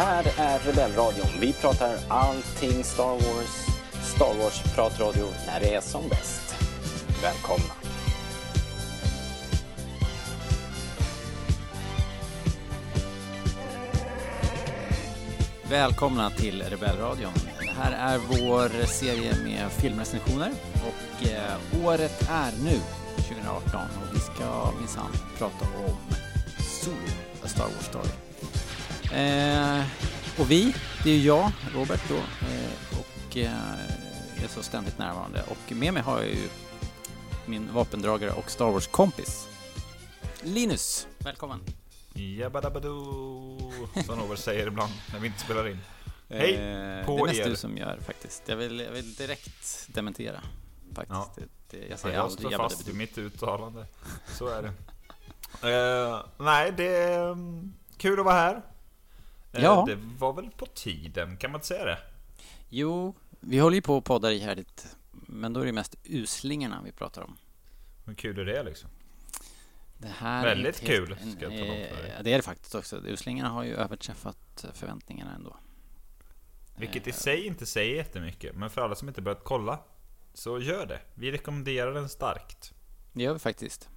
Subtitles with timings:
[0.00, 1.26] här är Rebellradion.
[1.40, 3.66] Vi pratar allting Star Wars.
[4.02, 6.56] Star Wars-pratradio när det är som bäst.
[7.22, 7.74] Välkomna!
[15.70, 17.32] Välkomna till Rebellradion.
[17.60, 22.80] Det här är vår serie med filmrecensioner och eh, året är nu
[23.16, 25.96] 2018 och vi ska minsann prata om
[26.58, 26.96] Solo,
[27.44, 28.29] A Star Wars Story.
[29.12, 29.84] Eh,
[30.38, 30.74] och vi,
[31.04, 35.42] det är jag, Robert då, eh, och eh, är så ständigt närvarande.
[35.48, 36.48] Och med mig har jag ju
[37.46, 39.48] min vapendragare och Star Wars-kompis
[40.42, 41.06] Linus.
[41.18, 41.60] Välkommen!
[42.14, 43.72] Jabbadabadoo,
[44.06, 45.78] som Robert säger ibland när vi inte spelar in.
[46.28, 47.50] Hej Eh, på Det är mest er.
[47.50, 48.42] du som gör faktiskt.
[48.46, 50.40] Jag vill, jag vill direkt dementera.
[50.94, 51.10] Faktiskt.
[51.18, 51.32] Ja.
[51.36, 53.86] Det, det, jag Ja, säger jag aldrig står fast vid mitt uttalande.
[54.38, 54.68] Så är det.
[55.70, 58.62] Eh, nej, det är mm, kul att vara här.
[59.52, 59.84] Eh, Ja.
[59.88, 61.98] Det var väl på tiden, kan man inte säga det?
[62.68, 64.96] Jo, vi håller ju på och poddar ihärdigt.
[65.12, 67.36] Men då är det mest uslingarna vi pratar om.
[68.04, 68.90] Hur kul är det liksom?
[69.98, 72.10] Det här Väldigt är helt- kul, ska jag tala om för dig.
[72.16, 73.00] eh, Det är det faktiskt också.
[73.06, 75.56] Uslingarna har ju överträffat förväntningarna ändå.
[76.76, 79.78] Vilket i Eh, sig inte säger jättemycket, men för alla som inte börjat kolla,
[80.34, 81.00] så gör det.
[81.14, 82.72] Vi rekommenderar den starkt.
[83.12, 83.88] Det gör vi faktiskt.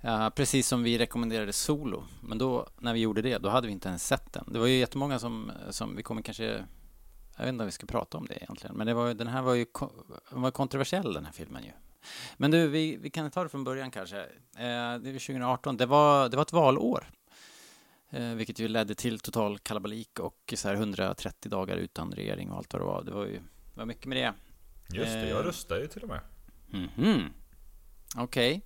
[0.00, 2.04] Ja, precis som vi rekommenderade Solo.
[2.20, 4.44] Men då, när vi gjorde det, då hade vi inte ens sett den.
[4.52, 6.64] Det var ju jättemånga som, som vi kommer kanske...
[7.36, 8.76] Jag vet inte om vi ska prata om det egentligen.
[8.76, 9.66] Men det var, den här var ju
[10.30, 11.70] den var kontroversiell, den här filmen ju.
[12.36, 14.18] Men du, vi, vi kan ta det från början kanske.
[14.20, 14.64] Eh, det
[15.10, 15.76] är 2018.
[15.76, 17.10] Det var, det var ett valår.
[18.10, 22.56] Eh, vilket ju ledde till total kalabalik och så här 130 dagar utan regering och
[22.56, 23.02] allt vad det var.
[23.04, 23.38] Det var ju
[23.74, 24.32] det var mycket med det.
[24.96, 25.28] Just det, Eh.
[25.28, 26.20] jag röstar ju till och med.
[26.66, 27.32] Mhm.
[28.16, 28.62] Okej.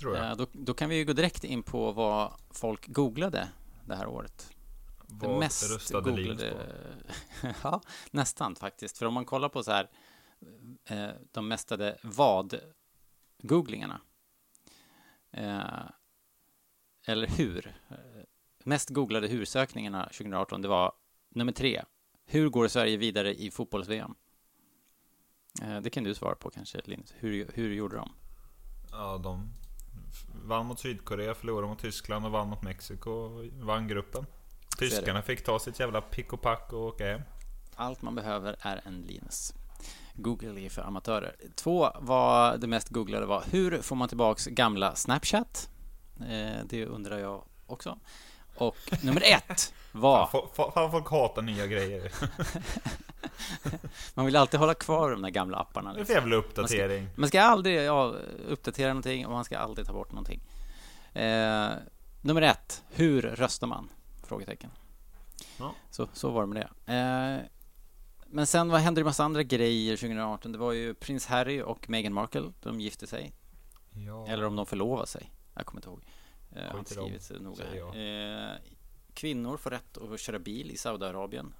[0.00, 0.30] Tror jag.
[0.30, 3.48] Eh, Då, då kan vi gå direkt in på vad folk googlade
[3.86, 4.50] det här året.
[5.06, 6.50] Det Vad mest röstade googlade...
[6.50, 7.48] på?
[7.62, 7.80] ja,
[8.10, 8.98] nästan faktiskt.
[8.98, 9.90] För om man kollar på så här
[10.84, 14.00] eh, de mestade vad-googlingarna.
[15.30, 15.84] Eh,
[17.06, 17.76] eller hur.
[18.64, 20.92] Mest googlade hur-sökningarna 2018, det var
[21.28, 21.82] nummer tre.
[22.24, 24.14] Hur går Sverige vidare i fotbolls-VM?
[25.82, 27.14] Det kan du svara på kanske, Linus.
[27.18, 28.12] Hur, hur gjorde de?
[28.90, 29.52] Ja, de
[30.44, 34.26] vann mot Sydkorea, förlorade mot Tyskland och vann mot Mexiko och vann gruppen.
[34.78, 37.20] Tyskarna fick ta sitt jävla pick och pack och åka hem.
[37.74, 39.54] Allt man behöver är en Linus.
[40.14, 41.36] Google är för amatörer.
[41.54, 45.70] Två var det mest googlade var hur får man tillbaks gamla Snapchat?
[46.20, 47.98] Eh, det undrar jag också.
[48.60, 52.12] Och nummer ett var Fan, fan, folk hatar nya grejer.
[54.14, 55.90] man vill alltid hålla kvar de där gamla apparna.
[55.92, 56.14] Det är Liksom.
[56.14, 57.08] jävla uppdatering.
[57.16, 58.14] Man ska aldrig ja,
[58.48, 60.40] uppdatera någonting och man ska aldrig ta bort någonting.
[61.12, 61.68] Eh,
[62.22, 63.88] nummer ett, hur röstar man?
[64.22, 64.70] Frågetecken.
[65.58, 65.74] Ja.
[65.90, 66.92] Så, så var det med det.
[66.94, 67.46] Eh,
[68.26, 70.52] men sen vad hände det massa andra grejer 2018.
[70.52, 72.52] Det var ju prins Harry och Meghan Markle.
[72.62, 73.32] De gifte sig.
[74.06, 74.26] Ja.
[74.28, 75.30] Eller om de förlovade sig.
[75.54, 76.02] Jag kommer inte ihåg.
[76.56, 77.64] Eh, har inte skrivit så noga.
[78.54, 78.58] Eh,
[79.14, 81.54] kvinnor får rätt att köra bil i Saudiarabien.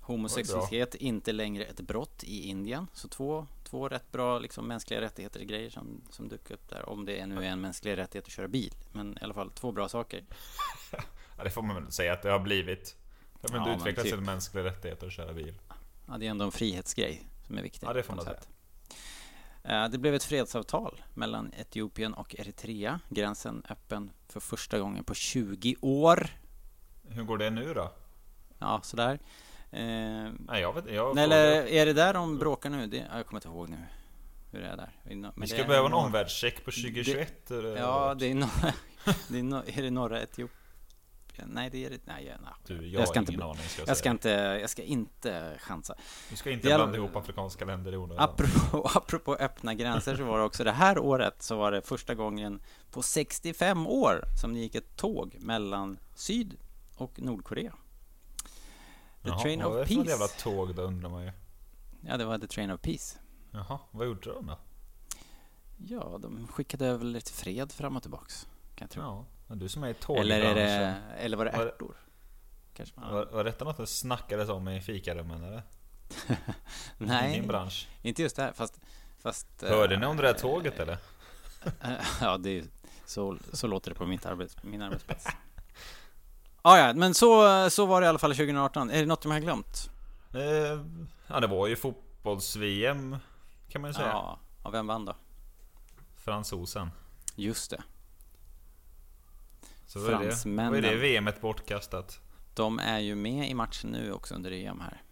[0.00, 2.86] Homosexualitet inte längre ett brott i Indien.
[2.92, 6.88] Så två, två rätt bra liksom, mänskliga rättigheter grejer som, som dök upp där.
[6.88, 8.72] Om det nu är en mänsklig rättighet att köra bil.
[8.92, 10.24] Men i alla fall två bra saker.
[11.38, 12.96] ja, det får man väl säga att det har blivit.
[13.40, 14.18] Det har väl Ja, men utvecklats typ.
[14.18, 15.58] en mänsklig rättighet att köra bil.
[16.06, 17.86] Ja, det är ändå en frihetsgrej som är viktig.
[17.86, 18.48] Ja, det får man sätt.
[19.68, 23.00] Eh, Det blev ett fredsavtal mellan Etiopien och Eritrea.
[23.08, 26.26] Gränsen öppen för första gången på 20 år.
[27.08, 27.92] Hur går det nu då?
[28.58, 29.18] Ja, sådär.
[29.70, 29.80] Eh,
[30.38, 31.38] Nej, jag vet jag Nej, frågar.
[31.42, 32.86] eller är det där de bråkar nu?
[32.86, 33.76] Det, ja, jag kommer inte ihåg nu
[34.50, 34.90] hur det är där.
[35.04, 37.50] Men Vi det ska behöva en omvärldscheck på 2021.
[37.50, 38.72] eller Ja, det är norra...
[39.28, 40.58] Det är, nor- är det norra Etiopien?
[41.46, 42.00] Nej, det är det...
[42.04, 42.52] Nej, nej.
[42.66, 44.28] Du, jag, Jag ska inte aning ska jag, Jag ska inte,
[44.60, 45.94] jag ska inte chansa.
[46.30, 48.24] Vi ska inte Det blanda ihop afrikanska länder i onödan.
[48.24, 52.14] Apropå, apropå öppna gränser så var det också det här året så var det första
[52.14, 52.60] gången
[52.90, 56.56] på 65 år som det gick ett tåg mellan Syd
[56.96, 57.72] och Nordkorea.
[59.22, 60.10] The Jaha, Train vad är of det för Peace.
[60.10, 61.32] jävla tåg då undrar man ju.
[62.00, 63.18] Ja, det var The Train of Peace.
[63.50, 64.58] Jaha, vad gjorde de då?
[65.88, 68.46] Ja, de skickade över lite fred fram och tillbaks.
[68.74, 69.02] Kan jag tro.
[69.02, 71.96] Ja, du som är i eller, är det, eller var det Var ärtor?
[72.74, 73.14] Kanske man...
[73.14, 75.62] Var, var detta något det snackades om i fikarummen eller?
[76.28, 76.34] I
[76.98, 77.88] Nej, din bransch?
[78.02, 78.52] inte just det här.
[78.52, 78.80] Fast,
[79.18, 80.98] fast, Hörde ni om det där eh, tåget eller?
[82.20, 82.64] Ja, det är,
[83.06, 85.26] så, så låter det på mitt arbets, min arbetsplats.
[86.62, 88.90] Ah, ja, men så, så var det i alla fall 2018.
[88.90, 89.90] Är det något de har glömt?
[90.34, 90.80] Eh,
[91.26, 93.16] ja, det var ju fotbolls-VM
[93.68, 94.08] kan man ju säga.
[94.08, 95.16] Ja, ja, vem vann då?
[96.16, 96.90] Fransosen.
[97.34, 97.82] Just det.
[99.86, 100.72] Så Fransmännen.
[100.72, 102.20] var det VMet bortkastat.
[102.54, 105.02] De är ju med i matchen nu också under EM här.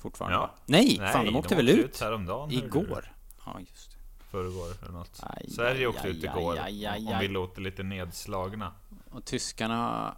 [0.00, 0.54] Fortfarande Ja.
[0.66, 2.00] Nej, Nej, fan de åkte väl åkte ut?
[2.00, 2.50] häromdagen.
[2.50, 3.12] Igår.
[3.46, 3.96] Ja, just det.
[4.30, 5.20] Förrgår eller något.
[5.22, 6.58] Aj, Sverige åkte aj, ut igår.
[6.58, 8.72] aj, aj, Om vi låter lite nedslagna.
[9.10, 10.16] Och tyskarna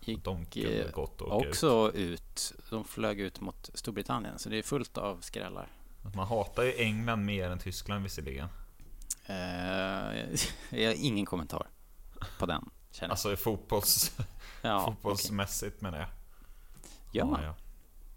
[0.00, 1.48] gick De eh, åka ut.
[1.48, 2.52] också ut.
[2.70, 5.72] De flög ut mot Storbritannien, så det är fullt av skrällar.
[6.16, 8.48] Man hatar ju England mer än Tyskland visserligen.
[9.26, 9.34] Eh,
[10.70, 11.66] jag har ingen kommentar
[12.38, 12.70] på den.
[12.98, 13.10] Känner.
[13.10, 14.18] Alltså i fotbolls,
[14.62, 16.08] ja, fotbollsmässigt menar jag.
[17.12, 17.42] Gör man?
[17.42, 17.54] Ja,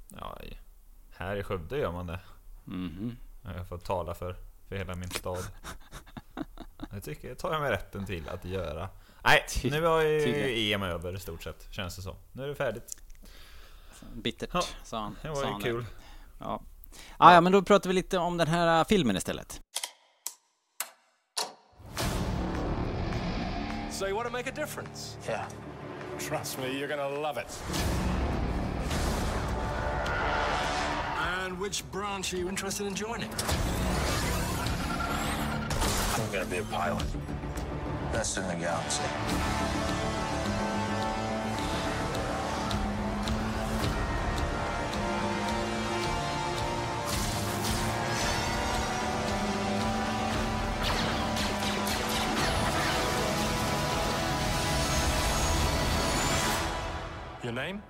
[0.09, 0.37] ja.
[0.41, 0.57] ja,
[1.17, 2.19] här i Skövde gör man det.
[2.65, 3.17] Mhm.
[3.43, 4.35] Jag får tala för,
[4.67, 5.43] för hela min stad.
[6.93, 8.89] Jag tycker jag tar jag mig rätten till att göra.
[9.23, 10.73] Nej, Ty- nu har ju.
[10.73, 12.15] EM över i stort sett, känns det som.
[12.31, 12.97] Nu är det färdigt.
[14.13, 15.15] Bittert, Ja, sa han.
[15.21, 15.85] Det var ju kul.
[16.39, 16.61] Ja.
[17.17, 19.59] Ah, ja, men då pratar vi lite om den här filmen istället.
[24.01, 25.15] So you want to make a difference?
[25.27, 25.47] Yeah.
[26.17, 27.45] Trust me, you're gonna love it.
[31.19, 33.29] And which branch are you interested in joining?
[36.15, 37.05] I'm gonna be a pilot.
[38.11, 39.03] Best in the galaxy.
[57.51, 57.81] Your name?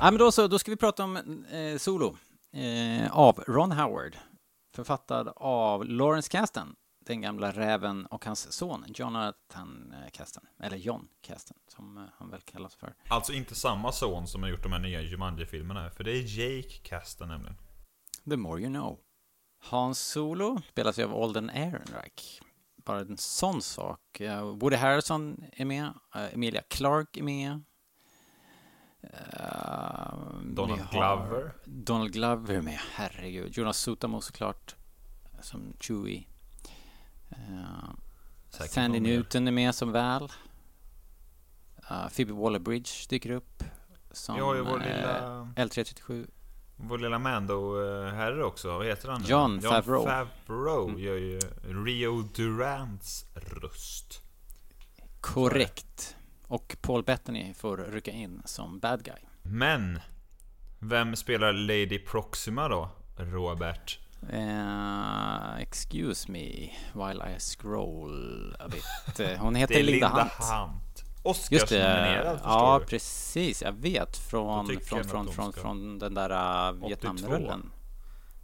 [0.00, 1.16] Ja, men då så, då ska vi prata om
[1.50, 2.16] eh, Solo
[2.52, 4.16] eh, av Ron Howard,
[4.72, 6.74] författad av Lawrence Kasten,
[7.06, 12.30] den gamla räven och hans son Jonathan eh, Kasten, eller John Kasten, som eh, han
[12.30, 12.94] väl kallas för.
[13.08, 15.90] Alltså inte samma son som har gjort de här nya Jumanji-filmerna.
[15.90, 17.56] För det är Jake Kasten nämligen.
[18.30, 18.98] The more you know.
[19.64, 22.40] Hans Solo spelas ju av Alden Ehrenreich.
[22.88, 24.20] Bara en sån sak.
[24.20, 27.62] Eh, Woody Harrelson är med, eh, Emilia Clarke är med.
[29.02, 31.52] Eh, Donald Glover.
[31.64, 33.56] Donald Glover är med, herregud.
[33.56, 34.76] Jonas Sutamo såklart,
[35.40, 36.26] som Chewie.
[37.32, 37.94] Uh,
[38.48, 39.00] Sandy.
[39.00, 40.32] Newton är med som Val.
[41.90, 43.64] Uh, Phoebe Waller-Bridge dyker upp.
[44.10, 46.26] Som eh, lilla, L337.
[46.80, 48.78] Vår lilla Mando-herre också.
[48.78, 49.22] Vad heter han?
[49.24, 50.04] John Favreau.
[50.46, 51.00] Favreau Mm.
[51.00, 51.40] gör ju
[51.84, 54.22] Rio Durants röst.
[55.20, 56.16] Korrekt.
[56.46, 59.14] Och Paul Bettany får rycka in som bad guy.
[59.42, 60.00] Men,
[60.78, 62.90] vem spelar Lady Proxima då?
[63.16, 63.98] Robert?
[64.32, 69.38] Eh, excuse me while I scroll a bit.
[69.38, 70.32] Hon heter Linda, Linda Hunt.
[70.50, 70.87] Hunt.
[71.30, 72.86] Oscarsnominerad Ja, du.
[72.86, 73.62] precis.
[73.62, 74.16] Jag vet.
[74.16, 76.30] Från, från, från, från, ska- från den där
[76.70, 76.86] 82.
[76.88, 77.70] Vietnamrullen.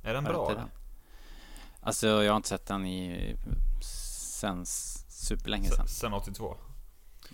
[0.04, 0.48] Är den bra?
[0.54, 0.68] den?
[1.80, 3.34] Alltså, jag har inte sett den i
[3.80, 4.66] sen
[5.08, 5.84] superlänge sedan.
[5.84, 6.56] S- Sen 82.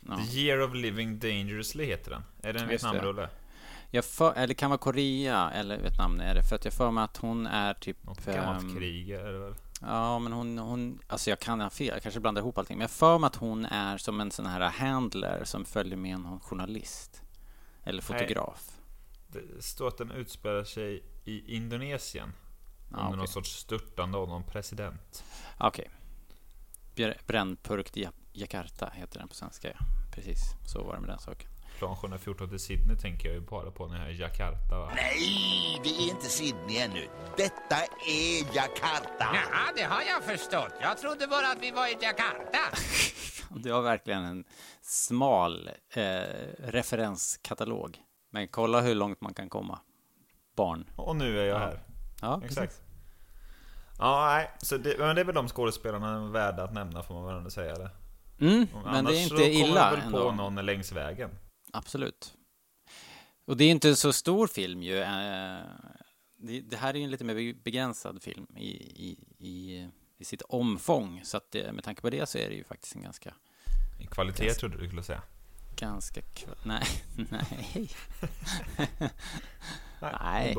[0.09, 0.17] Ja.
[0.17, 2.23] The Year of Living Dangerously heter den.
[2.43, 2.69] Är det en.
[2.69, 3.29] Vietnamrulle?
[3.91, 6.43] Jag för, eller kan vara Korea eller Vietnam är det.
[6.43, 8.05] För att jag för mig att hon är typ...
[8.05, 9.55] Något gammalt ehm, krig är det väl?
[9.81, 11.01] Ja, men hon, hon...
[11.07, 11.87] Alltså jag kan ha fel.
[11.87, 12.77] Jag kanske blandar ihop allting.
[12.79, 16.21] Men jag för mig att hon är som en sån här handler som följer med
[16.21, 17.23] någon journalist.
[17.85, 18.77] Eller fotograf.
[19.29, 22.33] Det står att den utspelar sig i Indonesien.
[22.91, 23.33] Ja, under någon okej.
[23.33, 25.25] sorts störtande av någon president.
[25.59, 25.91] Okej.
[26.95, 27.97] Br- Brännpurkt
[28.33, 29.69] Jakarta heter den på svenska.
[29.69, 29.79] ja.
[30.15, 31.50] Precis, så var det med den saken.
[31.81, 34.93] Plan 714 till Sydney tänker jag ju bara på när jag är i Jakarta va?
[34.95, 37.09] Nej, det är inte Sydney ännu.
[37.37, 39.27] Detta är Jakarta.
[39.35, 40.73] Ja, det har jag förstått.
[40.81, 42.59] Jag trodde bara att vi var i Jakarta.
[43.57, 44.45] Du har verkligen en
[44.83, 46.03] smal eh,
[46.59, 47.99] referenskatalog.
[48.33, 49.79] Men kolla hur långt man kan komma.
[50.57, 50.85] Barn.
[50.97, 51.59] Och nu är jag Ja.
[51.59, 51.81] här.
[52.23, 52.67] Ja, Exakt.
[52.73, 52.83] precis.
[53.99, 54.51] Ja, nej.
[54.59, 57.51] Så det, men det är väl de skådespelarna värda att nämna får man väl ändå
[57.51, 57.91] säga det.
[58.41, 60.23] Mm, men Annars det är så inte kommer illa man väl ändå.
[60.25, 61.31] på någon längs vägen.
[61.73, 62.35] Absolut.
[63.45, 64.99] Och det är inte en så stor film ju.
[64.99, 65.61] eh,
[66.65, 68.71] Det, här är ju en lite mer begränsad film i,
[69.09, 71.21] i, i, i sitt omfång.
[71.25, 73.35] Så att det, med tanke på det så är det ju faktiskt en ganska,
[73.99, 74.57] I kvalitet Yes.
[74.59, 75.23] trodde du skulle säga.
[75.77, 76.21] ganska...
[76.65, 76.83] Nej,
[77.31, 77.91] nej.
[80.01, 80.55] Nej, Nej,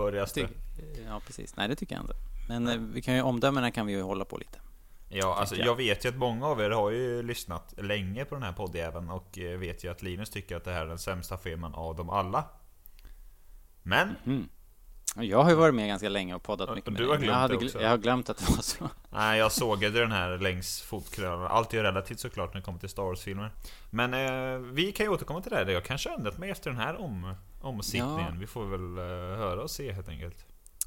[1.05, 1.55] Ja, precis.
[1.55, 2.13] Nej, det tycker jag inte.
[2.47, 4.59] Men eh, vi kan ju, omdömena kan vi ju hålla på lite.
[5.13, 5.67] Ja, alltså jag.
[5.67, 9.09] jag vet ju att många av er har ju lyssnat länge på den här poddjäveln
[9.09, 11.95] och eh, vet ju att Linus tycker att det här är den sämsta filmen av
[11.95, 12.43] dem alla.
[13.83, 14.49] Men, Mm.
[15.15, 17.23] Jag har ju varit med ganska länge och poddat mycket och du har men jag,
[17.23, 17.81] glömt hade, det också.
[17.81, 18.89] jag har glömt att det var så.
[19.09, 21.47] nej jag sågade den här längs fotknölarna.
[21.49, 23.51] Allt är ju relativt såklart när det kommer till Star Wars-filmer.
[23.89, 25.57] Men eh, vi kan ju återkomma till det.
[25.57, 25.65] här.
[25.67, 28.33] Jag kanske har ändrat mig efter den här om, omsittningen.
[28.33, 28.39] Ja.
[28.39, 30.45] Vi får väl eh, höra och se helt enkelt.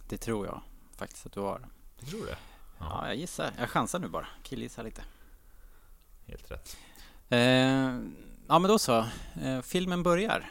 [0.09, 0.61] Det tror jag
[0.97, 1.61] faktiskt att du har.
[1.99, 2.37] Jag tror det.
[2.79, 3.53] Ja, jag gissar.
[3.59, 4.27] Jag chansar nu bara.
[4.43, 5.05] Killgissar lite.
[6.27, 6.77] Helt rätt.
[7.29, 7.39] Eh,
[8.49, 9.07] ja, men då så.
[9.43, 10.51] Eh, filmen börjar.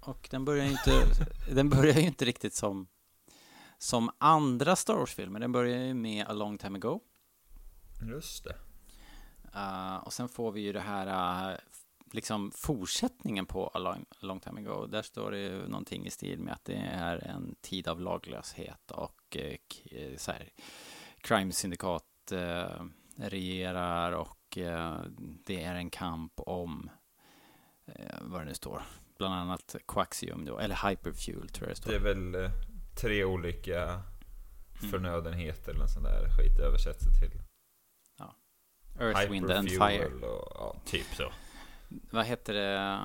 [0.00, 0.92] Och den börjar ju inte,
[1.54, 2.86] den börjar ju inte riktigt som,
[3.78, 5.40] som andra Star Wars-filmer.
[5.40, 7.00] Den börjar ju med A long time ago.
[8.02, 8.56] Just det.
[9.56, 11.58] Uh, och sen får vi ju det här, uh,
[12.12, 14.86] liksom fortsättningen på A long, long time ago.
[14.86, 18.90] Där står det ju någonting i stil med att det är en tid av laglöshet
[18.90, 19.36] och
[19.92, 20.48] uh, så här,
[21.24, 22.84] crime-syndikat uh,
[23.16, 25.00] regerar och uh,
[25.46, 26.90] det är en kamp om
[27.88, 28.82] uh, vad det nu står.
[29.18, 31.90] Bland annat Quaxium då, eller Hyperfuel tror jag det står.
[31.90, 32.50] Det är väl eh,
[33.00, 34.02] tre olika
[34.90, 37.40] förnödenheter eller sån där skit översätts det till.
[39.00, 40.26] Earth, Wind and Hyperfuel Fire.
[40.26, 41.32] Och, ja, typ så.
[42.10, 43.00] Vad heter det?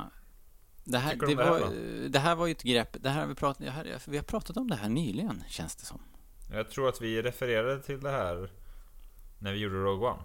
[0.83, 1.73] Det här, det, det var,
[2.09, 4.69] det här var ju ett grepp, det här har vi, pratat, vi har pratat om
[4.69, 6.01] det här nyligen, känns det som.
[6.51, 8.51] Jag tror att vi refererade till det här
[9.39, 10.24] när vi gjorde Rogue One.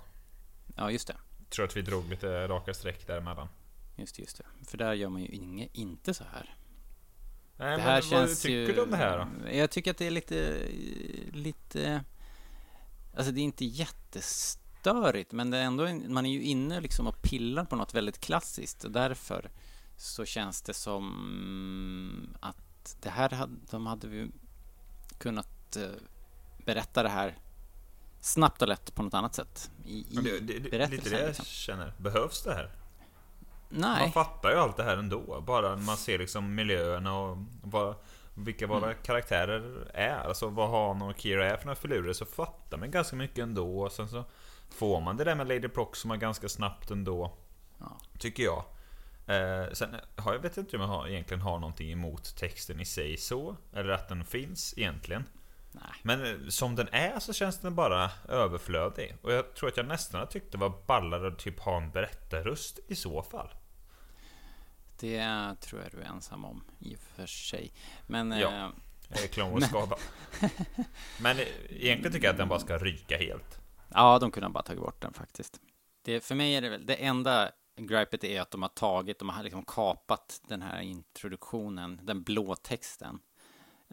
[0.76, 1.16] Ja, just det.
[1.38, 3.48] Jag tror att vi drog lite raka streck däremellan.
[3.96, 4.44] Just det, just det.
[4.66, 6.56] För där gör man ju inge, inte så här.
[7.56, 8.72] Nej, det här men känns vad tycker ju...
[8.72, 9.50] du om det här då?
[9.52, 10.68] Jag tycker att det är lite...
[11.32, 12.04] Lite...
[13.16, 15.88] Alltså det är inte jättestörigt, men det är ändå...
[16.08, 19.50] Man är ju inne liksom och pillar på något väldigt klassiskt och därför
[19.96, 24.30] så känns det som att det här hade, de hade vi
[25.18, 25.88] kunnat eh,
[26.64, 27.38] berätta det här
[28.20, 31.26] snabbt och lätt på något annat sätt i, i det, det, det, lite det jag
[31.26, 31.44] liksom.
[31.44, 31.92] känner.
[31.98, 32.70] Behövs det här?
[33.68, 35.40] Nej, Man fattar ju allt det här ändå.
[35.40, 37.94] Bara man ser liksom miljöerna och vad,
[38.34, 38.96] vilka våra Mm.
[39.02, 40.16] karaktärer är.
[40.16, 43.80] Alltså vad Han och Kira är för några filurer så fattar man ganska mycket ändå.
[43.80, 44.24] Och sen så
[44.70, 47.32] får man det där med Lady Proxima ganska snabbt ändå.
[47.78, 47.98] Ja.
[48.18, 48.64] Tycker jag.
[49.26, 52.84] Eh, sen har jag vet inte om jag har, egentligen har någonting emot texten i
[52.84, 53.56] sig så.
[53.72, 55.24] Eller att den finns egentligen.
[56.02, 59.16] Men eh, som den är så känns den bara överflödig.
[59.22, 62.78] Och jag tror att jag nästan tyckte det var ballare att typ ha en berättarröst
[62.88, 63.48] i så fall.
[65.00, 67.72] Det tror jag du är ensam om i och för sig.
[68.06, 68.48] Men Ja.
[68.50, 68.68] eh,
[69.10, 69.96] Eh, Clone Wars skada.
[71.20, 73.58] Men eh, egentligen tycker jag att den bara ska ryka helt.
[73.88, 75.60] Ja, de kunde ha bara tagit bort den faktiskt.
[76.04, 79.28] Det, för mig är det väl, det enda gripet är att de har tagit, de
[79.28, 83.18] har liksom kapat den här introduktionen, den blå texten.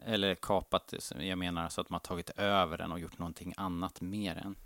[0.06, 4.36] Eller kapat, jag menar så att har tagit över den och gjort någonting annat med
[4.36, 4.56] den.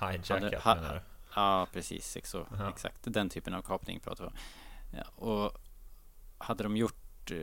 [0.00, 1.00] Hijackat ha- menar du?
[1.34, 2.16] Ja, precis.
[2.24, 2.68] Så, Aha.
[2.68, 4.36] Exakt, den typen av kapning pratar vi om.
[4.98, 5.58] Ja, och
[6.38, 7.38] hade de gjort eh,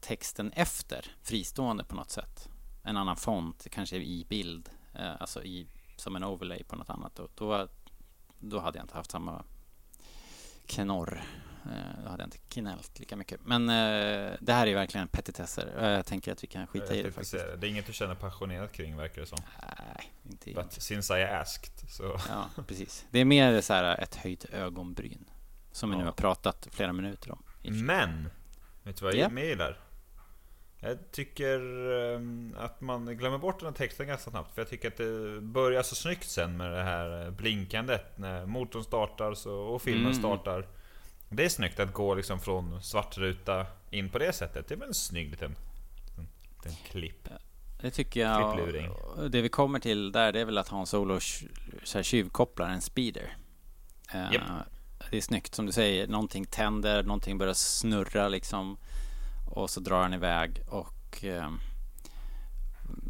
[0.00, 2.48] texten efter, fristående på något sätt,
[2.82, 7.14] en annan font, kanske i bild, eh, alltså i, som en overlay på något annat,
[7.14, 7.68] då, då,
[8.38, 9.44] då hade jag inte haft samma
[10.66, 11.22] knorr.
[11.66, 13.40] Eh, Då hade jag inte knällt lika mycket.
[13.44, 15.74] Men eh, det här är verkligen petitesser.
[15.78, 17.32] Eh, Jag tänker att vi kan skita i det faktiskt.
[17.32, 17.66] det.
[17.66, 19.38] är inget du känner passionerat kring verkar det som.
[19.96, 22.02] Nej, inte But since I asked så...
[22.28, 23.06] Ja, precis.
[23.10, 25.24] Det är mer så här ett höjt ögonbryn.
[25.72, 26.06] Som vi nu Ja.
[26.08, 27.42] har pratat flera minuter om.
[27.62, 28.28] Men!
[28.82, 29.18] Vet du vad Ja.
[29.18, 29.80] jag med gillar?
[30.80, 31.60] Jag tycker
[32.14, 34.54] ehm, att man glömmer bort den här texten ganska snabbt.
[34.54, 38.18] För jag tycker att det börjar så snyggt sen med det här blinkandet.
[38.18, 40.14] När motorn startar så, och filmen Mm.
[40.18, 40.66] startar.
[41.36, 44.68] Det är snyggt att gå liksom från svartruta in på det sättet.
[44.68, 45.56] Det är väl en snygg liten,
[46.06, 47.28] liten, liten klipp.
[47.80, 48.52] Det tycker jag.
[49.16, 51.48] Och Det vi kommer till där, det är väl att Han Solo tj-
[51.84, 53.36] så här tjuvkopplar en speeder.
[54.12, 54.42] Eh, Japp.
[55.10, 56.06] Det är snyggt, som du säger.
[56.08, 58.76] Någonting tänder, någonting börjar snurra liksom.
[59.50, 61.50] Och så drar han iväg och eh,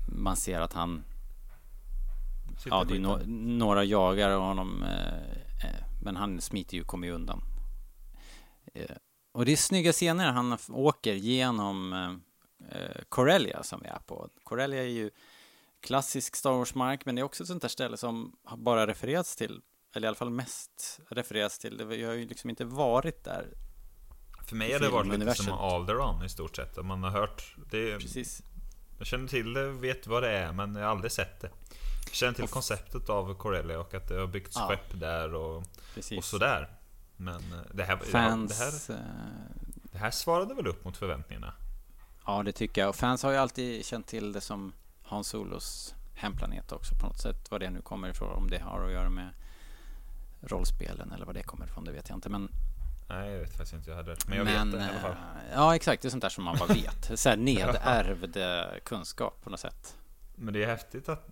[0.08, 1.04] man ser att han
[2.58, 3.18] Sitter Ja, det är no
[3.58, 7.42] några jagar honom, eh, eh, men han smiter ju, kommer ju undan.
[8.74, 8.96] Eh,
[9.32, 10.32] och det är snygga scener.
[10.32, 14.28] Han åker genom eh, eh, Corellia som vi är på.
[14.42, 15.10] Corellia är ju
[15.80, 19.60] klassisk Star Wars-mark, men det är också ett sånt där ställe som bara refererats till,
[19.94, 21.76] eller i alla fall mest refererats till.
[21.76, 23.48] Det, jag har ju liksom inte varit där.
[24.48, 26.84] För mig har det varit lite som Alderon i stort sett.
[26.84, 27.98] Man har hört det.
[27.98, 28.42] Precis.
[28.98, 31.50] Jag känner till det, vet vad det är, men jag har aldrig sett det.
[32.04, 34.68] Jag känner till konceptet av Corellia och att det har byggts Ja.
[34.68, 35.64] skepp där och,
[35.94, 36.18] Precis.
[36.18, 36.68] och sådär.
[37.16, 39.06] Men eh, det här, Fans, det, här, eh,
[39.92, 41.52] det här svarade väl upp mot förväntningarna?
[42.26, 42.88] Ja, det tycker jag.
[42.88, 47.20] Och fans har ju alltid känt till det som Hans Solos hemplanet också på något
[47.20, 47.50] sätt.
[47.50, 49.28] Vad det nu kommer ifrån, om det har att göra med
[50.40, 52.28] rollspelen eller vad det kommer ifrån, det vet jag inte.
[52.28, 52.48] Men,
[53.08, 53.90] Nej, jag vet faktiskt inte.
[53.90, 54.28] Jag rätt.
[54.28, 55.10] Men jag vet det i alla fall.
[55.10, 56.02] eh, Ja, exakt.
[56.02, 57.18] Det är sånt där som man bara vet.
[57.20, 57.36] Så här
[57.96, 58.36] nedärvd
[58.84, 59.96] kunskap på något sätt.
[60.34, 61.28] Men det är häftigt att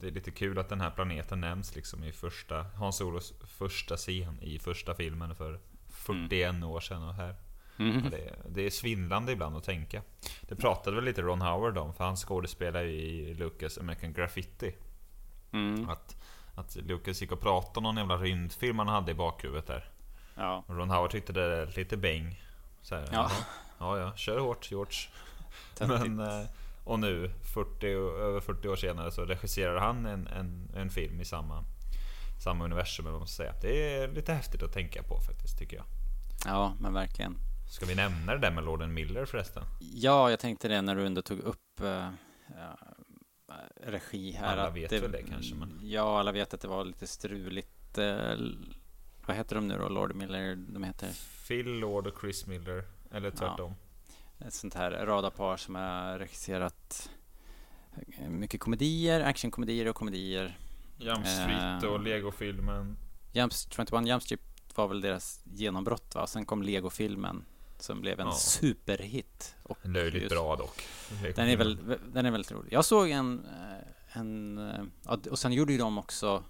[0.00, 3.96] det är lite kul att den här planeten nämns liksom i första Hans Solos första
[3.96, 7.36] scen i första filmen för 41 år sedan och här.
[7.78, 8.10] Mm.
[8.10, 10.02] Det, är, det är svindlande ibland att tänka.
[10.40, 14.74] Det pratade väl lite Ron Howard om, för han skådespelar ju i Lucas American Graffiti.
[15.52, 15.88] Mm.
[15.88, 16.16] Att
[16.54, 19.88] Att Lucas gick och pratade om någon jävla rymdfilm han hade i bakhuvudet där.
[20.34, 20.64] Ja.
[20.66, 22.42] Och Ron Howard tyckte det är lite bäng.
[22.82, 23.30] Så här, Ja.
[23.78, 24.98] ja, ja, kör hårt George.
[25.74, 26.10] Töntigt.
[26.10, 26.46] Men, eh,
[26.84, 31.20] och nu, 40, och- över 40 år senare, så regisserar han en, en, en film
[31.20, 31.64] i samma,
[32.44, 33.06] samma universum.
[33.06, 33.54] eller vad man ska säga.
[33.62, 35.86] Det är lite häftigt att tänka på faktiskt, tycker jag.
[36.46, 37.36] ja, men verkligen.
[37.70, 39.62] Ska vi nämna det där med Lorden Miller förresten?
[39.80, 42.76] Ja, jag tänkte det när du ändå tog upp ja,
[43.86, 44.52] regi här.
[44.52, 47.98] Alla vet väl det kanske, men- Ja, alla vet att det var lite struligt.
[47.98, 48.32] Eh,
[49.26, 49.88] vad heter de nu då?
[49.88, 51.08] Lord Miller, de heter
[51.48, 52.84] Phil Lord och Chris Miller.
[53.10, 53.74] Eller tvärtom.
[54.38, 57.10] Ett sånt här radarpar som har regisserat
[58.28, 60.58] mycket komedier, actionkomedier och komedier.
[60.98, 61.88] Jump Street Eh.
[61.90, 62.96] och Lego-filmen.
[63.32, 64.40] Jump, 21 Jump Street
[64.74, 66.26] var väl deras genombrott va?
[66.26, 67.44] Sen kom Lego-filmen
[67.78, 68.32] som blev en Ja.
[68.32, 69.54] superhit.
[69.62, 70.82] Och Löjligt just- bra dock.
[71.36, 72.72] Den är, väl, den är väldigt rolig.
[72.72, 74.58] Jag såg en, eh, en
[75.08, 76.42] eh, och sen gjorde ju de också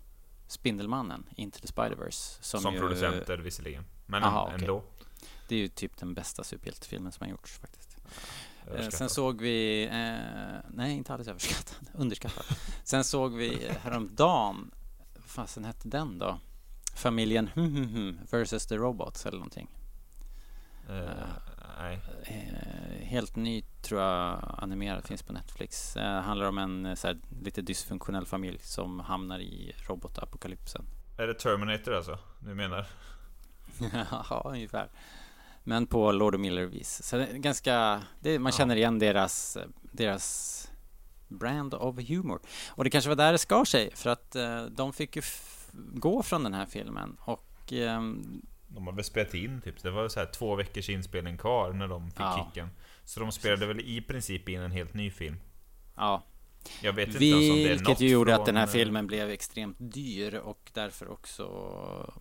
[0.46, 2.38] Spindelmannen, Into the Spider-Verse.
[2.42, 3.84] Som, Som ju, producenter visserligen.
[4.06, 4.82] Men Aha, ändå.
[5.48, 7.96] Det är ju typ den bästa superhjältefilmen som har gjorts faktiskt.
[8.66, 8.98] Eh, Överskattat.
[8.98, 12.44] sen såg vi, eh, nej inte alldeles överskattad, underskattad.
[12.84, 14.70] Sen såg vi häromdagen,
[15.14, 16.38] vad fasen hette den då?
[16.94, 19.68] Familjen hmm, hmm, hmm versus the Robots eller någonting.
[20.88, 21.26] Eh,
[21.78, 22.00] nej.
[22.24, 25.96] Eh, helt ny tror jag animerad, finns på Netflix.
[25.96, 30.84] Eh, handlar om en eh, så här, lite dysfunktionell familj som hamnar i robotapokalypsen.
[31.18, 32.18] Är det Terminator alltså?
[32.38, 32.86] Du menar?
[34.30, 34.88] ja, ungefär.
[35.64, 37.02] Men på Lord och Miller-vis.
[37.02, 40.60] Så det är ganska, det, man känner igen deras, deras
[41.28, 42.40] brand of humor.
[42.68, 45.22] Och det kanske var där det skar sig, för att eh, de fick ju
[45.94, 47.16] gå från den här filmen.
[47.20, 49.82] Och ehm, De har väl spelat in typ.
[49.82, 52.48] Det var så här två veckors inspelning kvar när de fick Ja.
[52.52, 52.68] kicken.
[53.04, 55.36] Så de spelade väl i princip in en helt ny film.
[55.96, 56.22] ja,
[56.82, 58.70] Jag vet inte ens om det är vilket något gjorde från, att den här eh,
[58.72, 61.42] filmen blev extremt dyr och därför också
[62.08, 62.14] eh,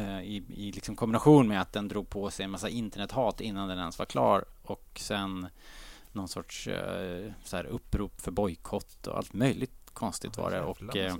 [0.00, 3.78] i, i liksom kombination med att den drog på sig en massa internethat innan den
[3.78, 5.46] ens var klar och sen
[6.12, 10.62] någon sorts eh, så här upprop för bojkott och allt möjligt konstigt var det.
[10.62, 11.14] Och, eh,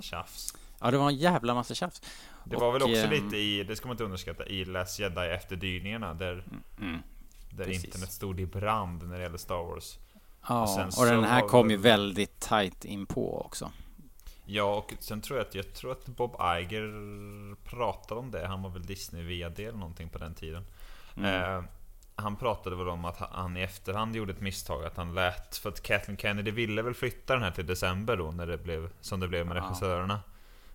[0.79, 2.01] ja, det var en jävla massa tjafs.
[2.45, 4.99] Det var väl Och, också ehm, lite i, det ska man inte underskatta, i Last
[4.99, 6.43] Jedi efterdyningarna där,
[6.79, 6.99] Mm,
[7.49, 7.85] där precis.
[7.85, 9.97] internet stod i brand när det gäller Star Wars.
[10.47, 13.71] ja, Och och den här kom väl- ju väldigt tight in på också.
[14.45, 18.47] Ja, och sen tror jag att, jag tror att Bob Iger pratade om det.
[18.47, 20.65] Han var väl Disney-VD eller någonting på den tiden.
[21.17, 21.57] Mm.
[21.57, 21.63] Eh,
[22.15, 24.85] han pratade väl om att han i efterhand gjorde ett misstag.
[24.85, 25.57] Att han lät...
[25.57, 28.89] För att Kathleen Kennedy ville väl flytta den här till december då, när det blev,
[29.01, 29.61] som det blev med Ja.
[29.63, 30.21] regissörerna.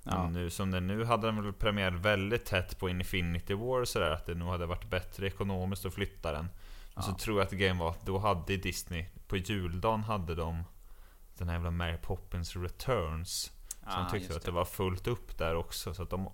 [0.03, 0.29] Ja.
[0.29, 4.11] Nu som det nu hade den väl premiär väldigt tätt på Infinity War och sådär.
[4.11, 6.49] Att det nog hade varit bättre ekonomiskt att flytta den.
[6.95, 7.17] Och så Ja.
[7.19, 10.65] tror jag att grejen var att då hade Disney, på juldagen hade de
[11.39, 13.53] den här jävla Mary Poppins Returns.
[13.89, 15.95] Ja, de tyckte att det var fullt upp där också.
[15.95, 16.29] Så att de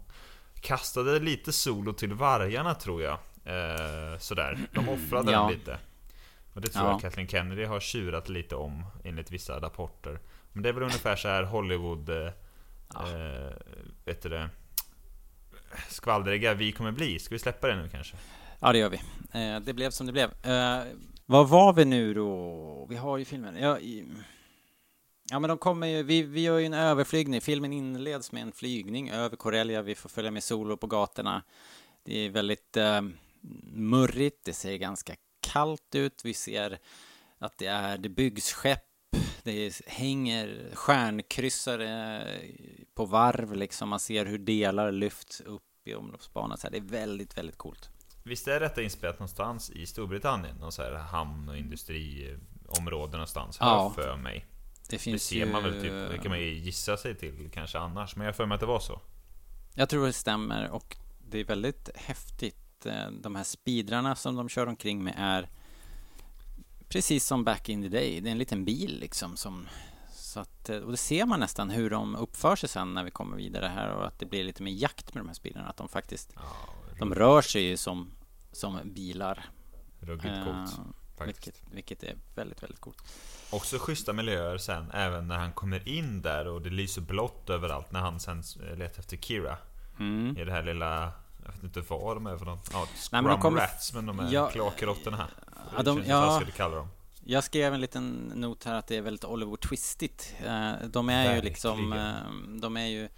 [0.60, 3.18] kastade lite solo till vargarna tror jag.
[3.44, 4.58] Eh, sådär.
[4.72, 5.40] De offrade Ja.
[5.42, 5.78] den lite.
[6.54, 6.90] Och det tror Ja.
[6.90, 10.20] jag Kathleen Kennedy har tjurat lite om enligt vissa rapporter.
[10.52, 12.08] Men det är väl ungefär så här Hollywood...
[12.08, 12.32] Eh,
[12.94, 13.08] Ja.
[13.08, 13.52] eh,
[14.04, 14.50] vet du det?
[15.88, 17.18] Skvallriga vi kommer bli.
[17.18, 18.16] Ska vi släppa det nu kanske?
[18.60, 18.96] Ja, det gör vi.
[19.32, 20.30] Eh, det blev som det blev.
[20.46, 20.82] Eh,
[21.26, 22.86] vad var vi nu då?
[22.90, 23.56] Vi har ju filmen.
[23.56, 24.04] Ja, i,
[25.30, 27.40] ja men de kommer ju, vi, vi gör ju en överflygning.
[27.40, 29.82] Filmen inleds med en flygning över Corellia.
[29.82, 31.42] Vi får följa med Solo på gatorna.
[32.02, 33.00] Det är väldigt eh,
[33.72, 34.44] murrigt.
[34.44, 36.24] Det ser ganska kallt ut.
[36.24, 36.78] Vi ser
[37.38, 38.80] att det är, det byggs skepp.
[39.42, 42.22] Det hänger stjärnkryssare
[42.94, 43.88] på varv liksom.
[43.88, 46.58] Man ser hur delar lyfts upp i omloppsbanan.
[46.58, 47.90] Så här, det är väldigt, väldigt coolt.
[48.22, 50.56] Visst är detta inspelat någonstans i Storbritannien?
[50.56, 53.56] Någon så här hamn och industriområde någonstans?
[53.60, 53.92] Ja.
[53.94, 54.46] för mig.
[54.88, 55.46] Det Det finns ser ju...
[55.46, 58.16] man väl typ, det kan man ju gissa sig till kanske annars.
[58.16, 59.00] Men jag för mig att det var så.
[59.74, 60.96] Jag tror det stämmer och
[61.28, 62.86] det är väldigt häftigt.
[62.86, 65.48] Eh, De här speedrarna som de kör omkring med är
[66.88, 68.20] precis som back in the day.
[68.20, 69.68] Det är en liten bil liksom som
[70.12, 73.10] så att, eh, och det ser man nästan hur de uppför sig sen när vi
[73.10, 75.68] kommer vidare här och att det blir lite mer jakt med de här speedrarna.
[75.68, 76.34] Att de faktiskt,
[76.98, 78.10] de rör sig ju som,
[78.52, 79.44] som bilar.
[80.00, 80.80] Ruggigt coolt.
[81.16, 81.46] Faktiskt.
[81.46, 82.96] vilket, vilket är väldigt, väldigt coolt.
[83.50, 87.92] Också schyssta miljöer sen, även när han kommer in där och det lyser blått överallt
[87.92, 88.42] när han sen
[88.76, 89.56] letar efter Kira.
[89.98, 90.36] Mm.
[90.38, 91.12] I det här lilla,
[91.44, 92.68] jag vet inte vad de är för något.
[92.72, 92.78] Ja,
[93.12, 95.28] Nej, men de kommer- Rats, men de är Ja, kloakråttorna här.
[95.76, 96.40] ja, de- ja.
[96.42, 96.88] jag kalla dem.
[97.26, 100.34] Jag skrev en liten not här att det är väldigt Oliver Twistigt.
[100.46, 101.44] Eh, De är ju Verkligen.
[101.44, 101.92] liksom...
[101.92, 103.08] eh, De är ju...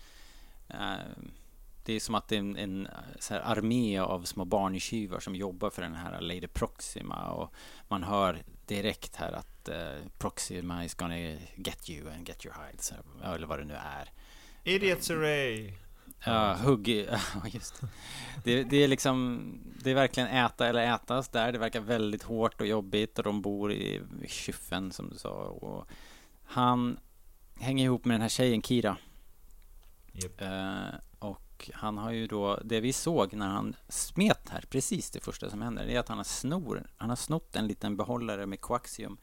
[1.87, 2.89] Det är som att det är en, en
[3.31, 7.55] armé av små barntjuvar som jobbar för den här Lady Proxima och
[7.89, 11.19] man hör direkt här att eh, Proxima is gonna
[11.57, 12.93] get you and get your hides,
[13.25, 14.11] eller vad det nu är.
[14.65, 15.73] Idiots array!
[16.25, 17.83] Ja, hugg ja just
[18.45, 18.65] det.
[18.65, 18.77] det.
[18.77, 19.43] Är liksom,
[19.83, 21.53] det är verkligen äta eller ätas där.
[21.53, 25.31] Det verkar väldigt hårt och jobbigt och de bor i kyffen som du sa.
[25.31, 25.89] Och
[26.45, 26.99] han
[27.61, 28.97] hänger ihop med den här tjejen Kira.
[30.13, 30.41] Japp.
[30.41, 35.21] Eh, och han har ju då, det vi såg när han smet här, precis det
[35.21, 38.47] första som händer, det är att han har snor, han har snott en liten behållare
[38.47, 39.17] med koaxium.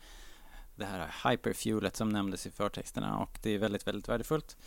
[0.75, 4.57] Det här hyperfuelet som nämndes i förtexterna och det är väldigt, väldigt värdefullt.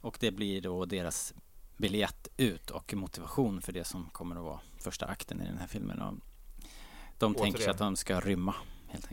[0.00, 1.34] Och det blir då deras
[1.76, 5.66] biljett ut och motivation för det som kommer att vara första akten i den här
[5.66, 6.02] filmen.
[6.02, 6.14] Och
[7.18, 7.70] de tänker sig Återigen.
[7.70, 8.54] att de ska rymma.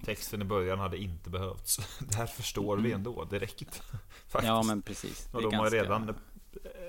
[0.06, 1.80] Texten i början hade inte behövts.
[2.00, 3.76] Det här förstår vi ändå direkt.
[4.28, 4.34] Faktiskt.
[4.34, 4.46] Mm.
[4.46, 5.26] Ja, men precis.
[5.32, 6.16] Det Och de har ganska- redan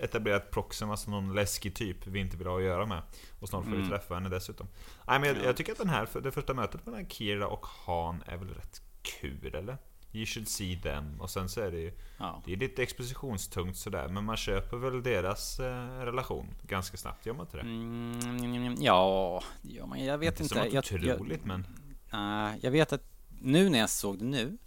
[0.03, 3.03] etablerat Proxima som någon läskig typ vi inte vill ha att göra med.
[3.41, 3.89] Och snart får vi Mm.
[3.91, 4.67] träffa henne dessutom.
[5.07, 5.43] Nej, men jag, Ja.
[5.45, 8.83] jag tycker att den här, det första mötet mellan Kira och Han är väl rätt
[9.03, 9.77] kul, eller?
[10.15, 11.21] You should see them.
[11.21, 12.43] Och sen så är det ju Ja.
[12.47, 17.35] det är lite expositionstungt sådär, men man köper väl deras eh, relation ganska snabbt, gör
[17.35, 17.63] man inte det?
[17.63, 20.55] Mm, ja, ja, men jag vet inte.
[20.55, 21.67] Som något Jag, otroligt, jag, men...
[22.13, 23.03] Nej, jag vet att
[23.41, 24.59] nu när jag såg det nu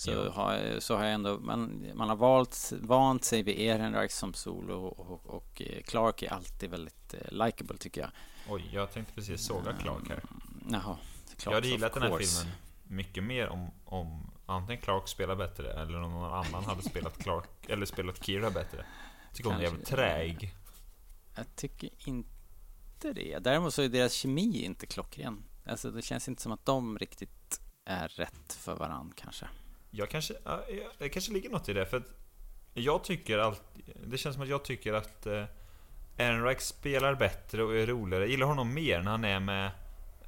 [0.00, 0.30] så, Ja.
[0.32, 4.74] har, så har jag ändå, man, man har valt, vant sig vid Ehrenreich som solo
[4.74, 8.10] och, och, och eh, Clark är alltid väldigt eh, likable tycker jag.
[8.48, 10.22] Oj, jag tänkte precis såga Clark här.
[10.70, 10.96] Jaha,
[11.44, 12.40] Jag hade gillat den här course.
[12.40, 17.18] filmen mycket mer om, om antingen Clark spelar bättre eller om någon annan hade spelat
[17.18, 18.84] Clark eller spelat Kira bättre.
[19.28, 19.96] Jag tycker hon är jävligt Kanske.
[19.96, 20.54] träig.
[21.36, 23.38] Jag tycker inte det.
[23.38, 25.44] Däremot så är deras kemi inte klockren.
[25.66, 29.48] Alltså det känns inte som att de riktigt är rätt för varann kanske.
[29.90, 30.34] Jag kanske,
[30.98, 32.06] det kanske ligger något i det för att
[32.74, 33.62] jag tycker allt,
[34.06, 35.44] det känns som att jag tycker att eh,
[36.16, 38.24] Ehrenreich spelar bättre och är roligare.
[38.24, 39.70] Jag gillar honom mer när han är med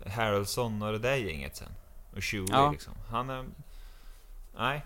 [0.07, 1.68] Harrelson och det där gänget sen.
[2.16, 2.70] Och Chewie Ja.
[2.72, 2.92] liksom.
[3.11, 3.44] Han är...
[4.59, 4.83] Nej,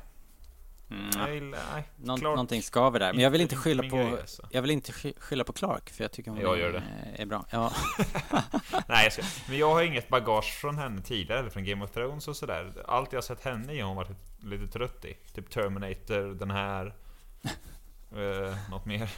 [0.90, 1.58] Mm, jag gillar...
[1.72, 1.84] Nej.
[1.96, 3.12] Någon, Clark- någonting skaver där.
[3.12, 3.96] Men jag vill inte skylla på...
[3.96, 4.48] grej, alltså.
[4.50, 6.78] Jag vill inte sky- skylla på Clark, för jag tycker hon Jag gör det.
[7.16, 7.44] är, är bra.
[7.50, 7.72] Ja.
[8.88, 11.90] Nej, jag ska, men jag har inget bagage från henne tidigare, eller från Game of
[11.90, 12.72] Thrones och sådär.
[12.88, 14.10] Allt jag har sett henne i har hon varit
[14.46, 15.14] lite, trött i.
[15.34, 16.86] Typ Terminator, den här...
[18.16, 19.10] eh, något mer.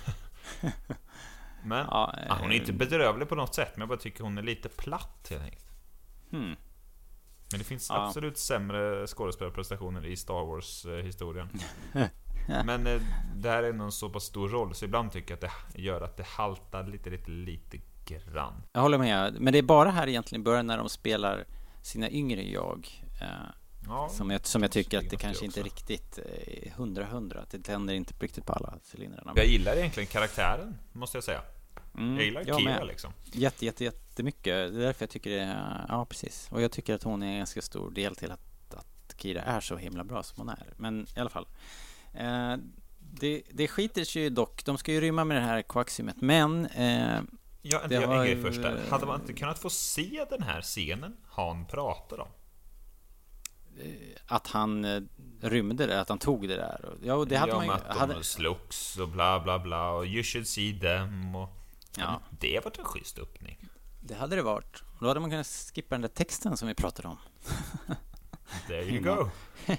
[1.64, 4.25] Men Ja, ja, hon är inte eh, bedrövlig på något sätt, men jag bara tycker
[4.25, 5.67] hon är lite platt helt enkelt.
[6.31, 6.57] hmm.
[7.51, 8.07] Men det finns Ja.
[8.07, 11.49] absolut sämre skådespelarprestationer i Star Wars-historien.
[12.64, 13.01] Men eh,
[13.37, 15.81] det här är nog en så pass stor roll, så ibland tycker jag att det
[15.83, 18.62] gör att det haltar lite, lite, lite grann.
[18.73, 19.37] Jag håller med.
[19.41, 21.45] Men det är bara här egentligen i början när de spelar
[21.83, 22.88] sina yngre jag.
[23.21, 23.27] Eh,
[23.88, 25.74] Ja, som, jag som jag tycker att det kanske inte är också.
[25.74, 27.44] riktigt eh, hundra hundra.
[27.51, 29.33] Det tänder inte riktigt på alla cylindrarna.
[29.37, 31.40] Jag gillar egentligen karaktären, måste jag säga.
[31.94, 32.87] Mm, Jag gillar jag Kira med.
[32.87, 33.12] liksom.
[33.33, 34.44] Jätte, jätte, jättemycket.
[34.44, 36.48] Det är därför jag tycker det är, Ja, precis.
[36.53, 39.61] Och jag tycker att hon är en ganska stor del till att, att Kira är
[39.61, 40.72] så himla bra som hon är.
[40.77, 41.46] Men i alla fall.
[42.14, 42.57] Eh,
[42.98, 44.64] det, det skiter sig ju dock.
[44.64, 46.16] De ska ju rymma med det här koaxiumet.
[46.20, 47.20] Men eh,
[47.62, 48.81] Ja, Det jag en grej ju- först där.
[48.90, 52.29] Hade man inte kunnat få se den här scenen Han pratar om?
[54.27, 55.01] Att han eh,
[55.41, 56.85] rymde det, att han tog det där.
[56.85, 60.07] Och- Ja, och det hade ja, man de Hade, slogs och bla bla bla och
[60.07, 61.49] you should see them och...
[61.97, 62.21] Ja.
[62.31, 63.69] Det var en schysst öppning.
[64.01, 64.83] det hade det varit.
[65.01, 67.19] Då hade man kunnat skippa den där texten som vi pratade om.
[68.67, 69.31] There you go.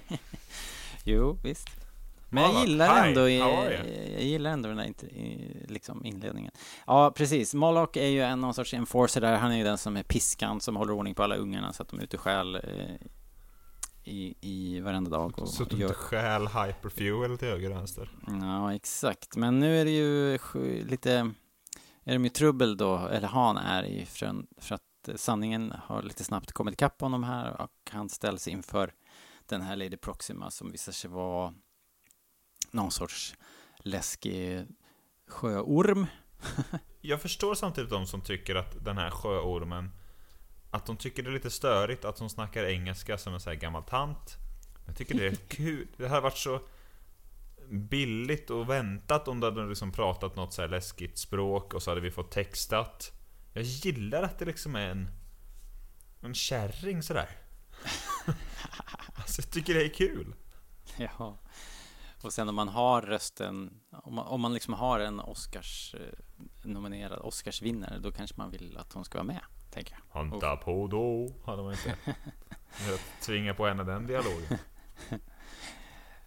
[1.04, 1.68] Jo, visst.
[2.30, 3.38] Men Ja, jag gillar ändå, i,
[4.14, 6.52] jag gillar ändå den i, liksom inledningen.
[6.88, 7.54] Ja, precis.
[7.54, 9.38] Moloch är ju en någon sorts enforcer där.
[9.38, 11.90] Han är ju den som är piskan som håller ordning på alla ungarna så att
[11.90, 12.62] de är ute och stjäl eh,
[14.10, 15.40] i, i varenda dag.
[15.40, 18.10] Och gör, inte stjäl hyperfuel till höger och vänster.
[18.28, 19.36] ja, exakt.
[19.36, 20.38] Men nu är det ju
[20.86, 21.32] lite...
[22.04, 26.24] Är de i trubbel då, eller han är i, för, för att sanningen har lite
[26.24, 28.94] snabbt kommit ikapp honom här och han ställs inför
[29.46, 31.54] den här Lady Proxima som visar sig vara
[32.72, 33.36] någon sorts
[33.78, 34.68] läskig
[35.28, 36.08] sjöorm.
[37.02, 39.92] Jag förstår samtidigt de som tycker att den här sjöormen
[40.72, 43.60] Att de tycker det är lite störigt att hon snackar engelska som en sån här
[43.60, 44.38] gammal tant.
[44.86, 45.88] Jag tycker det är kul.
[45.98, 46.62] Det hade varit så
[47.70, 51.92] billigt och väntat om de hade liksom pratat något så här läskigt språk och så
[51.92, 53.12] hade vi fått textat.
[53.54, 55.10] Jag gillar att det liksom är en
[56.22, 57.30] En kärring sådär
[59.16, 60.36] Alltså jag tycker det är kul.
[60.98, 61.38] Ja.
[62.22, 65.96] Och sen om man har rösten, om man, om man liksom har en Oscars
[66.66, 70.22] eh, Oscarsvinnare, då kanske man vill att hon ska vara med, tänker jag.
[70.22, 71.96] Hanta på då Hade man inte
[72.90, 74.58] Jag tvingar på henne den dialogen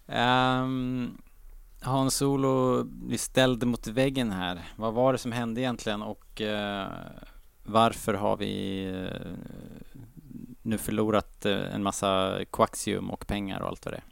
[0.05, 1.21] Um,
[1.81, 4.61] Hans Solo blir ställd mot väggen här.
[4.75, 6.87] Vad var det som hände egentligen och eh,
[7.63, 9.31] varför har vi eh,
[10.61, 14.03] nu förlorat eh, en massa koaxium och pengar och allt vad det är?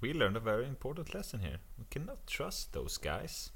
[0.00, 1.58] We learned a very important lesson here.
[1.76, 3.52] We cannot trust those guys.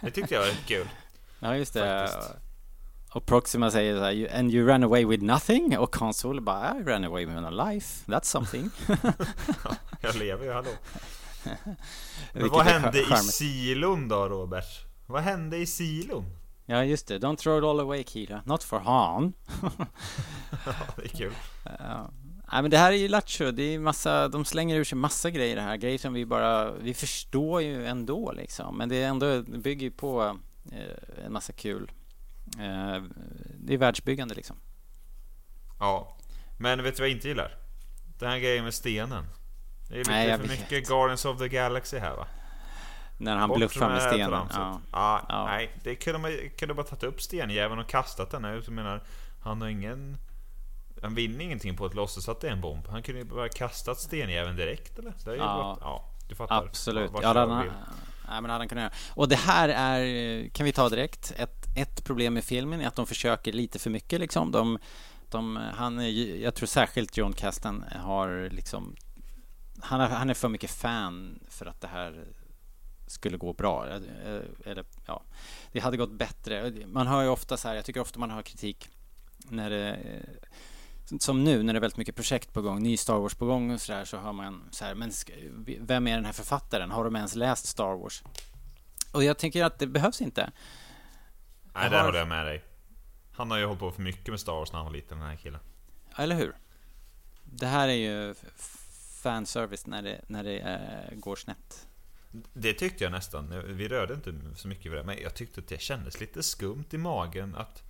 [0.00, 0.88] Det tyckte jag var kul.
[1.40, 2.08] Ja, just det.
[2.08, 2.47] Faktiskt.
[3.12, 5.78] Och Proxima säger så här, "You- and you ran away with nothing?
[5.78, 8.10] Och Console bara, I ran away with a life.
[8.12, 8.70] That's something.
[10.00, 10.70] Jag lever ju, hallå.
[12.32, 14.84] Men vad hände i silon då, Robert?
[15.06, 16.24] Vad hände i silon?
[16.66, 17.18] Ja, just det.
[17.18, 18.42] Don't throw it all away, Kira.
[18.46, 19.32] Not for Han.
[20.66, 21.32] Ja, det är kul.
[21.64, 22.10] Ja.
[22.52, 23.50] Nej, men det här är ju Lattjo.
[23.50, 25.76] Det är massa, de slänger ur sig massa grejer här.
[25.76, 28.78] Grejer som vi bara, vi förstår ju ändå liksom.
[28.78, 30.36] Men det är ändå, det bygger ju på
[30.72, 31.90] eh, en massa kul.
[32.58, 33.02] Eh,
[33.60, 34.56] det är världsbyggande liksom.
[35.78, 36.16] Ja.
[36.58, 37.56] Men vet du vad jag inte gillar?
[38.18, 39.24] Den här grejen med stenen.
[39.88, 40.60] Det är lite Nej, för vet.
[40.60, 42.26] mycket Guardians of the Galaxy här va?
[43.18, 44.46] När han Bort bluffar med stenen.
[44.50, 44.80] Ja.
[44.92, 45.44] Ja, Ja.
[45.46, 48.44] Nej, det kunde man kunde bara tagit upp stenjäveln och kastat den.
[48.44, 49.02] Jag menar,
[49.40, 50.16] han har ingen...
[51.02, 52.86] Han vinner ingenting på att låtsas att det är en bomb.
[52.88, 55.12] Han kunde ju bara kastat stenjäveln direkt eller?
[55.24, 55.44] Det är Ja.
[55.44, 56.64] bara, ja, du fattar.
[56.66, 57.10] Absolut.
[57.22, 57.70] Ja, vill.
[58.28, 58.92] nej, men hade han kunnat göra.
[59.14, 62.96] Och det här är, kan vi ta direkt, ett, ett problem med filmen är att
[62.96, 64.52] de försöker lite för mycket liksom.
[64.52, 64.78] De,
[65.30, 68.96] de, han är, jag tror särskilt John Castan har liksom,
[69.80, 72.24] han är, han är för mycket fan för att det här
[73.06, 73.86] skulle gå bra.
[74.64, 75.22] Eller, ja,
[75.72, 76.72] det hade gått bättre.
[76.86, 78.88] Man hör ju ofta så här, jag tycker ofta man har kritik
[79.50, 79.98] när det
[81.20, 83.70] som nu när det är väldigt mycket projekt på gång, ny Star Wars på gång
[83.70, 85.32] och så där, så hör man så här, men ska,
[85.80, 86.90] vem är den här författaren?
[86.90, 88.22] Har de ens läst Star Wars?
[89.12, 90.50] Och jag tänker att det behövs inte.
[91.80, 92.64] Nej, där har- håller jag med dig.
[93.32, 95.28] Han har ju hållit på för mycket med Star Wars när han var liten, den
[95.28, 95.60] här killen.
[96.16, 96.54] Eller hur?
[97.44, 98.34] Det här är ju
[99.22, 101.86] fanservice när det, när det eh, går snett.
[102.52, 103.62] Det tyckte jag nästan.
[103.76, 106.84] Vi rörde inte så mycket vid det, men jag tyckte att det kändes lite skumt
[106.90, 107.82] i magen att,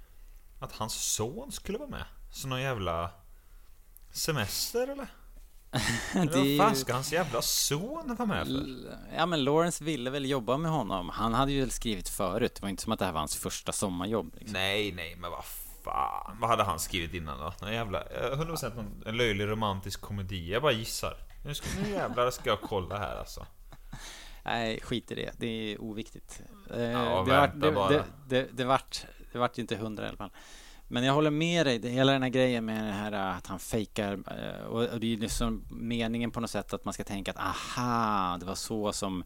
[0.61, 2.05] att hans son skulle vara med.
[2.31, 3.11] Så någon jävla
[4.11, 5.07] semester eller?
[6.13, 8.67] Det är ju- fan ska hans jävla son vara med för?
[9.17, 11.09] Ja men Lawrence ville väl jobba med honom.
[11.09, 12.55] Han hade ju skrivit förut.
[12.55, 14.35] Det var inte som att det här var hans första sommarjobb.
[14.35, 14.53] Liksom.
[14.53, 15.45] Nej, nej, men vad
[15.85, 16.37] fan.
[16.41, 17.53] Vad hade han skrivit innan då?
[17.61, 18.01] Någon jävla...
[18.03, 20.53] eh, 100% någon, en löjlig romantisk komedi.
[20.53, 21.15] Jag bara gissar.
[21.45, 23.47] Nu, ska, nu jävlar ska jag kolla här alltså.
[24.45, 25.31] Nej, skit i det.
[25.39, 26.41] Det är oviktigt.
[26.75, 30.17] Eh, Ja, det, vart, det, det, det, det, vart, det vart inte hundra i alla
[30.17, 30.31] fall.
[30.91, 31.89] Men jag håller med dig.
[31.91, 34.13] Hela den här grejen med det här att han fejkar.
[34.13, 37.39] eh, Och, det är ju liksom meningen på något sätt att man ska tänka att
[37.39, 39.25] aha, det var så som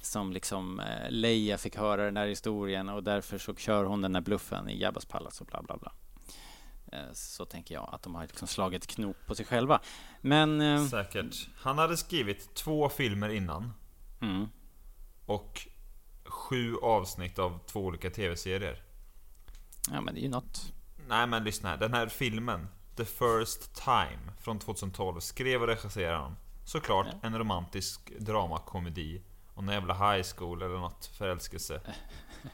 [0.00, 4.14] som liksom eh, Leia fick höra den här historien och därför så kör hon den
[4.14, 5.92] här bluffen i Jabbas palats och bla bla bla.
[7.12, 9.80] Så tänker jag att de har liksom slagit knop på sig själva.
[10.20, 10.88] Men...
[10.88, 11.48] Säkert.
[11.56, 13.72] Han hade skrivit två filmer innan.
[14.20, 14.46] Mm,
[15.26, 15.68] Och
[16.24, 18.82] sju avsnitt av två olika tv-serier.
[19.90, 20.72] ja men det är ju något.
[21.08, 21.76] Nej men lyssna här.
[21.76, 26.36] Den här filmen, The First Time, från 2012, skrev och regisserade han.
[26.64, 29.22] Såklart en romantisk dramakomedi.
[29.54, 31.80] Och någon jävla high school eller något förälskelse.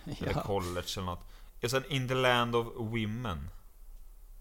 [0.20, 1.24] Eller college eller något.
[1.62, 3.50] Och sen In the Land of Women.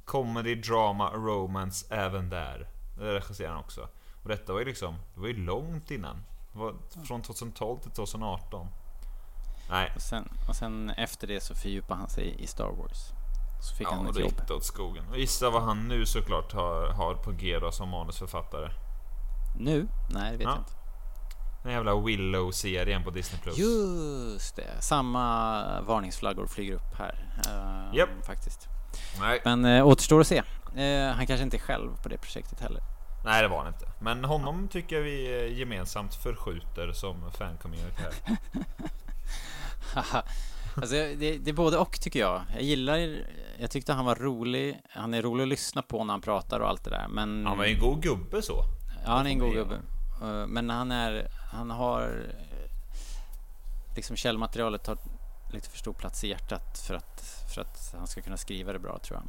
[0.06, 2.68] Comedy, drama, romance även där.
[2.98, 3.90] Det regisserade han också.
[4.24, 6.24] Och detta var ju liksom, det var ju långt innan.
[6.54, 8.68] Det var från 2012 till 2018.
[9.70, 13.21] Nej, Och sen, och sen efter det så fördjupade han sig i Star Wars.
[13.62, 14.42] Så fick ja, han ett jobb.
[14.48, 15.04] det åt skogen.
[15.12, 18.72] Och gissa vad han nu såklart har, har på G då som manusförfattare.
[19.60, 19.88] Nu?
[20.10, 20.50] Nej, det vet Ja.
[20.50, 20.72] jag inte.
[21.64, 23.42] Den jävla Willow-serien på Disney+.
[23.42, 23.58] Plus.
[23.58, 24.82] Just det.
[24.82, 27.26] Samma varningsflaggor flyger upp här.
[27.48, 28.10] eh, Japp.
[28.26, 28.68] Faktiskt.
[29.20, 30.38] Nej, Men eh, återstår att se.
[30.76, 32.82] Eh, han kanske inte är själv på det projektet heller.
[33.26, 33.86] nej, det var han inte.
[34.00, 38.38] Men honom tycker jag vi eh, gemensamt förskjuter som fan-community här.
[40.76, 42.42] Alltså, det, det är både och tycker jag.
[42.54, 43.18] Jag gillar...
[43.60, 44.82] Jag tyckte han var rolig.
[44.90, 47.08] Han är rolig att lyssna på när han pratar och allt det där.
[47.08, 47.46] Men...
[47.46, 48.64] Han var ju en god gubbe så.
[49.06, 49.76] Ja, han är en god gubbe.
[50.22, 51.28] Eh, Men han är...
[51.52, 52.02] Han har...
[52.30, 54.98] eh, Liksom källmaterialet tar
[55.54, 57.22] lite för stor plats i hjärtat för att,
[57.56, 59.24] för att han ska kunna skriva det bra tror jag.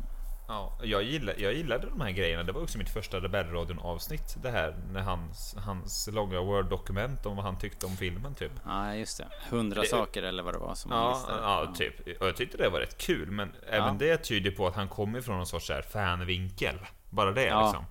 [0.48, 2.42] Ja, jag, gillar, jag gillade de här grejerna.
[2.42, 4.36] Det var också mitt första Rebellradion avsnitt.
[4.42, 8.52] Det här när hans, hans långa Word-dokument om vad han tyckte om filmen typ.
[8.64, 9.26] Ja, just det.
[9.50, 11.42] Hundra Det- saker eller vad det var som han Ja, listade.
[11.42, 12.20] ja, typ.
[12.20, 13.30] Och jag tyckte det var rätt kul.
[13.30, 16.78] Men även det tyder på att han kommer ifrån någon sorts så här fanvinkel.
[17.10, 17.62] Bara det Ja.
[17.62, 17.84] liksom.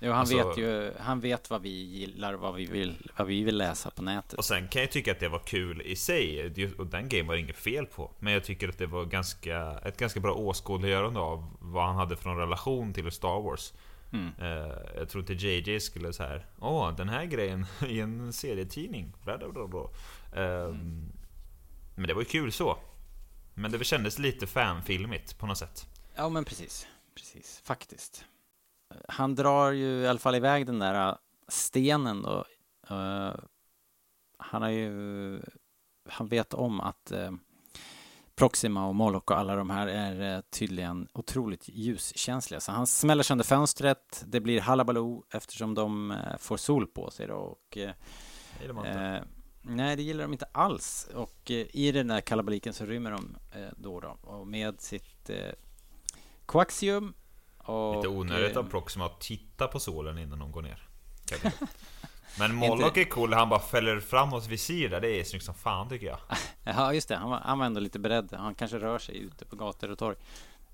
[0.00, 3.44] Jo, han Alltså- vet ju, han vet vad vi gillar, vad vi vill, vad vi
[3.44, 4.32] vill läsa på nätet.
[4.38, 6.44] Och sen kan jag tycka att det var kul i sig.
[6.78, 8.10] Och den game var det inget fel på.
[8.18, 12.16] Men jag tycker att det var ganska, ett ganska bra åskådliggörande av vad han hade
[12.16, 13.72] för en relation till Star Wars.
[14.12, 14.28] Mm.
[14.38, 16.46] Eh, jag tror inte JJ skulle så här.
[16.58, 19.12] Åh, den här grejen i en serietidning.
[20.36, 21.12] Ehm,
[21.94, 22.78] Men det var ju kul så.
[23.54, 25.86] Men det kändes lite fanfilmigt på något sätt.
[26.14, 26.86] Ja, men precis.
[27.14, 28.24] Precis, faktiskt.
[29.08, 31.16] Han drar ju i alla fall iväg den där äh,
[31.48, 32.44] stenen då
[32.90, 33.34] Eh,
[34.38, 35.40] han har ju,
[36.08, 37.30] han vet om att eh,
[38.34, 42.60] Proxima och Moloch och alla de här är eh, tydligen otroligt ljuskänsliga.
[42.60, 47.34] Så han smäller sönder fönstret, det blir halabaloo eftersom de får sol på sig då.
[47.34, 47.78] Och,
[49.62, 51.08] nej, det gillar de inte alls.
[51.14, 54.18] Och eh, i den där kalabaliken så rymmer de eh, då då.
[54.22, 55.52] Och med sitt eh,
[56.46, 57.14] koaxium.
[57.68, 60.88] Och, Lite onödigt eh, av Proxima att titta på solen innan de går ner.
[62.38, 65.00] Men Moloch är cool, han bara fäller framåt visir där.
[65.00, 66.18] Det är snyggt som fan tycker jag.
[66.64, 67.16] Ja, just det.
[67.16, 68.32] Han var, han var ändå lite beredd.
[68.32, 70.16] Han kanske rör sig ute på gator och torg.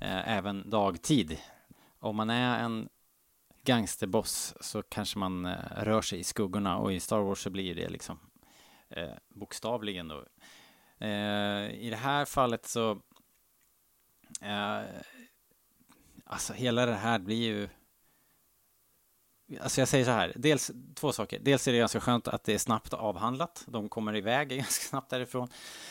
[0.00, 1.38] Eh, även dagtid.
[1.98, 2.88] Om man är en
[3.64, 7.74] gangsterboss så kanske man eh, rör sig i skuggorna och i Star Wars så blir
[7.74, 8.18] det liksom
[8.90, 10.24] eh, bokstavligen då.
[10.98, 12.90] Eh, I det här fallet så
[14.40, 14.82] eh,
[16.24, 17.68] alltså hela det här blir ju
[19.60, 21.38] Alltså jag säger så här, dels två saker.
[21.42, 23.64] Dels är det ganska skönt att det är snabbt avhandlat.
[23.66, 25.48] De kommer iväg ganska snabbt därifrån.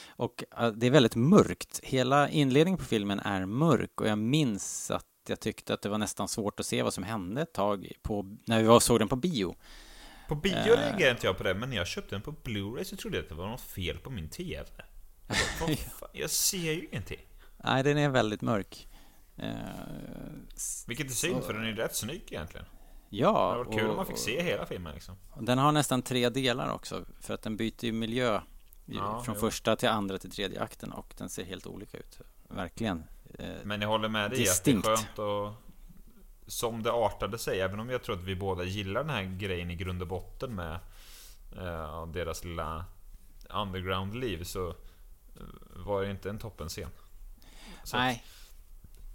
[0.07, 1.79] Och eh, det är väldigt mörkt.
[1.83, 5.97] Hela inledningen på filmen är mörk och jag minns att jag tyckte att det var
[5.97, 9.07] nästan svårt att se vad som hände ett tag på, när vi var såg den
[9.07, 9.55] på bio.
[10.27, 10.65] På bio Eh.
[10.65, 13.23] reagerade inte jag på det, men när jag köpte den på Blu-ray så trodde jag
[13.23, 14.65] att det var något fel på min TV.
[15.27, 17.19] Jag, bara, "Vad fan, jag ser ju ingenting.
[17.63, 18.87] Nej, den är väldigt mörk.
[19.37, 19.53] Eh,
[20.87, 22.65] Vilket är synd, för den är rätt snygg egentligen.
[23.09, 25.15] Det ja, hade varit kul och- om man fick se hela filmen liksom.
[25.41, 28.41] Den har nästan tre delar också, för att den byter ju miljö
[28.85, 29.41] Ja, från jo.
[29.41, 32.19] första till andra till tredje akten och den ser helt olika ut.
[32.47, 33.03] Verkligen.
[33.39, 35.53] Eh, Men jag håller med dig att det är skönt och
[36.47, 39.71] Som det artade sig, även om jag tror att vi båda gillar den här grejen
[39.71, 40.79] i grund och botten med
[41.57, 42.85] eh, deras lilla
[43.49, 44.73] underground-liv så eh,
[45.75, 46.89] var det inte en toppenscen.
[47.83, 48.23] Så- Nej,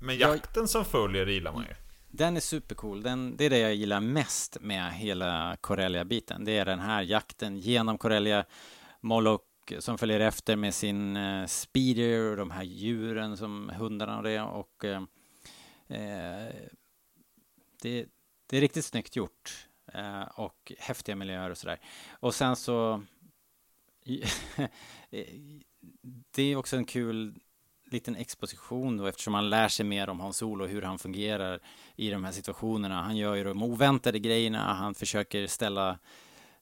[0.00, 1.74] Men Jag- jakten som följer gillar man ju.
[2.10, 3.02] Den är supercool.
[3.02, 6.44] Den, det är det jag gillar mest med hela Corellia-biten.
[6.44, 8.44] Det är den här jakten genom Corellia.
[9.00, 9.42] Moloch
[9.78, 14.40] som följer efter med sin eh, speeder och de här djuren som hundarna och det.
[14.40, 15.02] Och, eh,
[15.88, 16.54] eh,
[17.82, 18.06] det,
[18.46, 19.68] det är riktigt snyggt gjort.
[19.92, 21.80] Eh, och häftiga miljöer och sådär.
[22.10, 23.02] Och sen så...
[26.30, 27.40] det är också en kul
[27.92, 31.60] liten exposition då eftersom man lär sig mer om Hans Solo och hur han fungerar
[31.96, 33.02] i de här situationerna.
[33.02, 35.98] Han gör ju de oväntade grejerna, han försöker ställa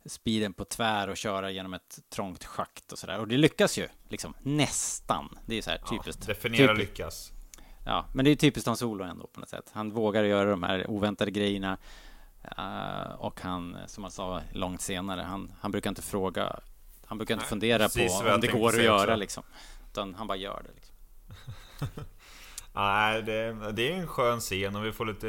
[0.06, 3.18] speeden på tvär och köra genom ett trångt schakt och sådär.
[3.20, 5.38] Och det lyckas ju, liksom nästan.
[5.46, 6.22] Det är så här typiskt.
[6.28, 6.90] Ja, definiera Typiskt.
[6.98, 7.32] lyckas.
[7.86, 9.70] Ja, men det är typiskt Hans Solo ändå på något sätt.
[9.72, 11.78] Han vågar göra de här oväntade grejerna.
[12.56, 16.60] eh, och han, som han sa långt senare, han, han brukar inte fråga,
[17.06, 19.16] han brukar inte Nej, fundera på om det går att göra också.
[19.16, 19.42] liksom.
[19.90, 20.95] Utan han bara gör det liksom.
[22.72, 25.26] Nej, det, det är en skön scen och vi får lite,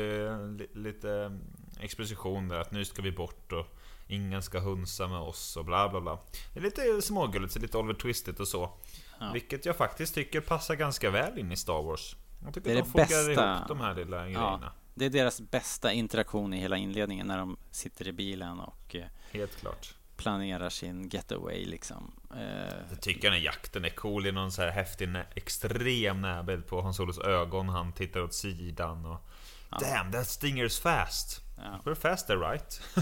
[0.57, 1.39] li- lite
[1.79, 3.65] exposition där att nu ska vi bort och
[4.07, 6.19] ingen ska hunsa med oss och bla bla bla.
[6.53, 8.71] Det är lite smågulligt, så lite Oliver Twisted och så.
[9.19, 9.31] Ja.
[9.33, 12.15] Vilket jag faktiskt tycker passar ganska väl in i Star Wars.
[12.45, 13.55] Jag tycker Det är att de det fogar bästa.
[13.55, 14.71] ihop de här lilla Ja, grejerna.
[14.95, 19.05] det är deras bästa interaktion i hela inledningen när de sitter i bilen och eh,
[19.31, 19.95] Helt klart.
[20.15, 22.11] planerar sin getaway liksom.
[22.35, 24.25] Eh, Jag tycker den jakten är cool.
[24.25, 27.69] Är någon så här häftig, extrem närbild på Hans Solos ögon.
[27.69, 29.27] Han tittar åt sidan och...
[29.69, 31.41] Damn, that stinger's fast!
[31.57, 31.79] Ja.
[31.83, 32.81] We're faster right?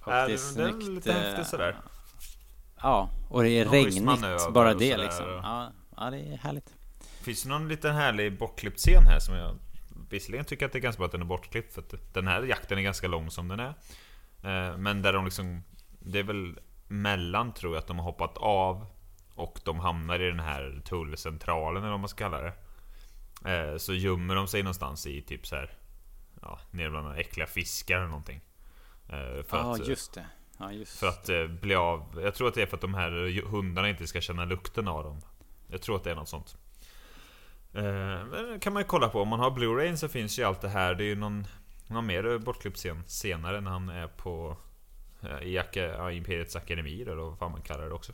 [0.00, 1.76] och Ja, det är lite eh, häftigt sådär.
[2.82, 4.52] Ja, och det är regnigt.
[4.52, 5.26] Bara det liksom.
[5.28, 6.74] Ja, ja, det är härligt.
[7.22, 9.58] Finns det någon liten härlig bortklippt scen här som jag
[10.10, 12.42] visserligen tycker att det är ganska bra att den är bortklippt för att den här
[12.42, 13.74] jakten är ganska lång som den är.
[14.42, 15.62] Eh, Men där de liksom...
[16.00, 18.86] Det är väl mellan tror jag att de har hoppat av
[19.34, 22.52] och de hamnar i den här tullcentralen eller vad man ska kalla det.
[23.52, 25.72] Eh, Så gömmer de sig någonstans i typ så här
[26.42, 28.40] Ja, nere bland äckliga fiskar eller någonting.
[29.08, 30.26] Eh, För Ja, att, eh, just det.
[30.58, 32.20] Ja, just för att eh, bli av...
[32.24, 35.04] Jag tror att det är för att de här hundarna inte ska känna lukten av
[35.04, 35.20] dem.
[35.68, 36.56] Jag tror att det är något sånt.
[37.72, 37.82] Eh,
[38.26, 39.22] men det kan man ju kolla på.
[39.22, 40.94] Om man har Blu-ray så finns ju allt det här.
[40.94, 41.46] Det är ju någon,
[41.86, 44.56] någon mer bortklippt scen senare när han är på...
[45.22, 48.12] eh, I Imperiets Akademi eller vad fan man kallar det också.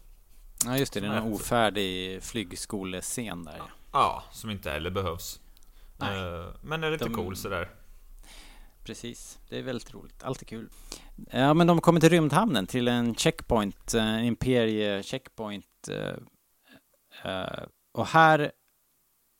[0.64, 1.00] Ja, just det.
[1.00, 3.54] Det är en är- ofärdig flygskolescen där.
[3.58, 3.68] Ja.
[3.92, 5.40] Ja, som inte heller behövs.
[5.96, 6.18] Nej.
[6.18, 7.70] Eh, Men är lite De- cool sådär.
[8.84, 10.22] Precis, det är väldigt roligt.
[10.22, 10.68] Alltid kul.
[11.30, 15.88] Ja, men de kommer till rymdhamnen, till en checkpoint, en imperie checkpoint.
[15.90, 16.14] eh,
[17.32, 18.52] eh, Och här,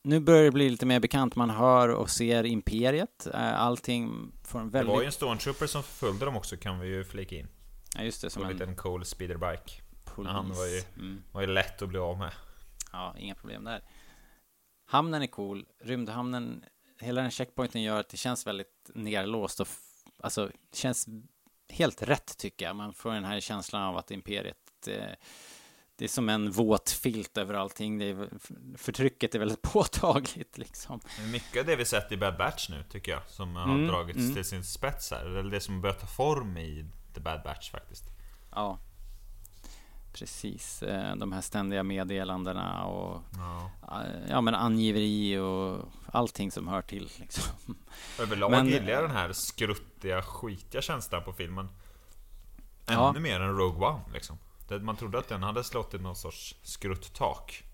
[0.04, 1.36] nu börjar det bli lite mer bekant.
[1.36, 3.26] Man hör och ser imperiet.
[3.34, 4.94] Eh, Allting får en Det väldigt...
[4.94, 7.48] var ju en stormtrooper som förföljde dem också kan vi ju flika in.
[7.94, 9.72] Ja, just det, som en en liten cool speederbike.
[10.04, 10.32] polis.
[10.32, 11.22] han var ju- Mm.
[11.32, 12.32] Var ju lätt att bli av med.
[12.92, 13.82] Ja, inga problem där.
[14.86, 15.66] Hamnen är cool.
[15.80, 16.64] Rymdhamnen,
[17.00, 19.68] hela den checkpointen gör att det känns väldigt nerlåst och
[20.20, 21.06] alltså, det känns
[21.68, 22.76] helt rätt tycker jag.
[22.76, 25.04] Man får den här känslan av att Imperiet eh,
[25.96, 27.98] det är som en våt filt över allting.
[27.98, 28.28] Det är,
[28.76, 31.00] förtrycket är väldigt påtagligt liksom.
[31.32, 34.18] Mycket av det vi sett i Bad Batch nu tycker jag Som har Mm, dragits
[34.18, 34.34] mm.
[34.34, 38.04] till sin spets här Eller det som börjar ta form i The Bad Batch faktiskt
[38.50, 38.78] Ja,
[40.12, 40.82] precis.
[40.82, 43.70] Eh, De här ständiga meddelandena och ja.
[44.02, 47.10] eh, ja, men angiveri och allting som hör till.
[47.20, 47.54] Liksom.
[48.20, 51.68] Överlag Men- gillar jag den här skruttiga, skitiga känslan på filmen
[52.86, 53.12] Ännu Ja.
[53.12, 54.38] mer än Rogue One liksom
[54.80, 57.64] Man trodde att den hade slått i någon sorts skrutt-tak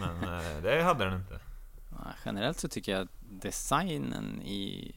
[0.00, 1.40] Men eh, det hade den inte
[2.24, 4.94] Generellt så tycker jag att designen i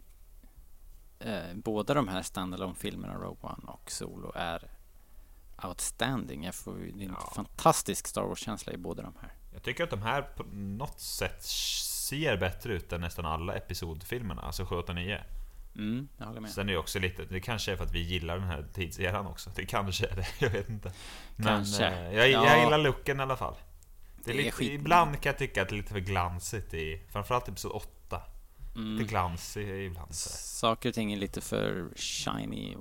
[1.19, 4.71] eh, båda de här standalone filmerna Rogue One och Solo är
[5.63, 6.43] outstanding.
[6.43, 7.31] Jag får det är en Ja.
[7.35, 9.33] fantastisk Star Wars-känsla i båda de här.
[9.53, 14.41] Jag tycker att de här på något sätt ser bättre ut än nästan alla episodfilmerna
[14.41, 15.23] Alltså 7, 8, 9
[15.75, 16.51] Mm, jag håller med.
[16.51, 19.27] Sen är det också lite, det kanske är för att vi gillar den här tidseran
[19.27, 20.91] också Det kanske är det, jag vet inte
[21.35, 21.85] Men Kanske.
[21.87, 22.63] eh, jag, jag Ja.
[22.63, 23.55] gillar looken i alla fall
[24.23, 26.73] det är Det är lite, Ibland kan jag tycka att det är lite för glansigt
[26.73, 27.87] i Framförallt episod 8
[28.79, 28.97] Mm.
[28.97, 30.15] Lite glansigt ibland.
[30.15, 32.77] Saker och ting är lite för shiny.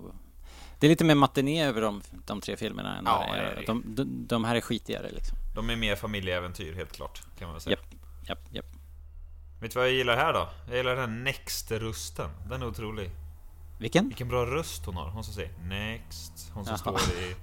[0.78, 3.66] Det är lite mer matiné över de, de tre filmerna än Ja, det är.
[3.66, 5.38] De, de, de här är skitigare liksom.
[5.54, 7.94] De är mer familjeäventyr helt klart Kan man väl säga Japp,
[8.28, 8.66] japp, japp.
[9.60, 10.48] Vet du vad jag gillar här då?
[10.68, 13.10] Jag gillar den här Next-rösten Den är otrolig
[13.78, 14.08] Vilken?
[14.08, 16.98] Vilken bra röst hon har Hon som säger Next Hon som Jaha.
[16.98, 17.34] står i,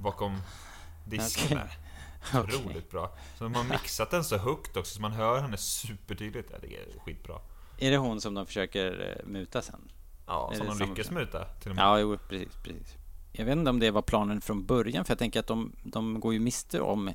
[0.00, 0.40] bakom
[1.04, 1.56] disken Okej.
[1.56, 1.76] där.
[2.40, 3.14] Otroligt bra.
[3.38, 6.48] Så de har mixat den så högt också så man hör henne supertydligt.
[6.52, 7.38] Ja, det är skitbra.
[7.80, 9.80] Är det hon som de försöker eh, muta sen?
[10.26, 11.14] Ja, Är som de lyckas person?
[11.14, 11.82] muta till och med.
[11.84, 12.94] Ja, jo, precis, precis.
[13.32, 16.20] Jag vet inte om det var planen från början, för jag tänker att de, de
[16.20, 17.10] går ju miste om...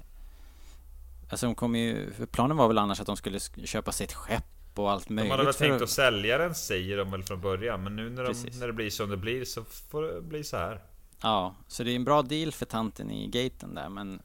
[1.30, 2.12] Alltså de kommer ju...
[2.14, 4.44] För planen var väl annars att de skulle sk- köpa sig ett skepp
[4.76, 5.32] och allt De möjligt.
[5.32, 7.84] hade väl tänkt att sälja den säger de väl från början.
[7.84, 10.58] Men nu när, de, när det blir som det blir så får det bli så
[10.58, 10.82] här.
[11.22, 14.22] Ja, så det är en bra deal för tanten i gaten där, men...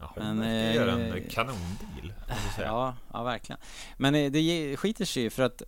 [0.00, 2.12] Ja, Men, hon verkar göra en eh, kanondeal.
[2.28, 2.66] får vi säga.
[2.68, 3.60] Ja, ja, verkligen.
[3.96, 5.62] Men eh, det skiter sig ju för att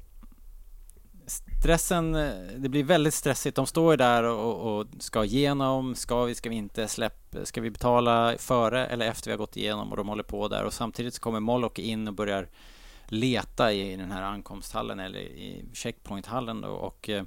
[1.26, 3.56] stressen, eh, det blir väldigt stressigt.
[3.56, 7.60] De står ju där och, och ska igenom, ska vi, ska vi inte, släpp, ska
[7.60, 10.72] vi betala före eller efter vi har gått igenom och de håller på där och
[10.72, 12.48] samtidigt så kommer Moloch in och börjar
[13.08, 17.24] leta i den här ankomsthallen eller i checkpointhallen då och eh,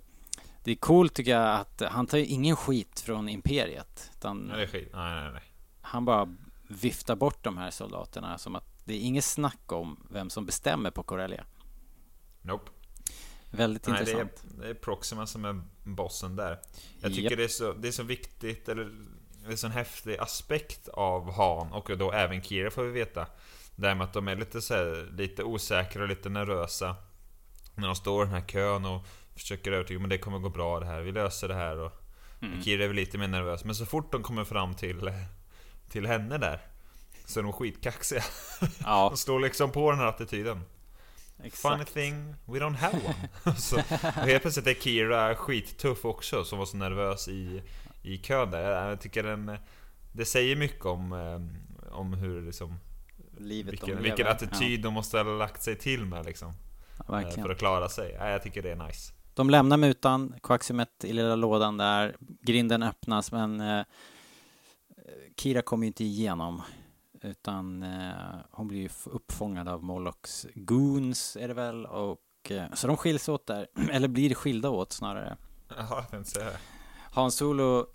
[0.63, 4.67] det är coolt tycker jag att han tar ju ingen skit från Imperiet utan Nej,
[4.67, 4.89] skit.
[4.93, 5.41] Nej, nej, nej.
[5.81, 6.35] han bara
[6.67, 10.91] viftar bort de här soldaterna som att det är inget snack om vem som bestämmer
[10.91, 11.43] på Corellia.
[12.41, 12.71] Nope.
[13.51, 14.59] Väldigt Nej, det är, intressant.
[14.59, 16.59] det är Proxima som är bossen där.
[17.01, 17.37] Jag tycker Japp.
[17.37, 21.31] det, är så, det är så viktigt, eller det är en sån häftig aspekt av
[21.31, 23.27] Han och då även Kira får vi veta.
[23.75, 26.95] Det här med att de är lite, så här, lite osäkra och lite nervösa.
[27.75, 30.79] När de står i den här kön och försöker övertyga men det kommer gå bra
[30.79, 31.77] det här, vi löser det här.
[31.77, 31.91] Och
[32.41, 32.63] Mm.
[32.63, 35.11] Kira är väl lite mer nervös, men så fort de kommer fram till,
[35.89, 36.61] till henne där
[37.25, 38.23] så är de skitkaxiga.
[38.83, 40.61] Ja, De står liksom på den här attityden.
[41.39, 41.93] Funny exakt.
[41.93, 43.55] thing, we don't have one.
[43.57, 47.61] så, och helt plötsligt är Kira skittuff också, som var så nervös i,
[48.03, 48.89] i kön där.
[48.89, 49.57] Jag tycker den...
[50.11, 52.79] Det säger mycket om, eh, om hur liksom...
[53.37, 54.01] Livet de Vilken, lever.
[54.01, 56.53] vilken attityd de måste ha lagt sig till med liksom.
[57.07, 57.29] Ja, eh.
[57.29, 58.15] För att klara sig.
[58.19, 59.13] Ja, jag tycker det är nice.
[59.33, 63.83] De lämnar mutan, Quaximet i lilla lådan där, grinden öppnas men eh,
[65.37, 66.61] Kira kommer ju inte igenom
[67.21, 72.87] utan eh, hon blir ju uppfångad av Molochs goons är det väl och eh, så
[72.87, 75.37] de skiljs åt där, eller blir skilda åt snarare.
[75.69, 76.51] Jaha, jag tänkte säga.
[77.11, 77.87] Han Solo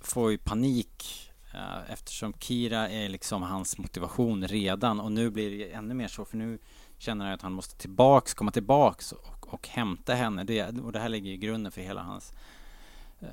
[0.00, 5.72] får ju panik eh, eftersom Kira är liksom hans motivation redan och nu blir det
[5.72, 6.58] ännu mer så för nu
[6.98, 10.44] känner han att han måste tillbaks, komma tillbaks och, och hämta henne.
[10.44, 12.32] Det, och det här ligger i grunden för hela hans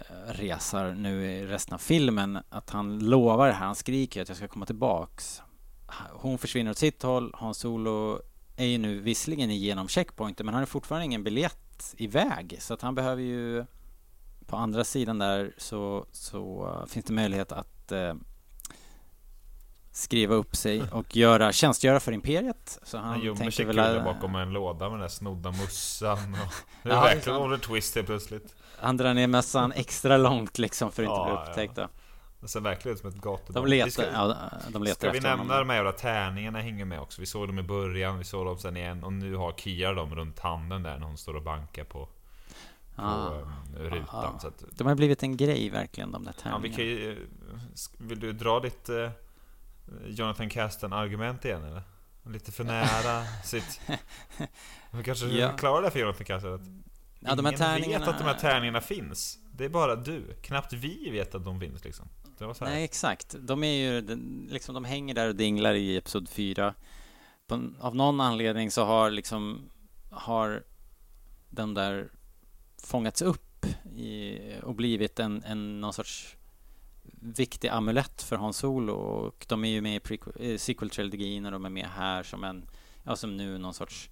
[0.09, 2.39] eh, resor nu i resten av filmen.
[2.49, 5.41] Att han lovar det här, han skriker att jag ska komma tillbaks.
[6.11, 8.21] Hon försvinner åt sitt håll, Han Solo
[8.55, 12.81] är ju nu visserligen igenom checkpointen men han har fortfarande ingen biljett iväg så att
[12.81, 13.65] han behöver ju
[14.45, 18.13] på andra sidan där så, så uh, finns det möjlighet att uh,
[19.91, 22.79] skriva upp sig och göra, tjänstgöra för Imperiet.
[22.83, 24.03] Så han, Han gömmer tänker sig väl...
[24.03, 26.33] bakom en låda med den där snodda mussan.
[26.33, 27.39] Och, det är Ja, verkligen.
[27.39, 28.55] Oliver Twist helt plötsligt.
[28.81, 31.49] Han drar ner mössan extra långt liksom för att inte Ja, bli ja.
[31.49, 31.75] upptäckt.
[31.75, 31.87] Då.
[32.41, 33.53] Det ser verkligen ut som ett gatubarn.
[33.53, 34.35] De Vi letar, ska- ja,
[34.69, 35.57] de letar Ska vi nämna honom.
[35.59, 37.21] de här jävla tärningarna hänger med också?
[37.21, 40.15] Vi såg dem i början, vi såg dem sen igen och nu har Kia dem
[40.15, 42.09] runt handen där när hon står och bankar på,
[42.95, 43.31] på Ah.
[43.77, 44.35] eh, rutan.
[44.35, 44.39] Ah.
[44.39, 46.75] Så att, De har blivit en grej verkligen, de där ja, vi tärningarna.
[46.75, 47.17] kan ju, eh,
[47.97, 49.09] vill du dra ditt eh,
[50.05, 51.81] Jonathan Caston-argument igen eller?
[52.25, 53.81] Lite för nära sitt...
[54.91, 55.51] Vi kanske Ja.
[55.57, 56.80] klarar det för Jonathan Caston?
[57.25, 58.05] Ja, de här tärningarna...
[58.05, 59.39] vet att de här tärningarna finns.
[59.51, 60.33] Det är bara du.
[60.41, 62.09] Knappt vi vet att de finns liksom.
[62.61, 63.35] Nej, exakt.
[63.39, 64.01] De är ju,
[64.49, 66.73] liksom, de hänger där och dinglar i Episod 4.
[67.47, 69.69] På, av någon anledning så har liksom,
[70.09, 70.63] har
[71.49, 72.11] de där
[72.83, 73.65] fångats upp
[73.95, 76.37] i, och blivit en, en någon sorts
[77.21, 81.51] viktig amulett för Hans Solo och de är ju med i prequel, eh, sequel-trilogin och
[81.51, 82.65] de är med här som en,
[83.03, 84.09] ja som nu någon sorts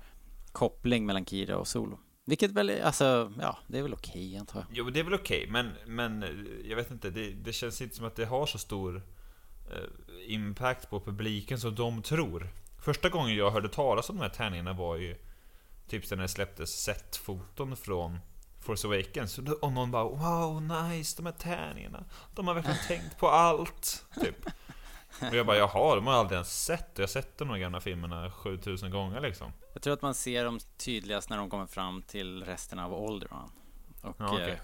[0.52, 2.00] koppling mellan Kira och Solo.
[2.30, 4.68] Vilket väl, är- alltså, ja, det är väl okej antar jag.
[4.72, 6.26] Jo, det är väl okej, men, men
[6.66, 9.02] jag vet inte, det, det känns inte som att det har så stor
[9.72, 12.50] eh, impact på publiken som de tror.
[12.82, 15.16] Första gången jag hörde talas om de här tärningarna var ju
[15.88, 18.20] typ när det släpptes set-foton från
[18.60, 19.38] Force Awakens.
[19.62, 22.06] Och någon bara Wow, nice, de här tärningarna.
[22.36, 24.06] De har verkligen tänkt på allt.
[24.22, 24.46] Typ.
[25.22, 26.90] Och jag bara jaha, de har jag aldrig ens sett.
[26.96, 29.52] Jag har sett de här gamla filmerna 7000 gånger liksom.
[29.74, 33.52] Jag tror att man ser dem tydligast när de kommer fram till resten av Alderaan.
[34.02, 34.52] Och Ja, okej.
[34.52, 34.58] eh,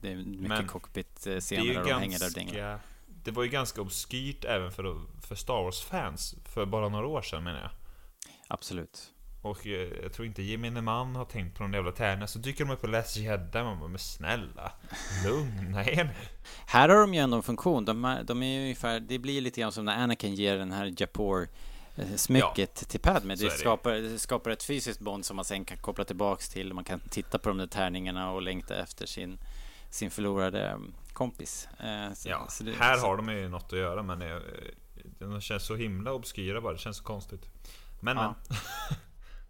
[0.00, 2.60] det är mycket Men cockpit-scener där de hänger där och dinglar.
[2.70, 2.86] ganska...
[3.06, 7.44] Det var ju ganska obskyrt även för, för Star Wars-fans för bara några år sedan
[7.44, 7.70] menar jag.
[8.48, 9.12] Absolut.
[9.46, 12.26] Och eh, jag tror inte gemene man har tänkt på de jävla tärnorna.
[12.26, 14.72] Så dyker de upp på Last Jedi man bara, men snälla,
[15.24, 16.10] lugna er nu.
[16.66, 17.84] Här har de ju ändå en funktion.
[17.84, 20.72] De är, de är ju ungefär, det blir lite grann som när Anakin ger den
[20.72, 21.48] här Japor
[21.96, 23.34] eh, smycket till Padme.
[23.34, 23.50] Det det.
[23.50, 26.74] skapar, skapar ett fysiskt bond som man sen kan koppla tillbaks till.
[26.74, 29.38] Man kan titta på de där tärningarna och längta efter sin,
[29.90, 30.78] sin förlorade eh,
[31.12, 31.68] kompis.
[32.14, 34.22] Så- Ja, så det- här så- har de ju något att göra men
[35.18, 36.72] de känns så himla obskyra bara.
[36.72, 37.50] Det känns så konstigt.
[38.00, 38.34] Men, Ja.
[38.48, 38.58] men.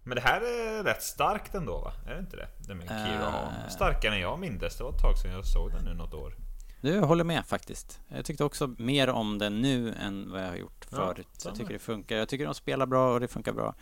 [0.06, 1.92] men det här är rätt starkt ändå va?
[2.06, 2.48] Är det inte det?
[2.68, 3.34] Det med Kira och.
[3.64, 3.68] Eh.
[3.68, 4.76] Starkare än jag mindes.
[4.76, 6.34] Det var ett tag sedan jag såg den nu något år.
[6.80, 8.00] Du, håller med faktiskt.
[8.08, 11.28] Jag tyckte också mer om den nu än vad jag har gjort Ja, förut.
[11.44, 12.16] jag tycker det funkar.
[12.16, 13.74] Jag tycker de spelar bra och det funkar bra.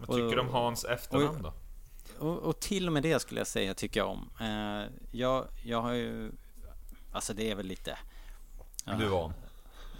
[0.00, 1.52] Vad Och- tycker du om Hans efternamn då?
[2.18, 4.30] Och, och till och med det skulle jag säga tycker jag om.
[4.40, 6.32] Eh, jag, jag har ju...
[7.12, 7.98] Alltså det är väl lite...
[8.84, 9.32] Ja, Du är van.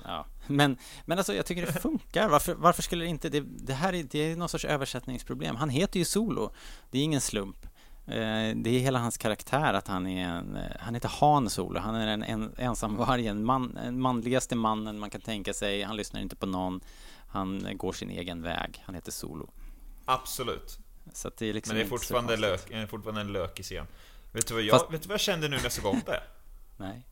[0.04, 0.26] Ja.
[0.46, 2.28] Men, men alltså jag tycker det funkar.
[2.28, 3.28] Varför, varför skulle det inte...
[3.28, 5.56] Det, det här är, det är någon sorts översättningsproblem.
[5.56, 6.52] Han heter ju Solo.
[6.90, 7.66] Det är ingen slump.
[8.06, 8.12] Eh,
[8.56, 10.56] Det är hela hans karaktär att han är en...
[10.56, 11.80] eh, Han heter Han Solo.
[11.80, 13.44] Han är en, en ensamvargen.
[13.44, 15.82] Man, manligaste mannen man kan tänka sig.
[15.82, 16.80] Han lyssnar inte på någon.
[17.28, 18.82] Han går sin egen väg.
[18.84, 19.50] Han heter Solo.
[20.04, 20.78] Absolut.
[21.12, 23.86] Så det är liksom Men det är fortfarande, lök, fortfarande en lök i scen.
[24.32, 26.00] Vet du vad jag, Fast- vet du vad jag kände nu när jag såg om
[26.06, 26.22] det?
[26.76, 27.06] Nej.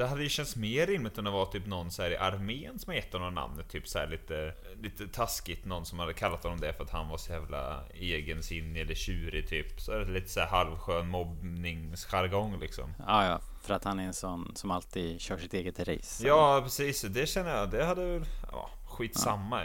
[0.00, 2.78] Det hade ju känts mer rimligt än att vara typ någon så här i armén
[2.78, 3.68] som har gett honom namnet.
[3.68, 5.64] Typ så här lite, lite taskigt.
[5.64, 9.48] Någon som hade kallat honom det för att han var så jävla egensinnig eller tjurig
[9.48, 9.80] typ.
[9.80, 12.94] Så lite så här halvskön mobbningsjargong liksom.
[13.06, 16.26] Ja, ja, för att han är en sån som alltid kör sitt eget race.
[16.26, 17.02] Ja, precis.
[17.02, 17.70] Det känner jag.
[17.70, 18.24] Det hade väl...
[18.52, 19.62] Ja, skitsamma.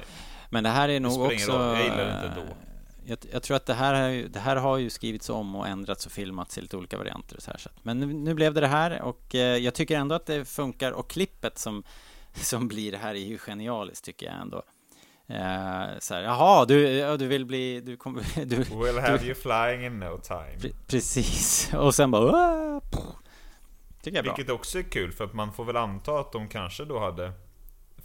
[0.50, 1.52] Men det här är nog också...
[1.52, 2.56] roll, jag gillar det inte ändå.
[3.08, 5.68] Jag, jag tror att det här, har ju, det här har ju skrivits om och
[5.68, 7.58] ändrats och filmats i lite olika varianter och så här.
[7.58, 10.46] Så men nu, nu blev det det här och eh, jag tycker ändå att det
[10.46, 11.84] funkar och klippet som,
[12.34, 14.64] som blir det här är ju genialiskt tycker jag ändå.
[15.28, 17.82] Eh, så här, jaha, du, ja, du vill bli...
[17.82, 18.24] Du kommer...
[18.46, 20.60] Du, We'll have you flying in no time.
[20.62, 21.74] pre, precis.
[21.78, 22.24] Och sen bara...
[22.26, 23.02] "Åh!" Pff.
[24.02, 24.36] Tycker jag bra.
[24.36, 27.32] Vilket också är kul för att man får väl anta att de kanske då hade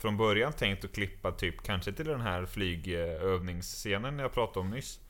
[0.01, 5.01] från början tänkt att klippa typ kanske till den här flygövningsscenen jag pratade om nyss.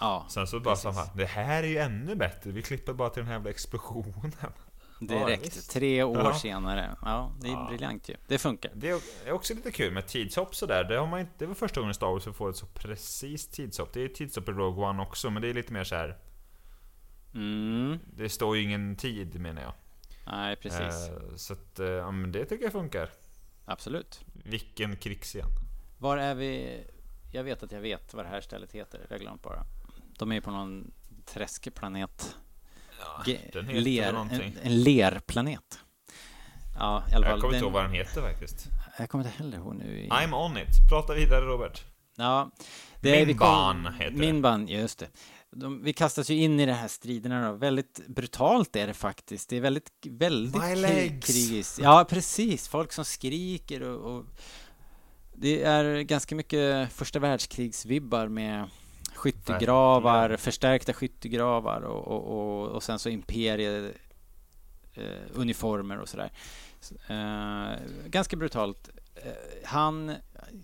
[0.00, 2.50] Ja, Sen så bara så det här är ju ännu bättre.
[2.50, 4.32] Vi klipper bara till den här jävla explosionen.
[5.00, 5.46] direkt.
[5.46, 5.70] visst.
[5.70, 6.34] Tre år Ja.
[6.34, 6.96] senare.
[7.02, 7.66] Ja, det är Ja.
[7.70, 8.16] briljant ju.
[8.28, 8.70] Det funkar.
[8.74, 8.90] Det
[9.26, 10.84] är också lite kul med tidshopp sådär.
[10.84, 12.66] Det, har man inte, det var första gången i Star Wars vi får ett så
[12.66, 13.92] precis tidshopp.
[13.92, 16.18] Det är tidshopp i Rogue One också, men det är lite mer så här.
[17.34, 17.98] Mm.
[18.16, 19.72] Det står ju ingen tid menar jag.
[20.26, 20.80] Nej, precis.
[21.08, 23.10] Eh, så att, eh, ja men det tycker jag funkar.
[23.70, 24.20] Absolut.
[24.44, 25.46] Vilken krigsscen.
[25.98, 26.80] Var är vi?
[27.32, 29.06] Jag vet att jag vet vad det här stället heter.
[29.10, 29.64] Jag glömt bara.
[30.18, 30.90] De är på någon
[31.26, 32.36] träskplanet.
[33.26, 34.30] Ge- den heter ler, en,
[34.62, 35.78] en lerplanet.
[36.78, 37.32] Ja, i alla fall.
[37.32, 38.66] Jag kommer inte den- ihåg vad den heter faktiskt.
[38.98, 39.98] jag kommer inte heller ihåg nu.
[40.00, 40.88] i- I'm on it.
[40.88, 41.84] Prata vidare Robert.
[42.16, 42.50] Ja,
[43.00, 43.46] det Min kom-
[43.84, 44.16] ban heter det.
[44.18, 45.08] Min ban, just det.
[45.52, 47.56] De, vi kastas ju in i de här striderna då.
[47.56, 49.48] Väldigt brutalt är det faktiskt.
[49.48, 51.78] Det är väldigt, väldigt krigiskt.
[51.78, 52.68] Ja, precis.
[52.68, 54.24] Folk som skriker och, och
[55.34, 58.68] det är ganska mycket första världskrigsvibbar med
[59.14, 63.92] skyttegravar, förstärkta skyttegravar och, och, och, och sen så imperie
[64.94, 65.40] eh,
[66.00, 66.32] och sådär.
[66.80, 68.90] Så, Eh, ganska brutalt.
[69.14, 69.32] Eh,
[69.64, 70.14] han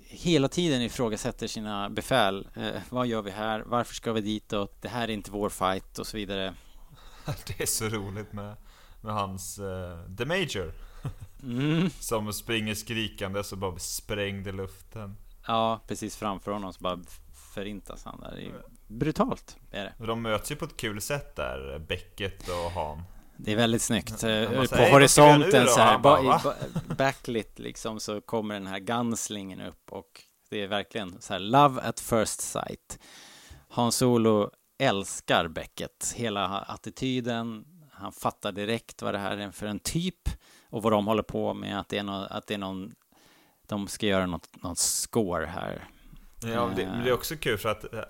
[0.05, 2.49] hela tiden ifrågasätter sina befäl.
[2.55, 3.62] Eh, vad gör vi här?
[3.66, 4.82] Varför ska vi ditåt?
[4.82, 6.55] Det här är inte vår fight och så vidare.
[7.47, 8.57] Det är så roligt med,
[9.01, 10.72] med hans uh, The Major.
[11.42, 11.90] Mm.
[11.90, 15.16] Som springer skrikande så bara sprängd i luften.
[15.47, 16.99] Ja, precis framför honom så bara
[17.55, 18.34] förintas han där.
[18.36, 20.07] Det är brutalt är det.
[20.07, 23.03] De möts ju på ett kul sätt där, Beckett och Han.
[23.37, 24.11] Det är väldigt snyggt.
[24.11, 26.53] Eh, På säger, "Hey, vad ska vi göra nu horisonten då?" så här, bara, ba,
[26.97, 31.82] backlit liksom så kommer den här gunslingen upp och det är verkligen så här love
[31.82, 32.99] at first sight.
[33.68, 37.64] Hans Solo älskar Beckett, hela attityden.
[37.93, 40.28] Han fattar direkt vad det här är för en typ
[40.70, 42.93] och vad de håller på med, att det är, nå att det är någon
[43.68, 45.89] de ska göra något, något score här.
[46.43, 46.89] Ja, det, Eh.
[46.91, 48.01] men det är också kul för att eh,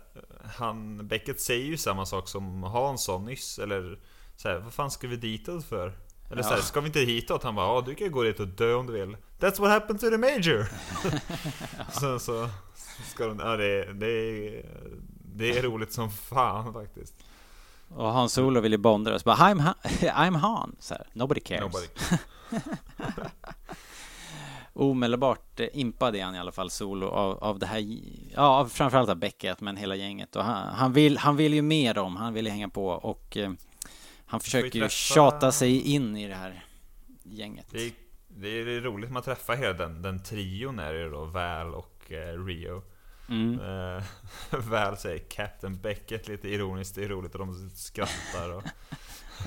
[0.57, 3.99] han, Beckett säger ju samma sak som Hansson nyss, eller
[4.37, 5.93] så här, vad fan ska vi ditåt för?
[6.31, 6.63] Eller så här, Ja.
[6.63, 7.43] ska vi inte hitåt?
[7.43, 9.17] Han bara, ja du kan gå dit och dö om du vill.
[9.41, 10.67] That's what happened to the major!
[12.01, 12.49] så, så
[13.15, 14.67] ska de, ja det, det, är,
[15.35, 17.15] det är roligt som fan faktiskt.
[17.89, 21.07] Och Hans Solo vill ju bonda och så bara I'm, Han, I'm Han, så här,
[21.13, 21.61] nobody cares.
[21.61, 21.87] Nobody.
[24.73, 27.85] Omedelbart eh, impad är han i alla fall Solo av, av det här,
[28.35, 31.63] ja av- framförallt av Beckett men hela gänget och han, han, vill, han vill ju
[31.63, 33.51] mer dem, han vill ju hänga på och eh,
[34.27, 36.65] han försöker ju tjata sig in i det här
[37.23, 37.67] gänget.
[37.71, 37.93] Det är,
[38.29, 42.45] det är roligt man träffar hela den, den trion är det då, Val och eh,
[42.45, 42.83] Rio.
[43.29, 43.61] Mm.
[43.61, 44.05] Eh,
[44.59, 48.63] Val säger Captain Beckett lite ironiskt, det är roligt och de skrattar och.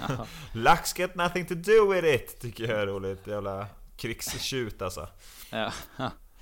[0.54, 2.40] Lux get nothing to do with it!
[2.40, 3.68] Tycker jag är roligt, jävla
[3.98, 5.08] krigstjut alltså.
[5.50, 5.72] Ja.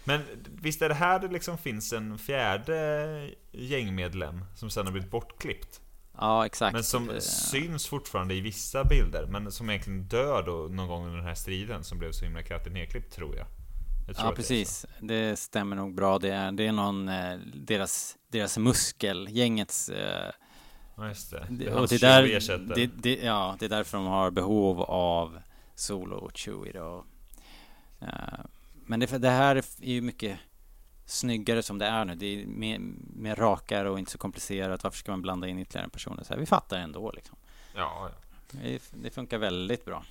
[0.03, 5.11] Men visst är det här det liksom finns en fjärde gängmedlem som sen har blivit
[5.11, 5.81] bortklippt?
[6.20, 6.74] Ja, exakt.
[6.74, 11.03] Men som Eh, syns fortfarande i vissa bilder, men som egentligen dör då någon gång
[11.05, 13.45] under den här striden som blev så himla kraftigt nedklippt tror jag.
[14.07, 14.86] jag tror Ja, att det precis.
[15.01, 16.20] Det stämmer nog bra.
[16.20, 20.32] Det är, det är någon, eh, deras, deras muskel, gängets eh,
[20.97, 21.47] Ja, just det.
[21.49, 25.39] Det, och det, där, det, det, ja, det är därför de har behov av
[25.76, 27.05] Solo och Chewie då.
[28.01, 28.07] Eh,
[28.86, 30.39] men det, det här är ju mycket
[31.07, 32.15] snyggare som det är nu.
[32.15, 32.79] Det är mer,
[33.15, 34.83] mer rakare och inte så komplicerat.
[34.83, 36.19] Varför ska man blanda in ytterligare en person?
[36.25, 37.37] Så här, vi fattar ändå liksom.
[37.75, 38.15] Ja, ja.
[38.51, 40.03] Det, det funkar väldigt bra.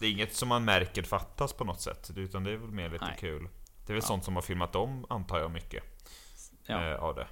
[0.00, 2.90] Det är inget som man märker fattas på något sätt, utan det är väl mer
[2.90, 3.16] lite Nej.
[3.20, 3.48] kul.
[3.86, 4.06] Det är väl Ja.
[4.08, 5.84] sånt som har filmat om, antar jag, mycket
[6.66, 7.26] Ja, eh, av det.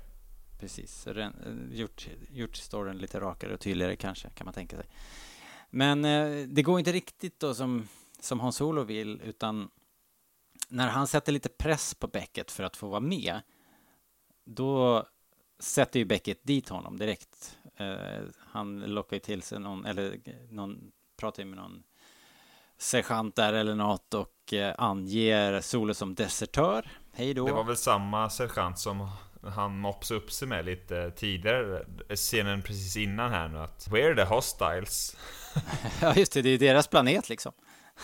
[0.60, 1.06] precis.
[1.06, 4.86] Ren, gjort, gjort storyn lite rakare och tydligare kanske, kan man tänka sig.
[5.70, 7.88] Men eh, det går inte riktigt då som,
[8.20, 9.70] som Hans Solo vill, utan
[10.70, 13.40] när han sätter lite press på Beckett för att få vara med,
[14.44, 15.06] då
[15.58, 17.58] sätter ju Beckett dit honom direkt.
[17.76, 21.82] Eh, han lockar ju till sig någon, eller någon, pratar ju med någon
[22.78, 26.90] sergeant där eller något och eh, anger Solo som desertör.
[27.12, 27.46] Hej då.
[27.46, 29.10] Det var väl samma sergeant som
[29.42, 34.24] han mopsade upp sig med lite tidigare, scenen precis innan här nu att We're the
[34.24, 35.16] hostiles.
[36.00, 37.52] Ja, just det, det är deras planet liksom.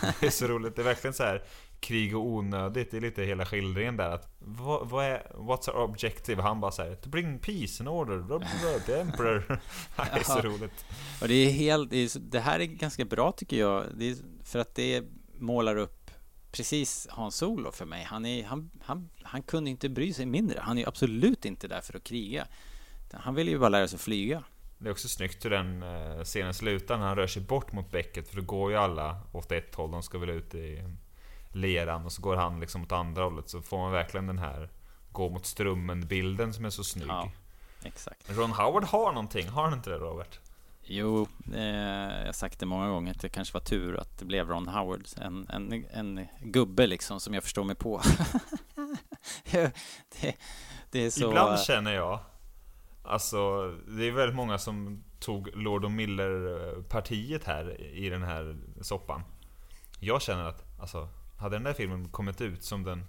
[0.20, 1.44] Det är så roligt, det är verkligen så här
[1.80, 5.82] krig och onödigt, det är lite hela skildringen där att vad, vad är, what's our
[5.90, 6.42] objective?
[6.42, 9.44] Han bara säger to bring peace and order, blah, blah, blah, the emperor.
[9.96, 10.42] det är så Ja.
[10.42, 10.84] roligt.
[11.22, 14.16] Och det är helt, det, är, så- det här är ganska bra tycker jag, är,
[14.44, 15.04] för att det
[15.38, 16.10] målar upp
[16.52, 18.04] precis Hans Solo för mig.
[18.04, 20.60] Han, är, han, han, han kunde inte bry sig mindre.
[20.62, 22.46] Han är absolut inte där för att kriga.
[23.12, 24.42] Han ville ju bara lära sig flyga.
[24.78, 27.90] Det är också snyggt hur den eh, scenen slutar när han rör sig bort mot
[27.90, 30.82] bäcket för då går ju alla åt ett håll, de ska väl ut i
[31.56, 34.70] leran och så går han liksom åt andra hållet så får man verkligen den här
[35.12, 37.08] gå mot strömmen bilden som är så snygg.
[37.08, 37.30] Ja.
[37.82, 38.30] Exakt.
[38.30, 40.38] Ron Howard har någonting, har han inte det Robert?
[40.82, 44.24] Jo, eh, jag har sagt det många gånger att det kanske var tur att det
[44.24, 45.02] blev Ron Howard.
[45.20, 48.00] En, en, en gubbe liksom som jag förstår mig på.
[49.50, 50.36] det,
[50.90, 51.28] det så...
[51.28, 52.20] Ibland känner jag
[53.08, 59.22] Alltså, det är väldigt många som tog Lord och Miller-partiet här i den här soppan.
[60.00, 61.08] Jag känner att, alltså,
[61.38, 63.04] hade den där filmen kommit ut som den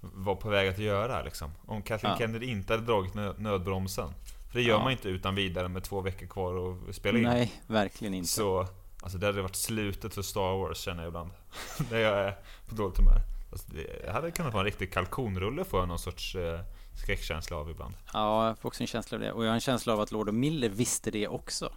[0.00, 1.50] var på väg att göra liksom.
[1.66, 2.18] Om Kathleen Ja.
[2.18, 4.14] Kennedy inte hade dragit nö- nödbromsen.
[4.50, 4.82] För det gör Ja.
[4.82, 7.24] man inte utan vidare med två veckor kvar att spela in.
[7.24, 8.28] Nej, verkligen inte.
[8.28, 8.66] Så,
[9.02, 11.30] alltså det hade varit slutet för Star Wars känner jag ibland.
[11.90, 12.36] När jag är
[12.68, 13.18] på dåligt humör.
[13.52, 16.60] Alltså, det hade kunnat vara en riktig kalkonrulle får jag någon sorts eh,
[17.02, 17.94] skräckkänsla av ibland.
[18.12, 19.32] Ja, jag får också en känsla av det.
[19.32, 21.72] Och jag har en känsla av att Lord och Miller visste det också.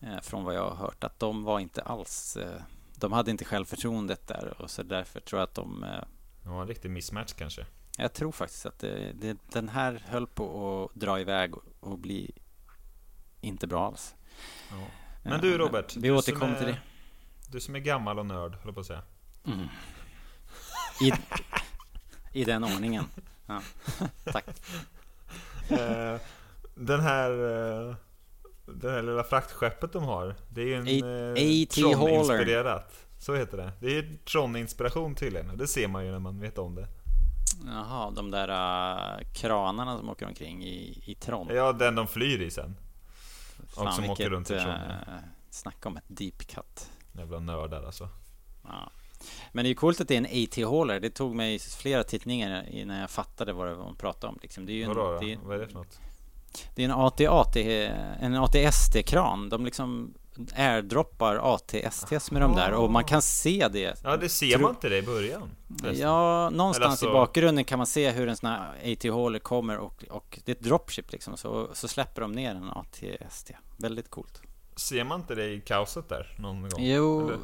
[0.00, 1.04] Eh, från vad jag har hört.
[1.04, 2.36] Att de var inte alls...
[2.36, 2.60] Eh,
[2.96, 4.54] de hade inte självförtroendet där.
[4.62, 5.84] Och så därför tror jag att de...
[5.84, 5.90] Eh,
[6.42, 7.66] Det var en riktig mismatch kanske.
[7.98, 11.98] jag tror faktiskt att det, det, den här höll på att dra iväg och, och
[11.98, 12.30] bli
[13.40, 14.14] inte bra alls.
[14.70, 14.76] Ja.
[14.76, 14.82] Eh,
[15.22, 16.78] Men du Robert, Vi återkommer är- till det.
[17.48, 19.02] Du som är gammal och nörd, jag på att säga.
[19.46, 19.66] Mm.
[21.00, 21.12] I,
[22.40, 23.04] I den ordningen.
[23.46, 23.62] Ja.
[24.24, 24.44] Tack.
[25.68, 26.20] Eh,
[26.74, 27.30] den här...
[28.68, 30.34] eh, Det här lilla fraktskeppet de har.
[30.48, 31.66] Det är ju en eh.
[31.66, 33.06] Tron-inspirerat.
[33.18, 33.72] Så heter det.
[33.80, 35.56] Det är Tron-inspiration tydligen.
[35.58, 36.86] Det ser man ju när man vet om det.
[37.66, 41.48] Jaha, de där uh, kranarna som åker omkring i, i Tron.
[41.54, 42.76] Ja, den de flyr i sen.
[43.74, 44.68] Fan, och som åker runt i Tron.
[44.68, 44.98] uh,
[45.50, 46.90] Snacka om ett deep cut.
[47.12, 48.08] Jävla nördar alltså.
[48.62, 48.90] Ja.
[49.52, 50.98] Men det är ju coolt att det är en AT-hålare.
[50.98, 54.38] Det tog mig flera tittningar innan jag fattade vad hon pratade om.
[54.42, 54.66] Liksom.
[54.66, 55.20] Det är ju Vadå en, då?
[55.20, 56.00] det Vad är det för något?
[56.74, 57.56] Det är en AT-AT,
[58.20, 59.48] en AT-ST-kran.
[59.48, 60.14] De liksom
[60.56, 64.00] airdroppar AT-STs med de där och man kan se det.
[64.04, 65.50] Ja, det ser man inte det i början.
[65.80, 66.08] förresten.
[66.08, 70.04] Ja, någonstans alltså- i bakgrunden kan man se hur en sån här AT-håler kommer och,
[70.10, 71.36] och det är ett dropship liksom.
[71.36, 73.56] Så, så släpper de ner en AT-ST.
[73.76, 74.42] Väldigt coolt.
[74.76, 76.70] Ser man inte det i kaoset där någon gång?
[76.84, 77.38] Jo, Eller?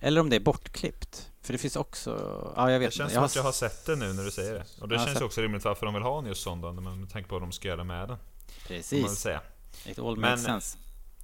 [0.00, 0.20] eller?
[0.20, 1.30] om det är bortklippt.
[1.42, 2.10] För det finns också...
[2.56, 4.54] Ja, jag vet Det känns som att jag har sett det nu när du säger
[4.54, 4.64] det.
[4.80, 7.10] Och det känns sett- också rimligt varför de vill ha en just sån då, med
[7.10, 8.18] tanke på vad de ska göra med den.
[8.68, 9.26] Precis.
[9.86, 10.78] It all Men- makes sense.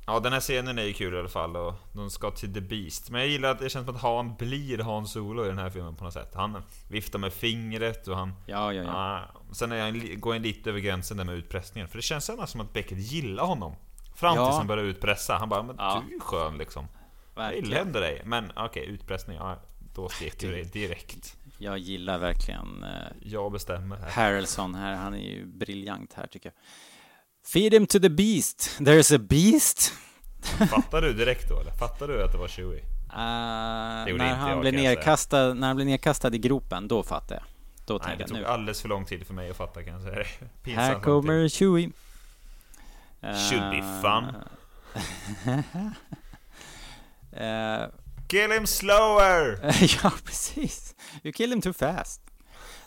[0.06, 2.60] Ja, den här scenen är ju kul i alla fall och de ska till The
[2.60, 3.10] Beast.
[3.10, 5.70] Men jag gillar att det känns som att Han blir Han Solo i den här
[5.70, 6.30] filmen på något sätt.
[6.34, 8.32] Han viftar med fingret och han...
[8.46, 9.20] Ja, ja, ja.
[9.36, 11.88] Ja, sen är han, går han lite över gränsen där med utpressningen.
[11.88, 13.74] För det känns ändå som att Beckett gillar honom.
[14.14, 14.46] Fram Ja.
[14.46, 15.34] tills han börjar utpressa.
[15.38, 16.02] Han bara, men Ja.
[16.08, 16.86] du är skön liksom.
[17.34, 17.64] Jag Verkligen.
[17.64, 18.22] gillar ändå dig.
[18.24, 19.58] Men okej, utpressning, ja,
[19.94, 21.36] då steker du dig direkt.
[21.58, 22.90] Jag gillar verkligen eh,
[23.22, 24.10] Jag bestämmer här.
[24.10, 24.94] Harrelson här.
[24.94, 26.54] Han är ju briljant här tycker jag.
[27.46, 28.76] Feed him to the beast.
[28.80, 29.92] There's a beast.
[30.70, 31.72] Fattar du direkt då eller?
[31.72, 32.78] Fattar du att det var Chewie?
[32.80, 32.84] Uh,
[34.06, 37.44] Det när, han jag, blev nerkastad, när han blev nerkastad i gropen, då fattar jag.
[37.86, 38.44] Då Nej, det tog nu.
[38.44, 40.24] alldeles för lång tid för mig att fatta kan jag säga.
[40.62, 41.90] Pinsamt Här kommer Chewie.
[43.22, 44.24] Should be fun.
[47.32, 47.84] eh,
[48.28, 49.58] Kill him slower!
[50.02, 50.94] ja, precis.
[51.22, 52.20] You kill him too fast.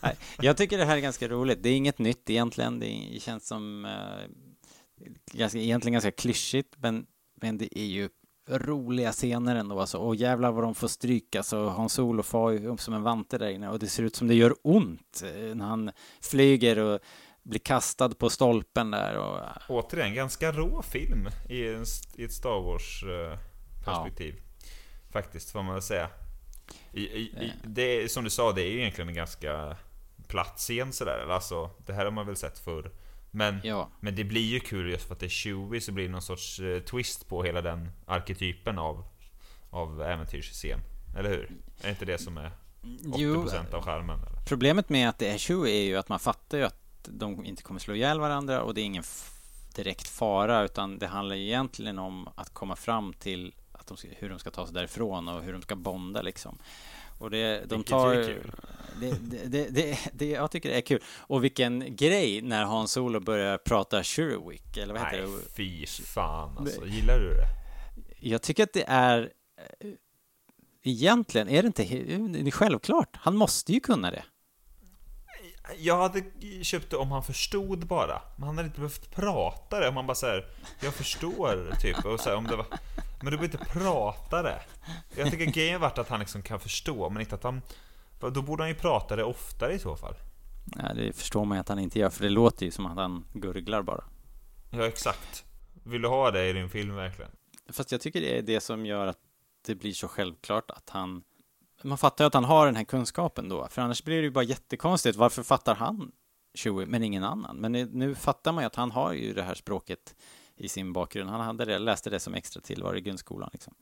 [0.02, 1.64] Nej, jag tycker det här är ganska roligt.
[1.64, 2.80] Det är inget nytt egentligen.
[2.80, 3.92] Det känns som eh,
[5.32, 7.06] ganska, egentligen ganska klyschigt, men,
[7.42, 8.10] men det är ju
[8.48, 9.80] roliga scener ändå.
[9.80, 9.98] Alltså.
[9.98, 11.44] Och jävlar vad de får stryka.
[11.44, 14.16] Så Hans Solo far ju upp som en vante där inne och det ser ut
[14.16, 15.92] som det gör ont eh, när han
[16.22, 17.00] flyger och
[17.44, 19.18] blir kastad på stolpen där.
[19.18, 19.40] Och,
[19.70, 21.86] Återigen, ganska rå film i, en,
[22.16, 23.40] i ett Star Wars eh,
[23.86, 24.36] perspektiv.
[25.12, 26.10] Faktiskt, får man väl säga.
[26.92, 29.78] I, i, det, som du sa, det är ju egentligen en ganska
[30.28, 31.28] platt scen sådär.
[31.30, 32.92] Alltså, det här har man väl sett förr.
[33.36, 36.06] Men, ja, men det blir ju kul just för att det är Chewie så blir
[36.06, 39.06] det någon sorts eh, twist på hela den arketypen av,
[39.70, 40.80] av äventyrsscen.
[41.18, 41.52] Eller hur?
[41.82, 44.20] Är inte det som är 80% av skärmen?
[44.20, 44.42] Eller?
[44.46, 47.64] Problemet med att det är Chewie är ju att man fattar ju att de inte
[47.64, 49.04] kommer slå ihjäl varandra och det är ingen
[49.76, 54.08] direkt fara utan det handlar ju egentligen om att komma fram till att de ska,
[54.18, 56.58] hur de ska ta sig därifrån och hur de ska bonda liksom.
[57.18, 58.14] Och det, de Vilket tar...
[58.14, 58.52] ju är kul.
[59.02, 61.02] Det, det, det, det, jag tycker det är kul.
[61.18, 65.54] Och vilken grej när Han Solo börjar prata Shurewick, eller vad heter Nej, det?
[65.56, 66.86] fy fan alltså.
[66.86, 67.48] Gillar du det?
[68.20, 69.32] Jag tycker att det är...
[69.80, 69.90] eh,
[70.86, 73.10] Egentligen är det inte det är självklart.
[73.14, 74.24] Han måste ju kunna det.
[75.78, 76.24] Jag hade
[76.62, 78.22] köpt det om han förstod bara.
[78.38, 79.88] Men han hade inte behövt prata det.
[79.88, 80.46] Om man bara säger
[80.80, 82.06] jag förstår typ.
[82.06, 82.66] Och så här, om det var,
[83.24, 84.62] men du behöver inte prata det.
[85.16, 87.62] Jag tycker grejen varit att han liksom kan förstå, men inte att han...
[88.20, 90.16] Då borde han ju prata det oftare i så fall.
[90.76, 92.96] Ja, det förstår man ju att han inte gör, för det låter ju som att
[92.98, 94.04] han gurglar bara.
[94.70, 95.46] Ja, exakt.
[95.84, 97.32] Vill du ha det i din film verkligen?
[97.70, 99.18] Fast jag tycker det är det som gör att
[99.66, 101.24] det blir så självklart att han...
[101.82, 104.32] Man fattar ju att han har den här kunskapen då, för annars blir det ju
[104.32, 105.18] bara jättekonstigt.
[105.18, 106.12] Varför fattar han
[106.54, 107.58] Chewie, men ingen annan?
[107.58, 110.16] Men nu- nu fattar man ju att han har ju det här språket
[110.58, 111.30] i sin bakgrund.
[111.30, 113.74] Han hade det, läste det som extra tillval i grundskolan liksom.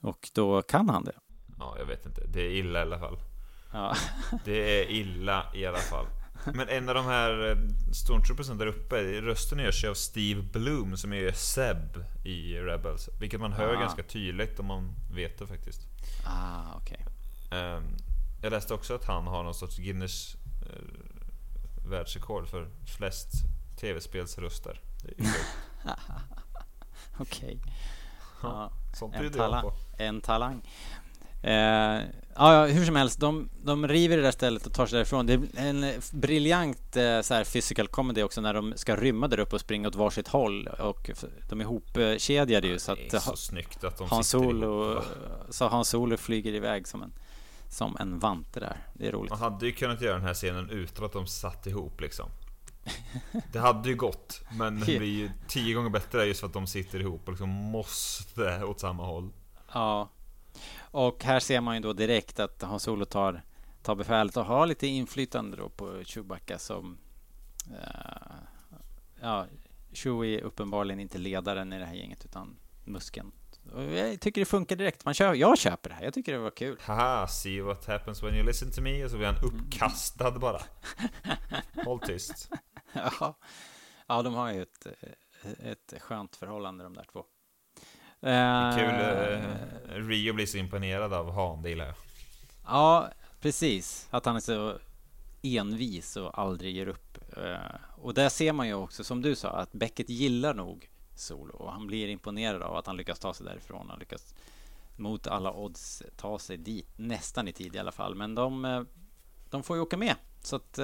[0.00, 1.12] Och då kan han det.
[1.58, 2.26] Ja, jag vet inte.
[2.26, 3.18] Det är illa i alla fall.
[3.72, 3.96] Ja,
[4.44, 6.06] Det är illa i alla fall.
[6.54, 7.56] Men en av de här eh,
[7.94, 13.08] stormtroopersen där uppe, rösten görs ju av Steve Bloom som är Seb i Rebels.
[13.20, 13.80] Vilket man hör Ah.
[13.80, 15.80] ganska tydligt om man vet det faktiskt.
[16.26, 17.06] ah, okej.
[17.52, 17.96] Ehm,
[18.42, 23.30] jag läste också att han har någon sorts Guinness eh, världsrekord för flest
[23.80, 24.80] tv-spelsröster.
[25.02, 25.30] Det är.
[27.18, 27.60] Okej.
[28.42, 28.70] Ja.
[28.98, 29.70] Sånt En talang.
[29.98, 30.62] En talang.
[31.42, 31.52] Eh,
[32.34, 35.26] ja, ja, hur som helst, de, de river det där stället och tar sig därifrån.
[35.26, 39.28] Det är en eh, briljant eh, så här physical comedy också när de ska rymma
[39.28, 40.66] där uppe och springa åt varsitt håll.
[40.66, 41.10] Och
[41.48, 45.04] de är ihopkedjade ju så Det är eh, så snyggt att de Han Solo, ihop.
[45.50, 47.12] så Han Solo flyger iväg som en,
[47.68, 48.76] som en vante där.
[48.94, 49.30] Det är roligt.
[49.30, 52.28] Man hade ju kunnat göra den här scenen utan att de satt ihop liksom.
[53.52, 56.66] Det hade ju gått, men det blir ju tio gånger bättre just för att de
[56.66, 59.30] sitter ihop och liksom måste åt samma håll.
[59.74, 60.08] Ja.
[60.80, 63.42] Och här ser man ju då direkt att Han Solo tar,
[63.82, 66.98] tar befälet och har lite inflytande då på Chewbacca som...
[67.70, 68.36] eh,
[69.20, 69.46] ja,
[69.92, 73.32] Chewie är uppenbarligen inte ledaren i det här gänget utan muskeln.
[73.74, 75.04] Och jag tycker det funkar direkt.
[75.04, 76.04] Man kör, jag köper det här.
[76.04, 76.78] Jag tycker det var kul.
[76.82, 79.04] Haha, see what happens when you listen to me.
[79.04, 80.62] Och så blir han uppkastad bara.
[81.84, 82.50] Håll tyst.
[83.20, 83.38] Ja,
[84.06, 87.24] ja de har ju ett, eh, ett skönt förhållande de där två.
[88.20, 88.94] Kul.
[88.94, 91.94] Eh, Rio blir så imponerad av Han, det gillar jag.
[92.66, 93.08] Ja,
[93.40, 94.08] precis.
[94.10, 94.78] Att han är så
[95.42, 97.18] envis och aldrig ger upp.
[97.96, 101.54] Och där ser man ju också, som du sa, att Beckett gillar nog Solo.
[101.54, 103.90] Och han blir imponerad av att han lyckas ta sig därifrån.
[103.90, 104.34] Han lyckas
[104.96, 108.14] mot alla odds ta sig dit, nästan i tid i alla fall.
[108.14, 108.86] Men de,
[109.50, 110.14] de får ju åka med.
[110.42, 110.78] Så att,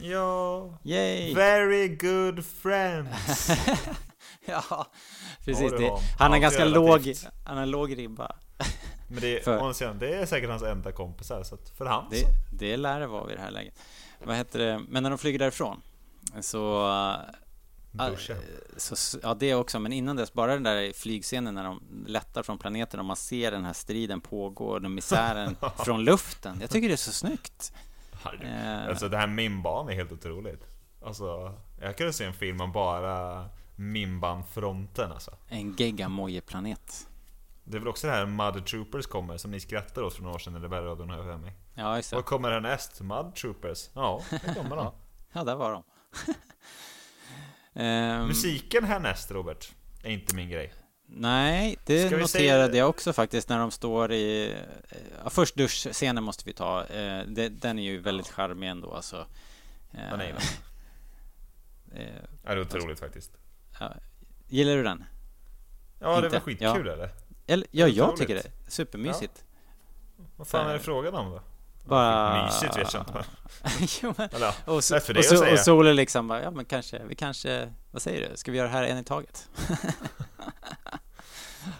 [0.00, 1.34] Ja, yay!
[1.34, 3.50] very good friends.
[4.46, 4.86] Ja,
[5.44, 5.70] precis.
[5.72, 7.22] Det, han har ganska relativt.
[7.24, 8.36] låg, han har låg ribba.
[9.08, 12.20] Men det, För- andra sidan, det är säkert hans enda kompisar, så för han Det,
[12.20, 12.26] så.
[12.52, 13.74] det lär det vara vid det här läget.
[14.24, 14.80] Vad heter det?
[14.88, 15.80] Men när de flyger därifrån
[16.40, 16.88] så...
[17.92, 18.36] Duschen.
[18.76, 19.78] så ja, det också.
[19.78, 23.50] Men innan dess, bara den där flygscenen när de lättar från planeten och man ser
[23.50, 26.58] den här striden pågå och den misären från luften.
[26.60, 27.72] Jag tycker det är så snyggt.
[28.32, 28.88] Eh.
[28.88, 30.66] Alltså det här Mimban är helt otroligt.
[31.02, 35.30] Alltså, jag kunde se en film om bara Mimban-fronten alltså.
[35.48, 37.08] En geggamoje-planet.
[37.64, 40.34] Det är väl också det här Mud Troopers kommer, som ni skrattade åt för några
[40.34, 41.52] år sedan, eller Bergradion har jag för mig.
[41.74, 42.16] Ja, just det.
[42.16, 43.00] Vad kommer härnäst?
[43.00, 43.90] Mud Troopers?
[43.94, 44.92] Ja, det kommer de.
[45.32, 45.82] Ja, där var de.
[47.76, 49.72] Ehm, Musiken härnäst, Robert,
[50.02, 50.72] är inte min grej.
[51.06, 54.52] Nej, det noterade säga- jag också faktiskt när de står i...
[54.52, 56.84] eh, Ja, först duschscenen måste vi ta.
[56.84, 59.26] Eh, det, den är ju väldigt charmig ändå alltså.
[59.92, 60.34] Eh, Ja, nej,
[61.94, 62.02] eh,
[62.44, 63.30] Ja, det är otroligt faktiskt.
[63.80, 63.94] ja.
[64.48, 65.04] Gillar du den?
[66.00, 66.38] Ja, det Inte?
[66.38, 66.92] var skitkul Ja.
[66.92, 67.10] eller?
[67.46, 68.20] Eller, ja, jag Otroligt.
[68.20, 68.70] tycker det.
[68.70, 69.44] Supermysigt.
[70.36, 71.42] Vad fan är det frågan om då?
[71.86, 72.44] Bara...
[72.46, 73.24] Mysigt vet jag inte.
[74.02, 75.52] jo, men, ja, och, för och, säga.
[75.52, 78.36] och Sol är liksom bara, ja men kanske, vi kanske, vad säger du?
[78.36, 79.48] Ska vi göra det här en i taget?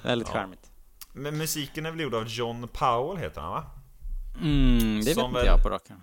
[0.02, 0.34] Väldigt Ja.
[0.34, 0.70] charmigt.
[1.12, 3.64] Men musiken är väl gjord av John Powell heter han va?
[4.40, 6.00] Mm, det vet Som inte väl- jag på rak arm.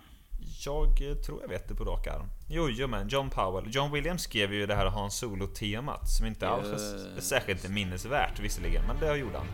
[0.64, 2.26] Jag eh, tror jag vet det på rak arm.
[2.48, 3.74] Jo, jo men John Powell.
[3.74, 6.66] John Williams skrev ju det här Han Solo-temat som inte alls
[7.16, 9.46] är särskilt minnesvärt visserligen, men det gjorde han.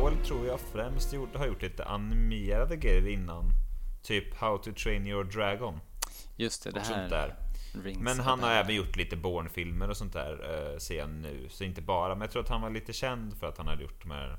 [0.00, 3.52] Powell tror jag främst gjorde, har gjort lite animerade grejer innan.
[4.02, 5.80] Typ How to Train Your Dragon.
[6.36, 7.36] Just det, det här
[7.98, 10.32] Men han har även gjort lite Bourne-filmer och sånt där,
[10.72, 11.48] eh, ser jag nu.
[11.50, 13.82] Så inte bara, men jag tror att han var lite känd för att han hade
[13.82, 14.38] gjort de här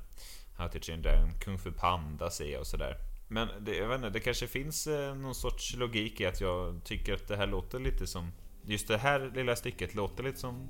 [0.56, 2.96] How to Train Dragon, Kung Fu Panda ser jag och sådär.
[3.28, 6.84] Men det, jag vet inte, det kanske finns eh, någon sorts logik i att jag
[6.84, 8.32] tycker att det här låter lite som
[8.66, 10.68] Just det här lilla stycket låter lite som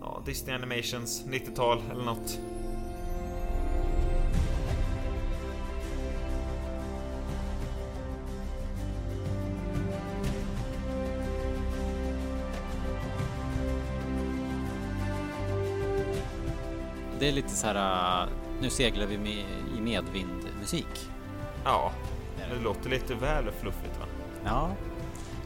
[0.00, 2.38] ja, Disney Animations 90-tal eller något.
[17.18, 19.44] Det är lite så här, uh, nu seglar vi med,
[19.76, 21.10] i medvindmusik.
[21.64, 21.92] Ja,
[22.50, 24.06] det låter lite väl fluffigt va?
[24.44, 24.76] Ja,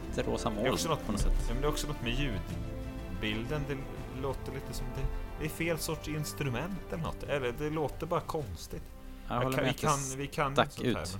[0.09, 1.33] lite rosa Det moln är också något, på något sätt.
[1.47, 3.61] Ja, men det är också något med ljudbilden.
[3.67, 3.77] Det
[4.21, 5.01] låter lite som det,
[5.39, 7.23] det är fel sorts instrument eller något.
[7.23, 8.83] Eller det låter bara konstigt.
[9.27, 10.95] Jag Jag kan, vi, kan, vi kan stack sånt här, ut.
[11.13, 11.19] men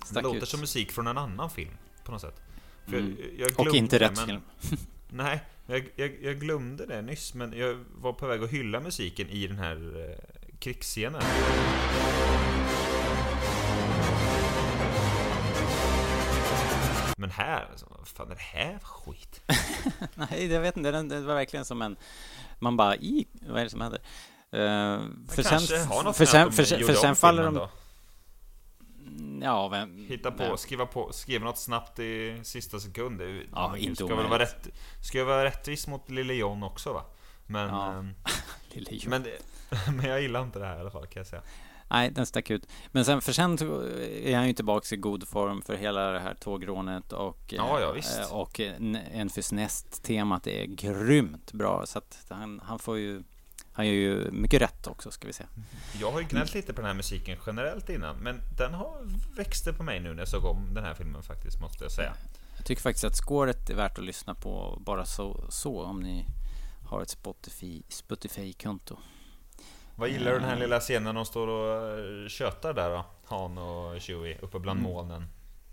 [0.00, 0.48] Det stack låter ut.
[0.48, 1.70] som musik från en annan film
[2.04, 2.40] på något sätt.
[2.88, 3.16] Mm.
[3.38, 4.40] jag, Och inte rätt men- film.
[5.10, 9.28] Nej, jag, jag, jag glömde det nyss men jag var på väg att hylla musiken
[9.28, 11.22] i den här eh, krigsscenen.
[17.16, 19.40] Men här, alltså, vad fan är det här för skit?
[20.14, 20.90] Nej, jag vet inte.
[20.90, 21.96] Det var verkligen som en...
[22.58, 24.00] Man bara, i, vad är det som händer?
[24.54, 24.60] Uh,
[25.28, 27.54] för sen, för sen, för, sen, för sen faller de...
[27.54, 27.70] då.
[29.42, 30.06] Ja, vem...
[30.08, 33.18] Hitta på, vem- skriva på, skriva något snabbt i sista sekund.
[33.18, 34.30] Det- Ja, inte ska väl omöjligt.
[34.30, 34.68] vara rätt,
[35.02, 37.04] Ska jag vara rättvis mot Lille John också va?
[37.46, 37.92] Men, Ja.
[37.92, 38.14] ehm,
[38.70, 39.10] Lille John.
[39.10, 39.26] men,
[39.96, 41.42] men jag gillar inte det här i alla fall kan jag säga.
[41.90, 42.66] Nej, den stack ut.
[42.92, 43.52] Men sen, för sen
[44.22, 47.86] är han ju tillbaka i god form för hela det här tågrånet och, Ja, ja,
[47.88, 48.20] eh, visst.
[48.32, 48.60] och
[49.12, 51.86] Enfys Nest-temat är grymt bra.
[51.86, 53.22] Så att han, han får ju,
[53.78, 55.48] han gör ju mycket rätt också, ska vi säga.
[56.00, 58.98] Jag har ju gnällt lite på den här musiken generellt innan, men den har
[59.36, 62.14] växte på mig nu när jag såg om den här filmen faktiskt, måste jag säga.
[62.56, 66.24] Jag tycker faktiskt att scoret är värt att lyssna på bara så, så om ni
[66.86, 68.96] har ett Spotify, Spotify-konto.
[69.96, 73.04] Vad gillar du den här lilla scenen de står och eh, tjötar där då?
[73.26, 74.92] Han och Chewie uppe bland Mm.
[74.92, 75.24] molnen.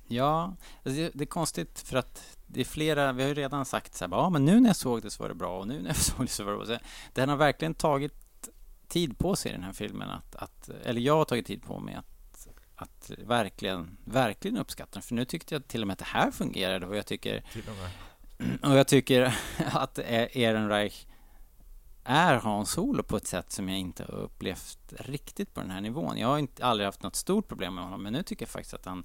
[0.08, 3.66] Ja, alltså det, det är konstigt för att det är flera, vi har ju redan
[3.66, 5.68] sagt så här, ja men nu när jag såg det så var det bra och
[5.68, 6.66] nu när jag såg det så var det bra.
[6.66, 6.78] Så
[7.14, 8.14] den har verkligen tagit
[8.88, 11.96] tid på sig den här filmen att, att eller jag har tagit tid på mig
[11.96, 15.02] att, att verkligen, verkligen uppskatta den.
[15.02, 17.44] För nu tyckte jag till och med att det här fungerade och jag tycker
[18.62, 19.38] och och jag tycker
[19.72, 21.06] att Ehrenreich
[22.04, 25.82] är Hans Solo på ett sätt som jag inte har upplevt riktigt på den här
[25.82, 26.18] nivån.
[26.18, 28.74] Jag har inte, aldrig haft något stort problem med honom, men nu tycker jag faktiskt
[28.74, 29.04] att han,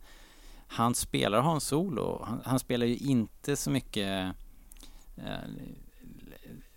[0.73, 2.25] han spelar Hans Solo.
[2.25, 4.35] Han, han spelar ju inte så mycket
[5.16, 5.39] eh,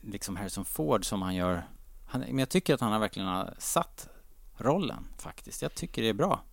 [0.01, 1.67] liksom Harrison Ford som han gör.
[2.07, 4.09] Han, men jag tycker att han har verkligen har satt
[4.57, 5.61] rollen faktiskt.
[5.61, 6.43] Jag tycker det är bra.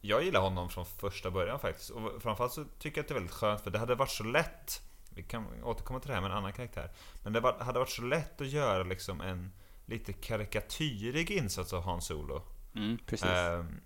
[0.00, 1.90] Jag gillar honom från första början faktiskt.
[1.90, 4.24] Och framförallt så tycker jag att det är väldigt skönt för det hade varit så
[4.24, 6.90] lätt Vi kan återkomma till det här med en annan karaktär.
[7.22, 9.52] Men det var, hade varit så lätt att göra liksom en
[9.86, 12.42] lite karikatyrig insats av Hans Solo.
[12.74, 13.28] Mm, precis.
[13.28, 13.80] Ehm,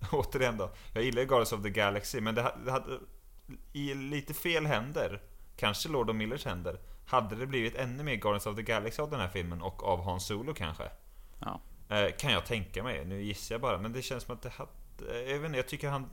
[0.12, 0.70] återigen då.
[0.92, 2.98] Jag gillar Guardians of the Galaxy men det hade, det hade
[3.72, 5.22] i lite fel händer,
[5.56, 9.10] kanske Lord of Millers händer, hade det blivit ännu mer Guardians of the Galaxy av
[9.10, 10.90] den här filmen och av Hans Solo kanske.
[11.38, 11.60] Ja.
[11.96, 13.04] Eh, kan jag tänka mig.
[13.04, 15.30] Nu gissar jag bara, men det känns som att det hade...
[15.30, 16.08] Jag vet inte, jag tycker han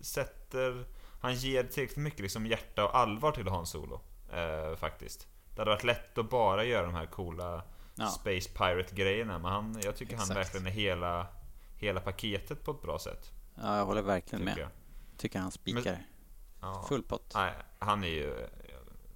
[0.00, 0.84] sätter...
[1.20, 4.00] Han ger tillräckligt mycket liksom hjärta och allvar till Hans Solo.
[4.32, 5.26] Eh, faktiskt.
[5.54, 7.62] Det hade varit lätt att bara göra de här coola
[7.98, 8.06] Ja.
[8.06, 10.38] Space Pirate-grejerna, men han, jag tycker han Exakt.
[10.38, 11.26] verkligen är hela,
[11.78, 13.32] hela paketet på ett bra sätt.
[13.54, 14.62] ja, jag håller verkligen Tycker med.
[14.62, 14.70] jag.
[15.18, 16.06] Tycker han spikar.
[16.60, 16.84] Ja.
[16.88, 17.32] Full pott.
[17.34, 18.46] Nej, han är ju...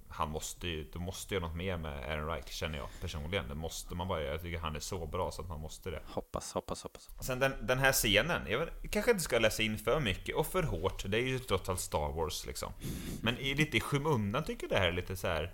[0.09, 0.83] Han måste ju...
[0.93, 3.47] Du måste göra något mer med Aaron Reich, känner jag personligen.
[3.47, 4.31] Det måste man bara göra.
[4.31, 6.01] Jag tycker han är så bra så att man måste det.
[6.05, 7.09] Hoppas, hoppas, hoppas.
[7.21, 10.47] Sen den, den här scenen, jag vet, kanske inte ska läsa in för mycket och
[10.47, 11.03] för hårt.
[11.07, 12.73] Det är ju trots allt Star Wars liksom.
[13.21, 15.53] Men i, lite i skymundan tycker jag det här är lite så här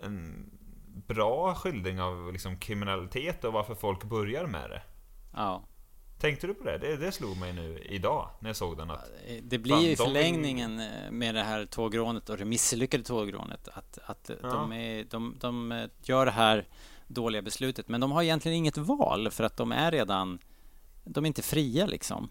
[0.00, 0.50] En
[1.06, 4.82] bra skildring av liksom kriminalitet och varför folk börjar med det.
[5.32, 5.64] Ja.
[6.22, 6.78] Tänkte du på det?
[6.78, 9.10] Det, det slog mig nu idag när jag såg den att
[9.42, 13.68] Det blir Fan, i de- förlängningen eh, med det här tågrånet och det misslyckade tågrånet
[13.68, 16.68] att, att eh, de, är, de, de eh, gör det här
[17.06, 17.88] dåliga beslutet.
[17.88, 20.38] Men de har egentligen inget val för att de är redan...
[21.04, 22.28] De är inte fria liksom.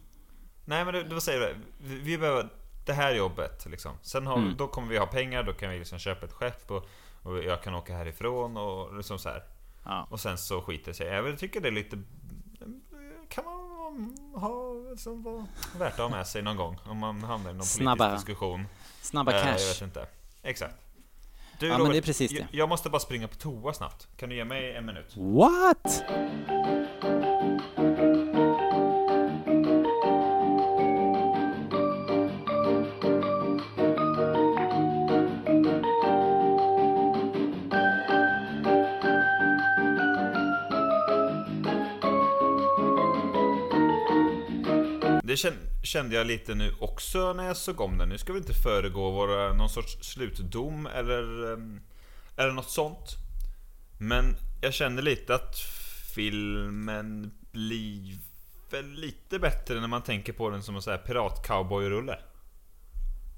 [0.66, 1.56] Nej men det var säger det.
[1.78, 2.50] Vi, vi behöver
[2.86, 3.92] det här jobbet liksom.
[4.02, 4.56] Sen har, Mm.
[4.58, 6.86] då kommer vi ha pengar, då kan vi liksom köpa ett skepp och,
[7.24, 9.44] och jag kan åka härifrån och liksom så här.
[9.86, 10.08] Ja.
[10.10, 11.08] Och sen så skiter det sig.
[11.08, 11.98] Jag tycker det är lite...
[13.30, 13.71] Kan man
[14.34, 15.48] ha liksom, vara
[15.80, 18.66] värt att ha med sig någon gång om man hamnar i någon Snabba politisk diskussion.
[19.02, 19.68] Snabba Eh, Jag cash.
[19.68, 20.06] vet inte.
[20.44, 20.76] Exakt.
[21.60, 22.38] Du, Ja, men Robert, det är precis det.
[22.38, 24.08] Jag, jag måste bara springa på toa snabbt.
[24.18, 25.16] Kan du ge mig en minut?
[25.18, 26.04] What?
[45.32, 48.10] Det kän- kände jag lite nu också när jag såg om den.
[48.10, 51.82] Nu ska vi inte föregå våra, någon sorts slutdom eller, ehm,
[52.38, 53.16] eller något sånt.
[54.00, 55.60] Men jag känner lite att
[56.16, 58.18] filmen blir
[58.72, 62.18] väl lite bättre när man tänker på den som en sån här pirat-cowboy-rulle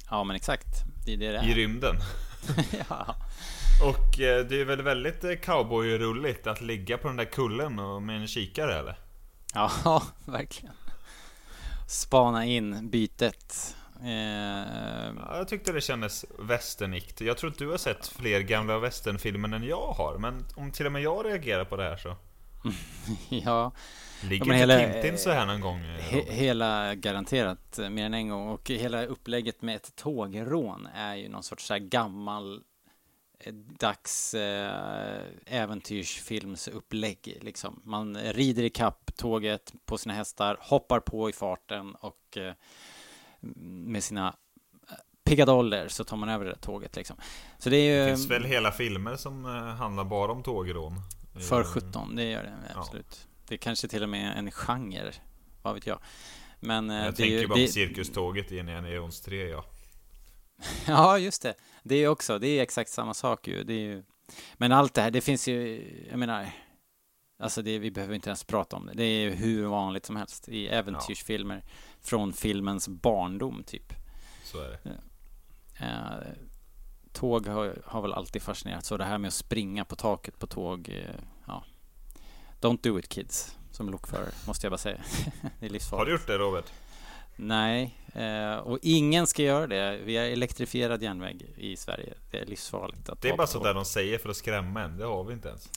[0.09, 0.83] Ja, men exakt.
[1.05, 1.55] Det är det det i är.
[1.55, 1.95] rymden.
[2.89, 3.15] ja.
[3.83, 8.01] Och eh, det är väl väldigt eh, cowboy-rulligt att ligga på den där kullen och
[8.01, 8.99] med en kikare eller?
[9.53, 10.73] ja, verkligen.
[11.87, 13.75] Spana in bytet.
[14.01, 14.09] Eh,
[15.17, 17.21] Ja, jag tyckte det kändes västernikt.
[17.21, 20.85] Jag tror att du har sett fler gamla westernfilmer än jag har, men om till
[20.85, 22.15] och med jag reagerar på det här så...
[23.29, 23.71] ja,
[24.23, 25.79] Ligger inte hela- Tintin så här någon gång?
[25.79, 26.17] eh, He?
[26.19, 31.29] Äventyrsfilmer garanterat eh, mer än en gång och hela upplägget med ett tågrån är ju
[31.29, 32.61] någon sorts så gammal
[33.79, 37.81] dags eh, äventyrsfilmsupplägg liksom.
[37.83, 42.53] Man rider i kapp tåget på sina hästar, hoppar på i farten och eh,
[43.65, 44.27] med sina
[44.89, 47.15] eh, piggadoller så tar man över det där tåget liksom.
[47.57, 49.45] Så det är Det ju finns väl hela filmer som
[49.79, 50.95] handlar bara om tågrån?
[51.49, 52.79] för Eh, 17, det gör det Ja.
[52.79, 53.27] absolut.
[53.47, 55.11] Det är kanske till och med en genre,
[55.61, 55.99] vad vet jag.
[56.59, 59.65] Men Jag det tänker ju- bara det- på cirkuståget i Indiana Jones 3 ja.
[60.87, 61.53] Ja, just det.
[61.83, 63.63] Det är också, det är exakt samma sak ju.
[63.63, 64.03] Det är ju.
[64.53, 66.49] Men allt det här, det finns ju, jag menar,
[67.39, 68.93] alltså det, vi behöver inte ens prata om det.
[68.93, 71.63] Det är ju hur vanligt som helst i äventyrsfilmer
[72.01, 73.93] från filmens barndom typ.
[74.43, 74.97] Så är det.
[75.79, 76.33] Eh,
[77.13, 80.47] tåg har, har väl alltid fascinerat, så det här med att springa på taket på
[80.47, 81.15] tåg, eh,
[81.47, 81.63] ja.
[82.61, 85.01] Don't do it kids, som lokförare, måste jag bara säga.
[85.59, 85.99] det är livsfarligt.
[85.99, 86.71] Har du gjort det Robert?
[87.35, 89.99] Nej, eh, och ingen ska göra det.
[90.05, 92.13] Vi har elektrifierad järnväg i Sverige.
[92.31, 94.97] Det är livsfarligt att Det är bara så där de säger för att skrämma en.
[94.97, 95.69] Det har vi inte ens.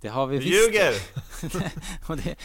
[0.00, 0.66] Det har vi Du visst.
[0.66, 0.94] ljuger!
[2.06, 2.36] och det,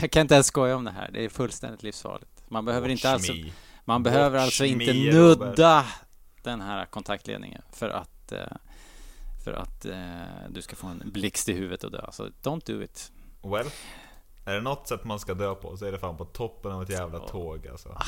[0.00, 1.10] jag kan inte ens skoja om det här.
[1.12, 2.30] Det är fullständigt livsfarligt.
[2.48, 3.40] Man behöver, inte alls, Watch.
[3.84, 5.86] Man behöver Watch alltså inte me, nudda
[6.42, 8.38] den här kontaktledningen för att eh,
[9.44, 12.06] för att eh, du ska få en blixt i huvudet och dö.
[12.12, 13.12] Så don't do it.
[13.42, 13.66] Well,
[14.44, 16.82] är det något sätt man ska dö på så är det fan på toppen av
[16.82, 17.98] ett jävla tåg alltså.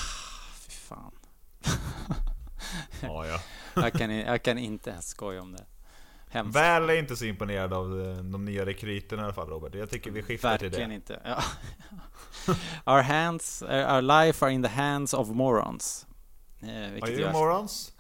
[0.69, 1.13] Fy fan.
[3.01, 3.41] Ja, ja.
[3.75, 5.65] Jag kan, jag kan inte ens skoja om det.
[6.29, 6.57] Hemskt.
[6.57, 9.75] Väl är inte så imponerad av eh, de nya rekryterna i alla fall Robert.
[9.75, 10.95] Jag tycker vi skiftar till Verkligen det.
[10.97, 11.21] inte.
[11.25, 11.43] Ja.
[12.95, 16.07] our hands, our life are in the hands of morons.
[16.63, 17.93] Eh, Are you morons?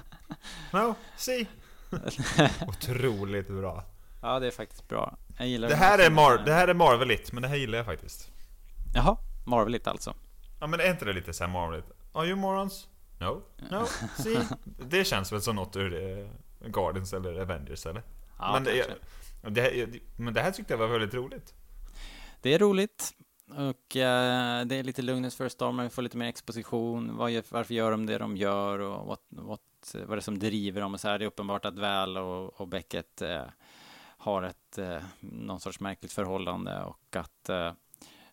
[0.72, 1.46] no, see.
[2.66, 3.84] Otroligt bra.
[4.22, 5.16] Ja, det är faktiskt bra.
[5.38, 6.10] Jag gillar Det de här, är.
[6.10, 8.30] Mar- det här är Marveligt, men det här gillar jag faktiskt.
[8.94, 9.16] Jaha,
[9.46, 10.14] Marveligt alltså.
[10.60, 11.86] Ja men är inte det lite såhär Marveligt?
[12.12, 12.88] Are you morons?
[13.20, 13.86] No, no,
[14.22, 14.38] see.
[14.88, 16.26] Det känns väl som något ur eh,
[16.70, 18.02] Guardians eller Avengers eller?
[18.38, 19.50] Ja, men, det, kanske.
[19.50, 21.54] det här, men det här tyckte jag var väldigt roligt.
[22.40, 23.10] Det är roligt.
[23.50, 27.16] Och eh, det är lite lugnets för stormen, vi får lite mer exposition.
[27.16, 29.60] Vad gör, varför gör de det de gör och what, what,
[29.94, 31.18] vad är det som driver dem och så här.
[31.18, 33.42] Det är uppenbart att Val och, och Beckett eh,
[34.22, 37.72] har ett eh, någon sorts märkligt förhållande och att eh,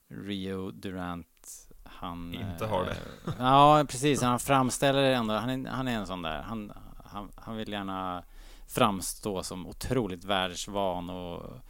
[0.07, 2.33] Rio Durant han...
[2.33, 2.91] Inte har det.
[2.91, 4.21] eh, ja, precis.
[4.21, 5.33] Han framställer det ändå.
[5.33, 6.41] Han är, han är en sån där.
[6.41, 6.71] Han,
[7.05, 8.23] han, han vill gärna
[8.67, 11.61] framstå som otroligt världsvan och,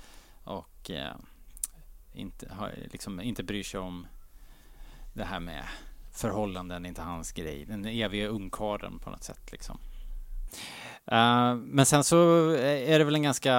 [0.44, 1.16] och eh,
[2.14, 4.08] inte, har, liksom, inte bryr sig om
[5.14, 5.64] det här med
[6.14, 7.66] förhållanden, inte hans grej.
[7.66, 9.80] Den eviga ungkarlen på något sätt liksom.
[11.12, 13.54] Eh, men sen så är det väl en ganska...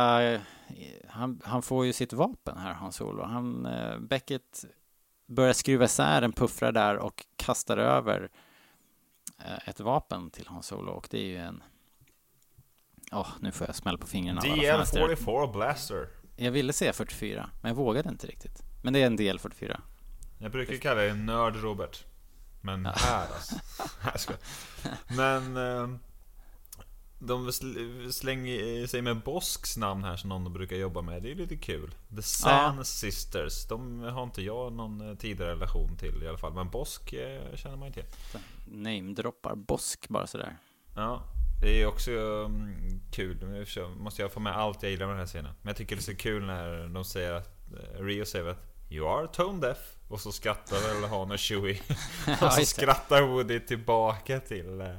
[1.09, 3.23] Han, han får ju sitt vapen här, Hans Solo.
[3.23, 4.65] Han, eh, Beckett
[5.27, 8.29] börjar skruva isär en puffra där och kastar över
[9.39, 11.63] eh, ett vapen till Hans Solo och det är ju en...
[13.13, 14.41] Åh, nu får jag smäll på fingrarna.
[14.41, 15.01] av alla fönster.
[15.01, 16.09] DL44 Blaster.
[16.37, 18.63] Jag ville säga 44, men jag vågade inte riktigt.
[18.83, 19.81] Men det är en del 44.
[20.39, 22.05] Jag brukar kalla dig nörd Robert.
[22.61, 23.27] Men här
[24.03, 24.33] alltså.
[25.17, 26.01] Men...
[27.21, 31.23] Eh, de sl- slänger sig med Bosks namn här som någon brukar jobba med.
[31.23, 31.95] Det är lite kul.
[32.17, 33.67] The San Sisters.
[33.69, 36.53] De har inte jag någon eh, tidigare relation till i alla fall.
[36.55, 38.05] Men Bosk eh, känner man ju till.
[38.67, 40.57] Namedroppar Bosk bara sådär.
[40.97, 41.23] Ja,
[41.63, 42.77] det är också um,
[43.13, 43.37] kul.
[43.49, 43.67] Nu
[43.99, 45.53] måste jag få med allt jag gillar med den här scenen.
[45.63, 48.67] Men jag tycker det är så kul när de säger att eh, Rio säger att
[48.91, 49.79] You are tone deaf.
[50.09, 51.81] Och så skrattar väl Han och Chewie.
[52.43, 54.81] och så skrattar Woody tillbaka till...
[54.81, 54.97] eh,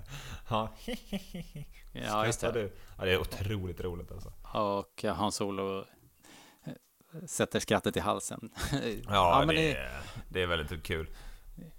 [0.50, 0.70] Ja,
[1.92, 2.52] Ja, just det.
[2.52, 2.72] du?
[2.98, 4.34] Ja, det är otroligt roligt alltså.
[4.54, 6.74] Och Hans Solo eh,
[7.26, 8.50] sätter skrattet i halsen.
[9.08, 9.92] Ja, men det, det är,
[10.30, 11.10] det är väldigt kul.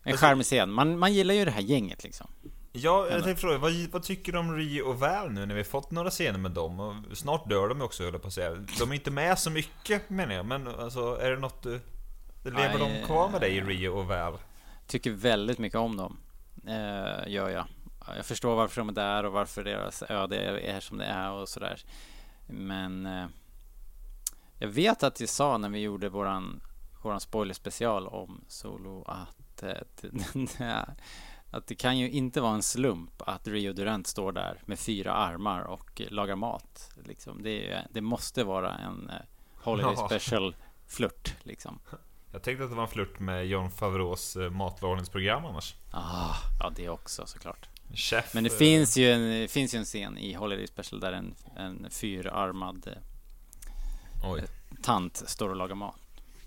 [0.02, 0.72] En charmig scen.
[0.72, 2.30] Man, man gillar ju det här gänget liksom.
[2.72, 5.64] Ja, jag tänkte fråga, vad, vad tycker du om Rio och Val nu när vi
[5.64, 6.80] fått några scener med dem?
[6.80, 8.54] Och snart dör de också höll jag på att säga.
[8.78, 11.80] De är inte med så mycket menar jag, men alltså är det något du...
[12.44, 14.38] Lever Nej, de kvar med dig Rio och Val?
[14.86, 16.16] Tycker väldigt mycket om dem.
[16.66, 17.64] Eh, gör jag.
[18.16, 21.48] Jag förstår varför de är där och varför deras öde är som det är och
[21.48, 21.80] sådär.
[22.46, 23.26] Men eh,
[24.58, 26.60] jag vet att jag sa när vi gjorde våran,
[27.02, 30.80] våran spoilerspecial om Solo att, eh,
[31.50, 35.12] att det kan ju inte vara en slump att Rio Durant står där med fyra
[35.12, 36.90] armar och lagar mat.
[37.04, 37.42] Liksom.
[37.42, 39.16] Det, det måste vara en eh,
[39.54, 40.08] Holiday Ja.
[40.08, 41.78] Special flört liksom.
[42.32, 45.74] Jag tänkte att det var en flört med John Favreaus eh, matlagningsprogram annars.
[45.90, 47.68] Ah, ja, det också såklart.
[47.94, 48.34] Chef.
[48.34, 51.34] Men det eh, finns ju en, finns ju en scen i Holiday Special där en,
[51.56, 54.42] en fyrarmad eh, Oj.
[54.82, 55.96] tant står och lagar mat.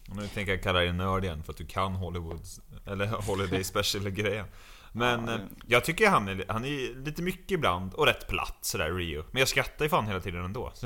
[0.10, 3.64] Och nu tänker jag kalla dig nörd igen för att du kan Hollywoods Eller Holiday
[3.64, 4.46] Special-grejen
[4.92, 8.58] Men Ja, eh, jag tycker han är, han är lite mycket ibland och rätt platt
[8.62, 10.74] sådär Rio Men jag skrattar ju fan hela tiden ändå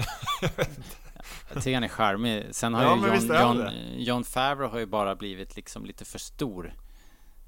[1.53, 2.45] Jag tycker han är charmig.
[2.52, 3.69] Sen har Ja, ju John, John.
[3.98, 6.73] John Favreau har ju bara blivit liksom lite för stor.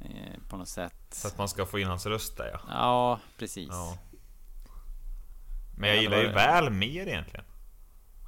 [0.02, 0.94] Eh, på något sätt.
[1.11, 3.69] så att man ska få in hans röst där ja Ja, precis.
[3.72, 3.98] Ja.
[3.98, 3.98] Ja,
[5.78, 6.34] Men jag Ja, gillar ju det.
[6.34, 7.45] väl mer egentligen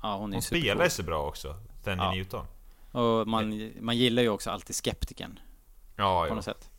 [0.01, 2.11] hon är Hon spelar ju så bra också Tandy Ja.
[2.11, 2.45] Newton
[2.91, 5.39] Och man, man gillar ju också alltid skeptiken.
[5.95, 6.35] Ja, På ja.
[6.35, 6.69] något sätt.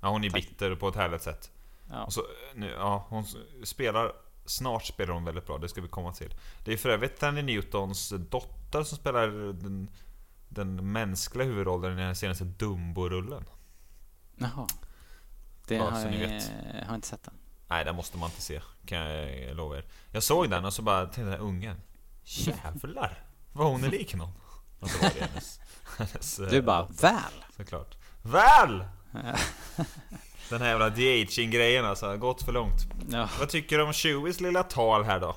[0.00, 0.40] ja hon är Tack.
[0.42, 1.50] bitter på ett härligt sätt
[1.90, 2.04] Ja.
[2.04, 2.22] Och så,
[2.54, 3.24] nu, ja, hon
[3.64, 4.12] spelar
[4.48, 6.34] Snart spelar hon väldigt bra, det ska vi komma till
[6.64, 9.90] Det är för övrigt Tandy Newtons dotter som spelar den,
[10.48, 13.44] den mänskliga huvudrollen i den senaste Dumbo-rullen
[14.36, 14.66] Jaha.
[15.66, 17.34] Det Ja, har jag, har inte sett den.
[17.68, 20.82] Nej, den måste man inte se, kan jag lova er Jag såg den och så
[20.82, 21.80] bara tänkte jag, ungen
[22.24, 23.24] Jävlar!
[23.52, 24.32] Vad hon är lik någon
[24.80, 25.60] Och så var det hennes,
[25.98, 27.44] hennes Du eh, bara, väl?
[27.56, 28.84] Såklart Väl!
[30.50, 33.28] Den här jävla de-aging-grejen alltså, har gått för långt Ja.
[33.38, 35.36] Vad tycker du om Chewies lilla tal här då?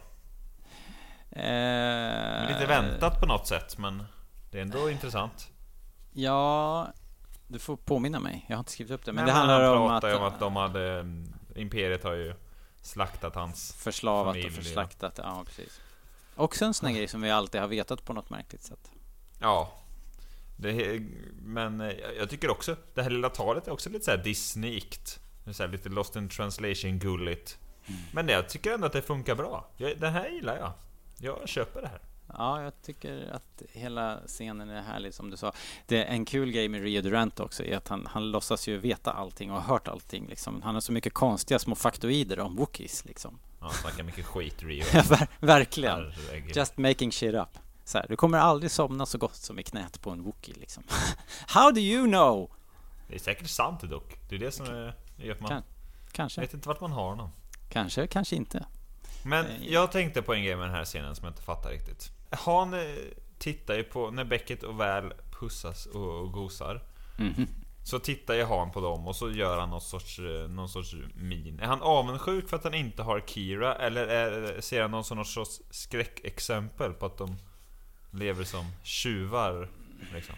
[1.32, 4.04] Eh, Lite väntat på något sätt, men
[4.52, 5.48] det är ändå intressant.
[6.14, 6.88] Ja,
[7.52, 8.46] Du får påminna mig.
[8.48, 9.14] Jag har inte skrivit upp det.
[9.14, 11.00] Men Nej, det handlar han om att, om att de hade...
[11.00, 12.34] mm, Imperiet har ju
[12.82, 13.74] slaktat hans...
[13.74, 14.64] förslavat och familj, ja.
[14.64, 15.20] förslaktat.
[15.24, 15.82] Ja, precis.
[16.36, 18.92] Också en sån här grej som vi alltid har vetat på något märkligt sätt.
[19.40, 19.72] Ja.
[20.58, 21.02] Det,
[21.42, 25.20] men eh, jag tycker också, det här lilla talet är också lite så här Disneyigt.
[25.52, 27.58] Så lite lost in translation gulligt.
[27.86, 28.02] Mm.
[28.12, 29.68] Men jag tycker ändå att det funkar bra.
[29.78, 30.72] Jag, det här gillar jag.
[31.20, 32.00] Jag köper det här.
[32.38, 35.54] Ja, jag tycker att hela scenen är härlig som du sa.
[35.86, 38.78] Det är en kul grej med Rio Durant också är att han, han låtsas ju
[38.78, 40.28] veta allting och har hört allting.
[40.28, 40.62] Liksom.
[40.62, 43.40] Han har så mycket konstiga små faktoider om Wookiees liksom.
[43.60, 44.84] Ja, han snackar mycket skit Rio.
[44.92, 46.12] Ver- verkligen.
[46.28, 46.56] Herregud.
[46.58, 47.60] Just making shit up.
[47.84, 50.84] Så här, du kommer aldrig somna så gott som i knät på en Wookie liksom.
[51.48, 52.52] How do you know?
[53.08, 54.20] Det är säkert sant dock.
[54.30, 55.64] Det är det som är, gör man Kan-
[56.12, 57.30] Kanske, vet inte vart man har honom.
[57.70, 58.66] kanske, kanske inte.
[59.24, 61.70] Men Eh, jag tänkte på en grej med den här scenen som jag inte fattar
[61.70, 62.12] riktigt.
[62.30, 62.80] Han eh,
[63.38, 66.82] tittar ju på, när Beckett och Väl pussas och, och gosar.
[67.20, 67.48] Mhm.
[67.86, 70.96] Så tittar ju han på dem och så gör han någon sorts, eh, någon sorts
[71.16, 71.60] min.
[71.60, 73.76] Är han avundsjuk för att han inte har Kira?
[73.76, 77.36] Eller är, ser han någon sån- någon sorts skräckexempel på att de
[78.12, 79.70] lever som tjuvar?
[80.14, 80.36] Liksom?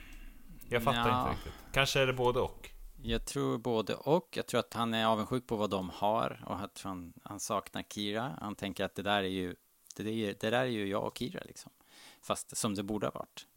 [0.70, 1.20] Jag fattar Ja.
[1.22, 1.54] inte riktigt.
[1.74, 2.70] Kanske är det både och.
[3.04, 4.28] Jag tror både och.
[4.38, 7.84] Jag tror att han är avundsjuk på vad de har och att han, han saknar
[7.94, 8.32] Kira.
[8.42, 9.56] Han tänker att det där är ju
[9.96, 10.04] det,
[10.42, 11.72] det där är ju jag och Kira liksom.
[12.22, 13.48] Fast som det borde ha varit.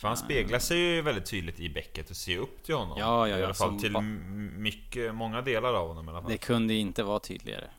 [0.00, 2.98] För han speglar sig ju väldigt tydligt i Beckett och ser upp till honom.
[2.98, 6.30] Ja, ja, I ja, alla fall till mycket, många delar av honom i alla fall.
[6.30, 7.70] Det kunde inte vara tydligare.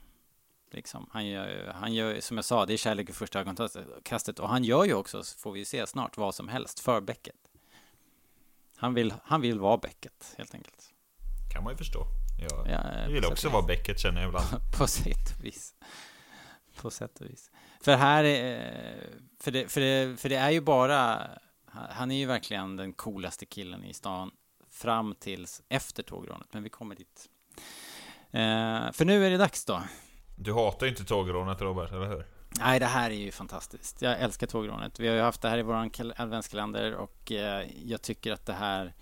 [0.72, 1.10] Liksom.
[1.12, 4.40] Han, gör, han gör, som jag sa, det är kärlek i första ögonkastet.
[4.40, 7.36] Och han gör ju också, får vi se snart, vad som helst för Becket.
[8.76, 10.94] Han vill, han vill vara Becket, helt enkelt.
[11.54, 12.06] kan man ju förstå.
[12.40, 13.68] Jag, Ja, jag vill också vara vis.
[13.68, 14.48] Beckett känner jag ibland.
[14.78, 15.76] På sätt och vis.
[16.82, 17.52] På sätt och vis.
[17.84, 21.30] För här är, för det, för det, för det är ju bara,
[21.72, 24.32] han är ju verkligen den coolaste killen i stan
[24.70, 27.30] fram tills efter tågrånet, men vi kommer dit.
[28.32, 29.82] Eh, för nu är det dags då.
[30.36, 32.26] Du hatar ju inte tågrånet Robert, eller hur?
[32.60, 34.02] Nej, det här är ju fantastiskt.
[34.02, 35.00] Jag älskar tågrånet.
[35.00, 38.54] Vi har ju haft det här i kal- adventskalender och eh, jag tycker att det
[38.54, 38.94] här,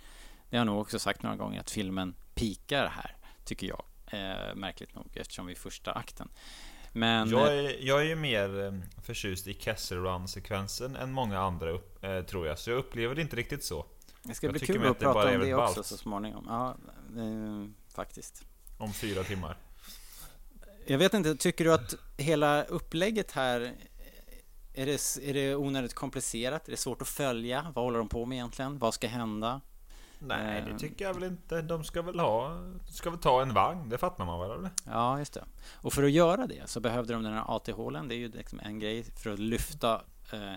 [0.50, 3.84] det har jag nog också sagt några gånger, att filmen pikar här, tycker jag.
[4.08, 6.30] Eh, märkligt nog, eftersom vi är första akten.
[6.92, 7.30] Men...
[7.30, 11.70] Jag eh, är, jag är ju mer eh, förtjust i Castle Run-sekvensen än många andra,
[11.70, 12.60] upp, eh, tror jag.
[12.60, 13.86] Så jag upplever det inte riktigt så.
[14.24, 15.88] Det ska Jag bli kul att att prata om det också ballt.
[15.88, 16.46] så småningom.
[16.48, 16.78] Ja,
[17.18, 18.46] eh, faktiskt.
[18.78, 19.58] Om fyra timmar.
[20.86, 23.74] Jag vet inte, tycker du att hela upplägget här
[24.74, 26.68] är det, är det onödigt komplicerat?
[26.68, 27.72] Är det svårt att följa?
[27.76, 28.78] Vad håller de på med egentligen?
[28.78, 29.62] Vad ska hända?
[30.24, 30.78] Nej, det Eh.
[30.78, 31.62] tycker jag väl inte.
[31.62, 32.60] De ska väl ha...
[32.88, 34.70] Ska väl ta en vagn, det fattar man väl eller?
[34.86, 35.44] Ja, just det.
[35.74, 38.08] Och för att göra det så behövde de den här AT-hålen.
[38.08, 40.02] Det är ju liksom en grej för att lyfta
[40.34, 40.54] eh,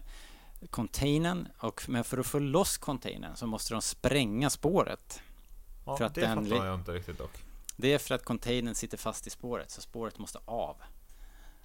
[0.71, 1.49] containern.
[1.59, 5.23] Och, men för att få loss containern så måste de spränga spåret.
[5.87, 7.45] Ja, För att det den fattar jag inte riktigt dock.
[7.77, 10.77] Det är för att containern sitter fast i spåret, så spåret måste av.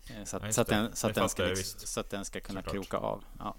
[0.10, 2.10] Eh, Så Ja, att, just så att, den, så att, den, ska, liksom, så att
[2.10, 2.74] den ska kunna Såklart.
[2.74, 3.24] kroka av.
[3.40, 3.56] Ja.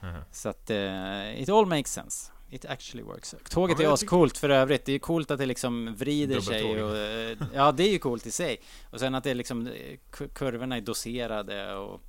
[0.00, 0.22] Mhm.
[0.32, 2.31] Så att uh, it all makes sense.
[2.52, 3.34] It actually works.
[3.50, 4.84] Tåget Ja, är ascoolt för övrigt.
[4.84, 6.82] Det är coolt att det liksom vrider sig.
[6.82, 8.56] Och, eh, ja, det är ju coolt i sig.
[8.90, 9.72] Och sen att det är liksom eh,
[10.12, 12.00] ku- kurvorna är doserade och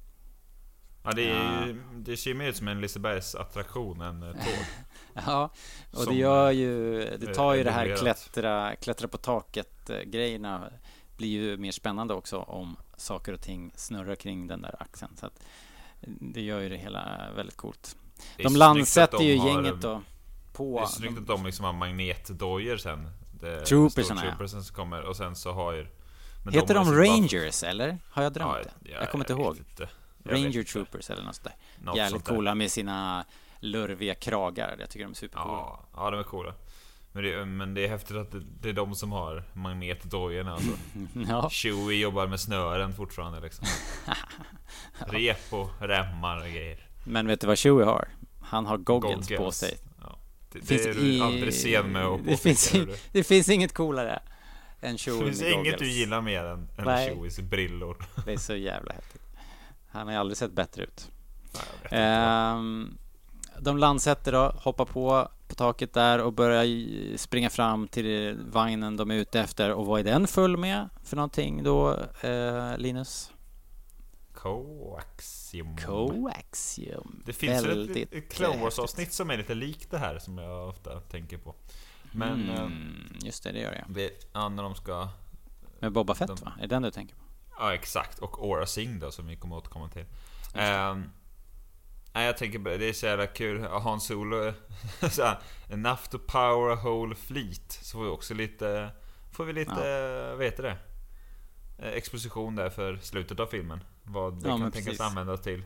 [1.05, 4.65] Ja, det, är, ju- det ser mer ut som en Lisebergs attraktion än ett tåg.
[5.27, 5.49] Ja,
[5.93, 9.99] och det gör eh, ju, det tar ju det här klättra, klättra på taket eh,
[10.01, 10.69] grejerna
[11.17, 15.11] blir ju mer spännande också om saker och ting snurrar kring den där axeln.
[15.19, 15.43] Så att
[16.01, 17.95] eh, det gör ju det hela väldigt coolt.
[18.37, 20.01] De landsätter ju gänget då
[20.53, 20.77] på...
[20.79, 23.09] Det är snyggt att de liksom har magnetdojor sen.
[23.41, 23.65] Ja.
[23.65, 25.87] Troopersen som kommer och sen så har ju...
[26.45, 27.97] men Heter de, sin Rangers eller?
[28.09, 28.91] Har jag drömt Ja, det?
[28.91, 29.57] ja, jag kommer inte ihåg.
[29.57, 29.89] inte.
[30.23, 30.63] Jag Ranger.
[30.63, 31.55] Troopers eller något sånt där.
[31.85, 32.35] Något Jävligt sånt där.
[32.35, 33.25] coola med sina
[33.59, 34.75] lurviga kragar.
[34.79, 35.53] Jag tycker de är supercoola.
[35.57, 36.53] Ja, ja, de är coola.
[37.11, 40.71] Men det, men det är häftigt att det, det är de som har magnetdojorna alltså.
[41.29, 41.49] Ja.
[41.49, 43.67] Chewie jobbar med snören fortfarande liksom.
[45.07, 46.87] Rep och remmar och grejer.
[47.03, 48.07] Men vet du vad Chewie har?
[48.41, 49.57] Han har goggles, på Goggles.
[49.57, 49.77] sig.
[50.53, 53.49] Det, det Finns är du i- aldrig sen med att det finns, in, det finns
[53.49, 54.19] inget coolare
[54.81, 55.79] än Chewie Det finns inget goggles.
[55.79, 56.85] du gillar mer än, än.
[57.07, 57.97] Chewies brillor.
[58.25, 59.21] Det är så jävla häftigt.
[59.91, 61.11] Han har ju aldrig sett bättre ut.
[61.53, 62.01] Nej.
[62.01, 62.97] Ehm,
[63.59, 69.11] de landsätter då, hoppar på på taket där och börjar springa fram till vagnen de
[69.11, 69.71] är ute efter.
[69.71, 73.31] Och vad är den full med för någonting då, eh, Linus?
[74.43, 75.77] Coaxium.
[75.77, 77.21] Coaxium.
[77.25, 78.79] Det finns väl Väldigt ett, ett Clone Wars häftigt.
[78.83, 81.55] avsnitt som är lite likt det här som jag ofta tänker på.
[82.11, 83.85] Men eh, Mm, just det, det gör jag.
[83.95, 85.07] det, ja, när de ska...
[85.79, 86.53] Med Boba Fett de- va?
[86.57, 87.21] Är det den du tänker på?
[87.59, 90.05] Ja exakt, och Aura Singh då som vi kommer återkomma till.
[90.55, 91.09] Ehm,
[92.13, 93.61] Nej, jag tänker det är så jävla kul.
[93.63, 94.53] Hans Solo,
[95.69, 97.71] enough to power a whole fleet.
[97.71, 98.89] Så får vi också lite,
[99.31, 100.35] får vi lite, ja.
[100.35, 100.77] vad heter det?
[101.79, 103.83] Eh, exposition där för slutet av filmen.
[104.05, 105.63] Vad det Ja, kan tänkas användas till.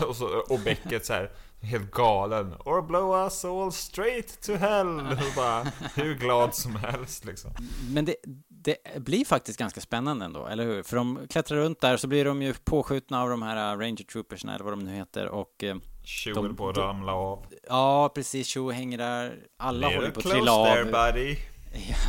[0.00, 0.06] Ja.
[0.08, 1.30] och, så, och Beckett så här
[1.60, 2.54] helt galen.
[2.64, 4.88] Or blow us all straight to hell.
[5.00, 7.50] Och bara, hur glad som helst liksom.
[7.90, 8.14] Men det,
[8.48, 10.82] det blir faktiskt ganska spännande ändå, eller hur?
[10.82, 14.04] För de klättrar runt där, så blir de ju påskjutna av de här äh, Ranger
[14.04, 17.46] Troopersna, eller vad de nu heter, och eh, Tjo De- på att ramla av.
[17.68, 20.66] ja, precis, Tjo hänger där, alla håller på att trilla av.
[20.66, 21.36] there buddy.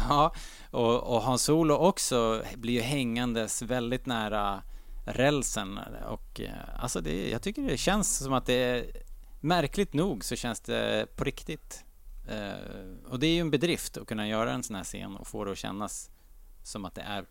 [0.09, 0.33] Ja,
[0.71, 4.61] och, och Hans Solo också blir ju hängandes väldigt nära
[5.07, 8.85] rälsen och eh, alltså det, jag tycker det känns som att det är
[9.39, 11.85] märkligt nog så känns det på riktigt.
[12.27, 15.27] Eh, och det är ju en bedrift att kunna göra en sån här scen och
[15.27, 16.09] få det att kännas
[16.63, 17.25] som att det är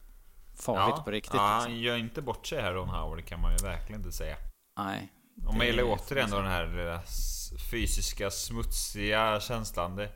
[0.54, 1.34] farligt på riktigt.
[1.34, 1.72] Ja, liksom.
[1.72, 4.36] han gör inte bort sig här Ron Howard, det kan man ju verkligen inte säga.
[4.78, 5.12] Nej.
[5.46, 7.00] Och man gillar återigen då den här eh,
[7.70, 9.96] fysiska, smutsiga känslan.
[9.96, 10.10] Det,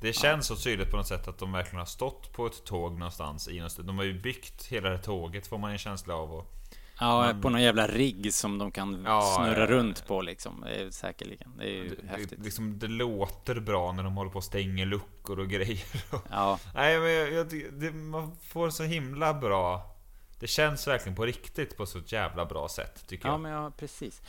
[0.00, 2.92] det känns så tydligt på något sätt att de verkligen har stått på ett tåg
[2.92, 3.86] någonstans i något ställe.
[3.86, 6.32] De har ju byggt hela det tåget får man en känsla av.
[6.32, 6.59] Och,
[7.00, 9.66] Ja, på någon jävla rigg som de kan Ja, snurra ja, ja.
[9.66, 10.60] runt på liksom.
[10.66, 11.52] Det är säkerligen.
[11.58, 12.38] Det är ju det, häftigt.
[12.38, 16.04] det, liksom, det låter bra när de håller på och stänger luckor och grejer.
[16.30, 19.96] Ja, Nej men jag, jag, det, man får så himla bra...
[20.38, 23.40] Det känns verkligen på riktigt på så ett jävla bra sätt tycker Ja, jag.
[23.40, 24.22] men ja, precis.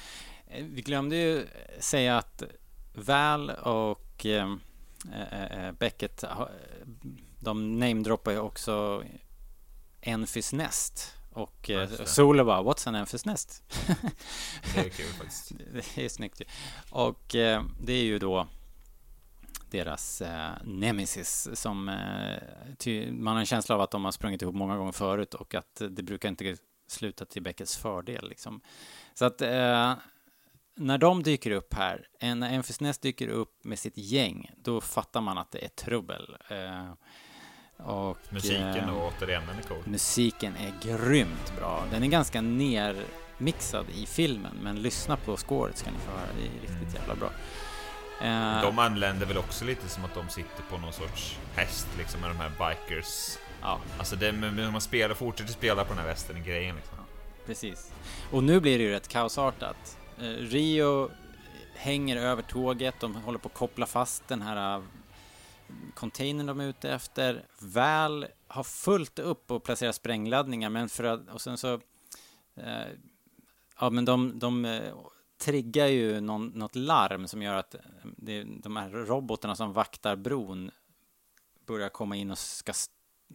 [0.47, 1.47] Eh, Vi glömde ju
[1.79, 2.43] säga att
[2.93, 4.55] Val och eh,
[5.13, 6.23] eh, eh, Beckett,
[7.39, 9.03] de namedroppar ju också
[10.01, 11.17] Enfys Nest.
[11.33, 11.89] Och eh.
[12.05, 13.63] Solo bara, what's an Enfys Nest?
[14.75, 15.51] Det är kul faktiskt.
[15.95, 16.45] det är snyggt ju.
[16.89, 18.47] Och eh, det är ju då
[19.71, 24.55] deras eh, nemesis som eh, man har en känsla av att de har sprungit ihop
[24.55, 28.61] många gånger förut och att det brukar inte sluta till Beckets fördel liksom.
[29.13, 29.93] Så att eh,
[30.75, 35.21] när de dyker upp här, när Enfys Nest dyker upp med sitt gäng, då fattar
[35.21, 36.37] man att det är trubbel.
[37.85, 39.83] Eh, och, Musiken eh, och återigen, den är cool.
[39.85, 41.83] Musiken är grymt bra.
[41.91, 46.27] Den är ganska nermixad i filmen, men lyssna på scoret ska ni få höra.
[46.37, 47.29] Det är riktigt jävla bra.
[48.21, 52.21] Eh, De anländer väl också lite som att de sitter på någon sorts häst liksom
[52.21, 53.37] med de här bikers.
[53.61, 54.31] Ja, Alltså det
[54.71, 56.97] man spelar, fortsätter spela på den här västen grejen liksom.
[57.45, 57.91] precis.
[58.31, 59.97] Och nu blir det ju rätt kaosartat.
[60.19, 61.11] Eh, Rio
[61.75, 64.83] hänger över tåget, de håller på att koppla fast den här eh,
[65.93, 67.45] containern de är ute efter.
[67.59, 71.73] väl, har fullt upp och placerar sprängladdningar, men för att, och sen så
[72.55, 72.87] eh,
[73.81, 74.93] Ja, men de, de eh,
[75.37, 77.81] triggar ju någon, något larm som gör att eh,
[78.17, 80.71] det, de här robotarna som vaktar bron
[81.65, 82.73] börjar komma in och ska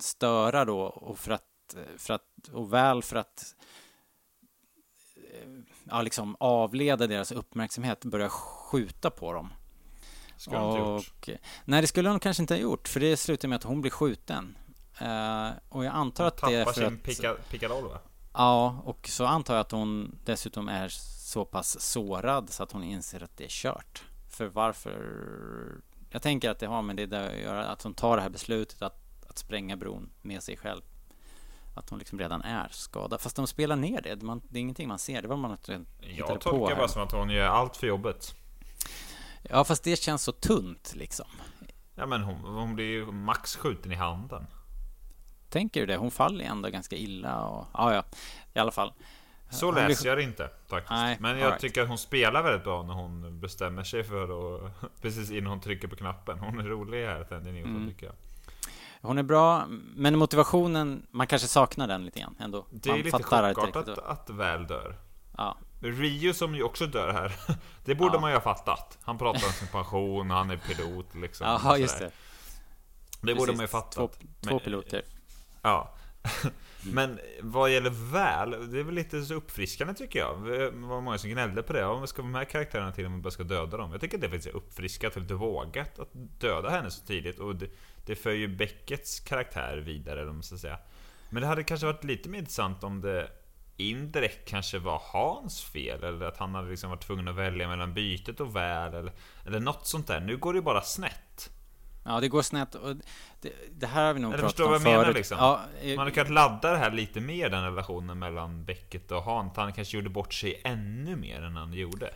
[0.01, 3.55] störa då och för att, för att och väl för att
[5.17, 5.49] eh,
[5.85, 9.53] ja, liksom avleda deras uppmärksamhet börja skjuta på dem.
[10.37, 11.13] Skulle de inte gjort.
[11.21, 11.31] Och,
[11.65, 13.91] nej, det skulle hon kanske inte ha gjort, för det slutar med att hon blir
[13.91, 14.57] skjuten.
[15.01, 17.03] Eh, och jag antar att det är för sin att...
[17.03, 17.99] picka, pickadoll va?
[18.33, 22.85] Ja, och så antar jag att hon dessutom är så pass sårad så att hon
[22.85, 24.05] inser att det är kört.
[24.31, 25.01] För varför?
[26.11, 28.31] Jag tänker att det har med det där att göra, att hon tar det här
[28.31, 30.83] beslutet att, att spränga bron med sig själv.
[31.75, 33.21] Att hon liksom redan är skadad.
[33.21, 34.23] Fast de spelar ner det.
[34.23, 35.23] Man, det är ingenting man ser.
[35.23, 36.77] Det var man hittade Jag på tolkar här.
[36.77, 38.35] bara som att hon gör allt för jobbet.
[39.51, 41.27] Ja, fast det känns så tunt liksom.
[41.94, 44.47] Ja men hon, hon blir ju max skjuten i handen.
[45.48, 45.97] Tänker du det?
[45.97, 47.66] Hon faller ju ändå ganska illa och...
[47.74, 48.05] Ja, ja.
[48.55, 48.93] I alla fall.
[49.51, 50.90] Så Hon blir- läser jag det inte faktiskt.
[50.90, 51.60] Nej, men jag right.
[51.60, 54.23] tycker att hon spelar väldigt bra när hon bestämmer sig för
[54.66, 54.73] att...
[55.02, 56.39] Precis innan hon trycker på knappen.
[56.39, 57.89] Hon är rolig här, Tandy Newton Mm.
[57.89, 58.14] tycker jag.
[59.02, 59.66] Hon är bra,
[59.97, 62.66] men motivationen, man kanske saknar den lite grann ändå.
[62.70, 64.97] Det är man lite chockartat att, att väl dör.
[65.36, 67.32] Ja, Rio som ju också dör här.
[67.85, 68.20] Det borde Ja.
[68.20, 68.98] man ju ha fattat.
[69.03, 71.47] Han pratar om sin pension han är pilot liksom.
[71.55, 72.11] och ja just det.
[73.20, 73.57] Det borde Precis.
[73.57, 73.94] man ju fattat.
[73.94, 75.03] Två, Men- två piloter.
[75.62, 75.94] Ja.
[76.82, 80.44] Men vad gäller väl, det är väl lite så uppfriskande tycker jag.
[80.47, 81.78] Det var många som gnällde på det.
[81.81, 83.93] Ja, vad ska de här karaktärerna till om vi bara ska döda dem?
[83.93, 86.09] Jag tycker att det faktiskt är uppfriskat och lite vågat att
[86.40, 87.39] döda henne så tidigt.
[87.39, 87.66] Och det,
[88.07, 90.78] det för ju Beckets karaktär vidare, vad man ska säga.
[91.31, 93.31] Men det hade kanske varit lite mer intressant om det
[93.77, 96.05] indirekt kanske var Hans fel.
[96.05, 98.94] Eller att han hade liksom varit tvungen att välja mellan bytet och väl.
[98.94, 99.12] Eller,
[99.47, 100.20] eller något sånt där.
[100.20, 101.51] Nu går det ju bara snett.
[102.05, 102.74] Ja, det går snett.
[102.74, 102.97] Och
[103.40, 105.16] det, det här har vi nog Eller pratat förstår om vad jag menar, förut.
[105.16, 105.39] liksom?
[105.39, 109.23] Ja, eh, Man hade kunnat ladda det här lite mer, den relationen mellan Beckett och
[109.23, 109.51] Han.
[109.57, 112.15] Han kanske gjorde bort sig ännu mer än han gjorde.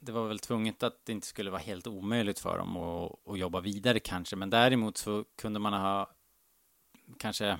[0.00, 3.38] det var väl tvunget att det inte skulle vara helt omöjligt för dem att, att
[3.38, 4.36] jobba vidare kanske.
[4.36, 6.10] Men däremot så kunde man ha
[7.18, 7.58] kanske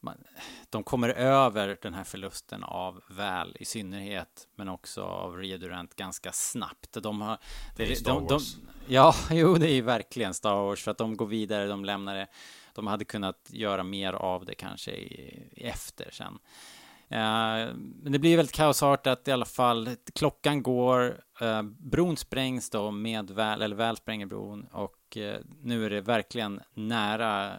[0.00, 0.18] man,
[0.70, 5.94] de kommer över den här förlusten av Väl i synnerhet, men också av Rio Durant
[5.94, 6.96] ganska snabbt.
[7.02, 7.38] De har,
[7.76, 8.56] Det är Star de, de, Wars.
[8.86, 12.14] ja, jo, det är ju verkligen Star Wars för att de går vidare, de lämnar
[12.14, 12.26] det.
[12.74, 16.38] De hade kunnat göra mer av det kanske i, i efter sen.
[17.10, 19.90] Eh, men det blir väldigt kaosartat i alla fall.
[20.14, 25.86] Klockan går, uh, bron sprängs då med väl, eller väl spränger bron och eh, nu
[25.86, 27.52] är det verkligen nära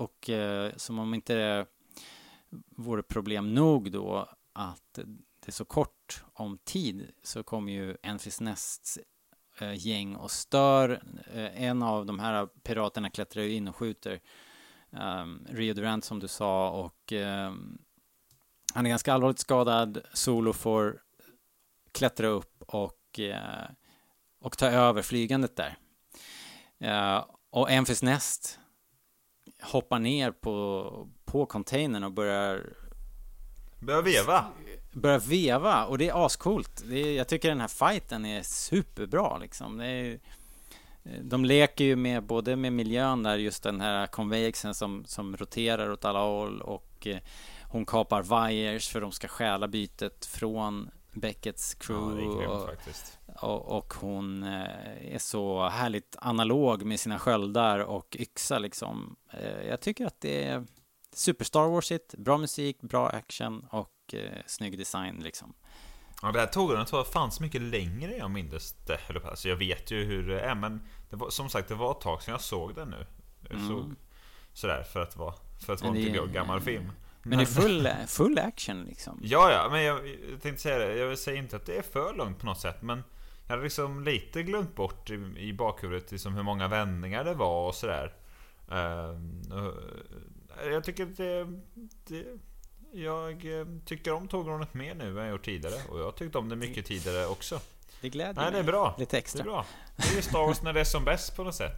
[0.00, 1.66] och eh, som om inte det
[2.76, 4.92] vore problem nog då att
[5.40, 8.98] det är så kort om tid så kommer ju Enfys Nests
[9.58, 11.02] eh, gäng och stör.
[11.34, 14.20] Eh, en av de här piraterna klättrar ju in och skjuter
[14.90, 17.78] um, Rio Durant som du sa och um,
[18.74, 20.02] han är ganska allvarligt skadad.
[20.12, 21.02] Solo får
[21.92, 23.70] klättra upp och, eh,
[24.40, 25.76] och ta över flygandet där.
[26.84, 28.59] Uh, och Enfys Nest
[29.62, 32.66] hoppar ner på, på containern och börjar,
[33.78, 34.44] Börjar veva.
[34.92, 36.82] börjar veva och det är ascoolt.
[36.88, 39.76] Det är, jag tycker den här fighten är superbra liksom.
[39.78, 40.20] Det är,
[41.22, 45.90] de leker ju med både med miljön där, just den här conveyexen som, som roterar
[45.90, 47.18] åt alla håll och eh,
[47.62, 52.16] hon kapar wires för de ska stjäla bytet från Beckets Ja, crew.
[52.16, 53.18] det är grymt och, faktiskt.
[53.40, 59.16] Och, hon eh, är så härligt analog med sina sköldar och yxa liksom.
[59.32, 60.66] Eh, jag tycker att det är
[61.12, 65.54] super Star Warsigt, bra musik, bra action och eh, snygg design liksom.
[66.22, 68.98] Ja, det här tåget tror jag fanns mycket längre än jag minns det.
[69.24, 72.00] Alltså, jag vet ju hur det är, men det var, som sagt, det var ett
[72.00, 73.06] tag sedan jag såg den nu.
[73.50, 73.94] Jag såg
[74.52, 75.34] sådär för att vara,
[75.66, 76.04] för att vara Mm.
[76.04, 76.92] Men en är- gammal film.
[77.22, 79.20] Men det är full, full action liksom.
[79.22, 80.94] Ja, ja, men jag, jag tänkte säga det.
[80.96, 83.04] Jag säger inte att det är för långt på något sätt, men
[83.50, 87.68] jag hade liksom lite glömt bort i, i bakhuvudet liksom hur många vändningar det var
[87.68, 88.12] och sådär.
[90.60, 91.46] Och jag tycker att det,
[92.08, 92.24] det
[92.92, 96.48] jag eh, tycker om tågrånet mer nu än jag gjort tidigare och jag tyckte om
[96.48, 97.60] det mycket tidigare också.
[98.00, 98.94] Det glädjer Nej, det är mig bra.
[98.98, 99.40] lite Det extra.
[99.40, 99.64] är bra.
[99.96, 101.72] Det är Star Wars när det är som bäst på något sätt.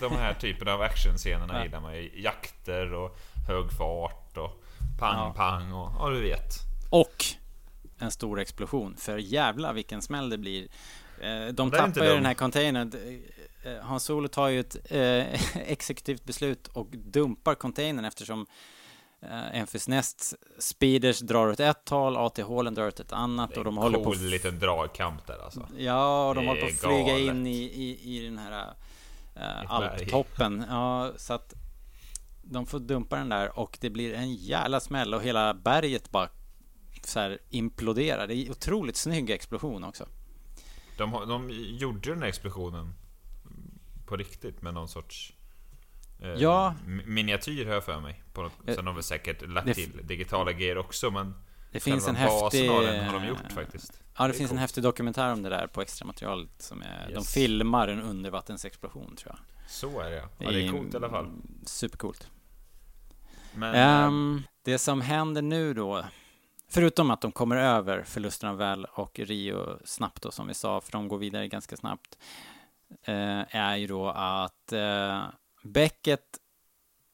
[0.00, 1.64] De här typerna av actionscenerna Ja.
[1.64, 2.10] gillar man ju.
[2.22, 3.18] Jakter och
[3.48, 4.62] hög fart och
[4.98, 5.32] pang Ja.
[5.36, 6.52] pang och ja, du vet.
[6.90, 7.24] Och
[7.98, 8.96] en stor explosion.
[8.96, 10.68] För jävla vilken smäll det blir.
[11.22, 12.92] Eh, De tappar ju den här containern.
[13.64, 18.46] Eh, Hans Solo tar ju ett eh, exekutivt beslut och dumpar containern eftersom
[19.22, 23.76] eh, Enfys Nest Speeders drar åt ett håll, AT-hålen drar åt ett annat och de
[23.76, 25.68] en håller cool på att liten dragkamp där alltså.
[25.78, 27.34] Ja, och de håller på att flyga galet.
[27.34, 28.50] in i, i, i den här
[29.34, 29.66] berg.
[29.68, 30.64] alptoppen.
[30.70, 31.54] Ja, så att
[32.42, 36.28] de får dumpa den där och det blir en jävla smäll och hela berget bara
[37.04, 38.26] så här imploderar.
[38.26, 40.06] Det är otroligt snygg explosion också.
[40.96, 42.94] De, de gjorde den här explosionen
[44.06, 45.32] på riktigt med någon sorts
[46.20, 46.74] eh, Ja.
[46.86, 48.22] mi- miniatyr har jag för mig.
[48.32, 51.34] På något, Eh, sen har vi säkert lagt det- till digitala grejer också men
[51.72, 52.68] Det finns en häftig...
[52.68, 54.02] har de gjort faktiskt.
[54.18, 54.60] Ja, det, är finns en coolt.
[54.60, 57.34] häftig dokumentär om det där på extra materialet som är, de Yes.
[57.34, 59.70] filmar en undervattensexplosion tror jag.
[59.70, 60.28] Så är det ja.
[60.38, 60.50] ja.
[60.50, 61.30] Det är coolt i alla fall.
[61.66, 62.30] Supercoolt.
[63.54, 66.04] Men, Ehm, det som händer nu då,
[66.72, 70.92] förutom att de kommer över förlusterna väl och Rio snabbt då som vi sa, för
[70.92, 72.18] de går vidare ganska snabbt,
[73.04, 75.22] eh, är ju då att eh,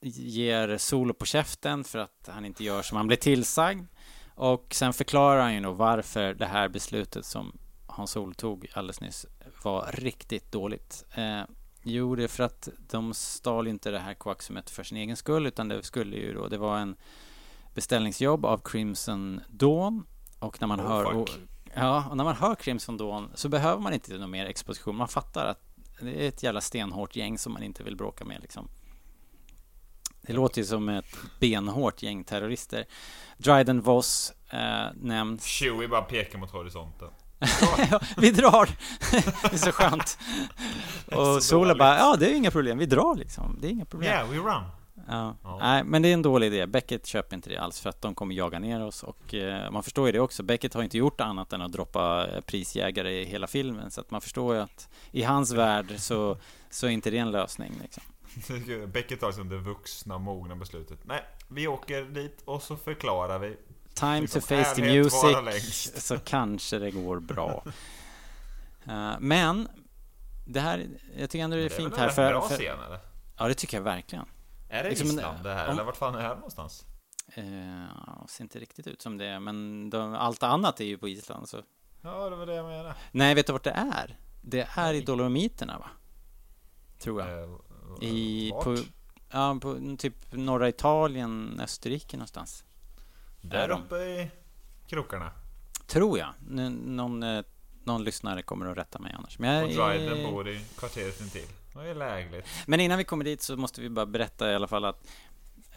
[0.01, 3.87] ger Solo på käften för att han inte gör som han blir tillsagd.
[4.35, 9.01] Och sen förklarar han ju då varför det här beslutet som Hans Solo tog alldeles
[9.01, 9.27] nyss
[9.63, 11.05] var riktigt dåligt.
[11.15, 11.43] Eh,
[11.83, 15.47] jo, det är för att de stal inte det här koaxumet för sin egen skull,
[15.47, 16.97] utan det skulle ju då, det var en
[17.79, 20.07] beställningsjobb av Crimson Dawn.
[20.39, 21.05] Och när man Oh, hör...
[21.05, 21.31] Och,
[21.75, 24.97] ja, och när man hör Crimson Dawn så behöver man inte någon mer exposition.
[24.97, 25.61] Man fattar att
[26.01, 28.69] det är ett jävla stenhårt gäng som man inte vill bråka med liksom.
[30.23, 32.85] Det låter ju som ett benhårt gäng terrorister.
[33.37, 35.45] Dryden Voss eh, nämns.
[35.45, 37.09] Chewie bara pekar mot horisonten.
[38.17, 38.69] Vi drar!
[39.51, 40.19] det är så skönt.
[41.07, 43.59] Och Sola bara, ja det är inga problem, vi drar liksom.
[43.61, 44.11] Det är inga problem.
[44.11, 44.65] Yeah, we run.
[45.09, 45.37] Ja.
[45.43, 45.59] Ja.
[45.59, 46.67] Nej, men det är en dålig idé.
[46.67, 49.83] Beckett köper inte det alls för att de kommer jaga ner oss och eh, man
[49.83, 50.43] förstår ju det också.
[50.43, 54.11] Beckett har inte gjort annat än att droppa eh, prisjägare i hela filmen så att
[54.11, 56.37] man förstår ju att i hans värld så,
[56.71, 58.03] så är inte det en lösning liksom.
[58.93, 60.99] Beckett tar liksom det vuxna, mogna beslutet.
[61.05, 63.57] Nej, vi åker dit och så förklarar vi.
[63.95, 67.65] Time Liksom, to face the music så kanske det går bra.
[68.87, 69.69] Eh, men
[70.47, 72.57] det här, jag tycker ändå det är Det är fint här en för, bra för
[72.57, 72.99] scen eller?
[73.39, 74.25] Ja, det tycker jag verkligen.
[74.69, 75.67] Är det Liksom, Island det här?
[75.67, 76.85] om- Eller vart fan är det här någonstans?
[77.35, 81.49] Eh, ser inte riktigt ut som det, men de, allt annat är ju på Island.
[81.49, 81.63] Så.
[82.03, 82.95] Ja, det var det jag menade.
[83.13, 84.17] Nej, vet du vart det är?
[84.43, 85.91] Det är i Dolomiterna, va?
[86.99, 87.43] Tror jag.
[87.43, 87.49] Eh,
[88.09, 88.65] I, vart?
[88.65, 88.77] på,
[89.31, 92.65] Ja, på typ norra Italien, Österrike någonstans.
[93.41, 94.31] Där uppe i
[94.87, 95.31] krokarna.
[95.87, 96.29] Tror jag.
[96.51, 97.45] N- någon, eh,
[97.85, 99.39] någon lyssnare kommer att rätta mig annars.
[99.39, 101.47] Men, Och jag, Dryden bor i kvarteret intill.
[101.83, 102.47] Det är lägligt.
[102.67, 105.07] men innan vi kommer dit så måste vi bara berätta i alla fall att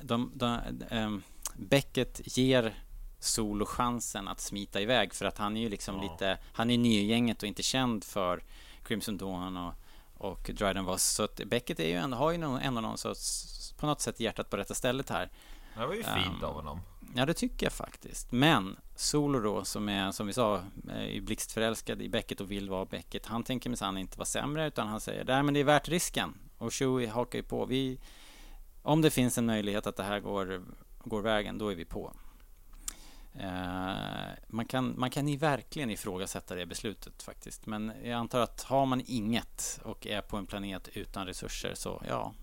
[0.01, 0.59] de, de,
[0.89, 1.23] ehm,
[1.55, 2.73] Beckett ger
[3.19, 6.01] Solo chansen att smita iväg för att han är ju liksom Ja.
[6.11, 8.43] lite Han är ny i gänget och inte känd för
[8.83, 9.73] Crimson Dawn och,
[10.17, 13.73] och Dryden Voss så att Beckett är ju ändå, har ju någon, ändå någon sorts
[13.77, 15.29] på något sätt hjärtat på rätta stället här
[15.73, 16.79] Det var ju fint Um, av honom.
[17.15, 18.31] Ja, det tycker jag faktiskt.
[18.31, 22.69] Men Solo då, som är, som vi sa, är ju blixtförälskad i Beckett och vill
[22.69, 23.25] vara Beckett.
[23.25, 26.37] Han tänker minsann inte vara sämre, utan han säger nej men det är värt risken.
[26.57, 27.65] Och Chewie hakar ju på.
[27.65, 27.99] Vi,
[28.81, 30.61] om det finns en möjlighet att det här går,
[31.03, 32.13] går vägen, då är vi på.
[33.33, 33.93] Eh,
[34.47, 37.65] man, kan, man kan ju verkligen ifrågasätta det beslutet faktiskt.
[37.65, 42.03] Men jag antar att har man inget och är på en planet utan resurser så
[42.07, 42.33] ja,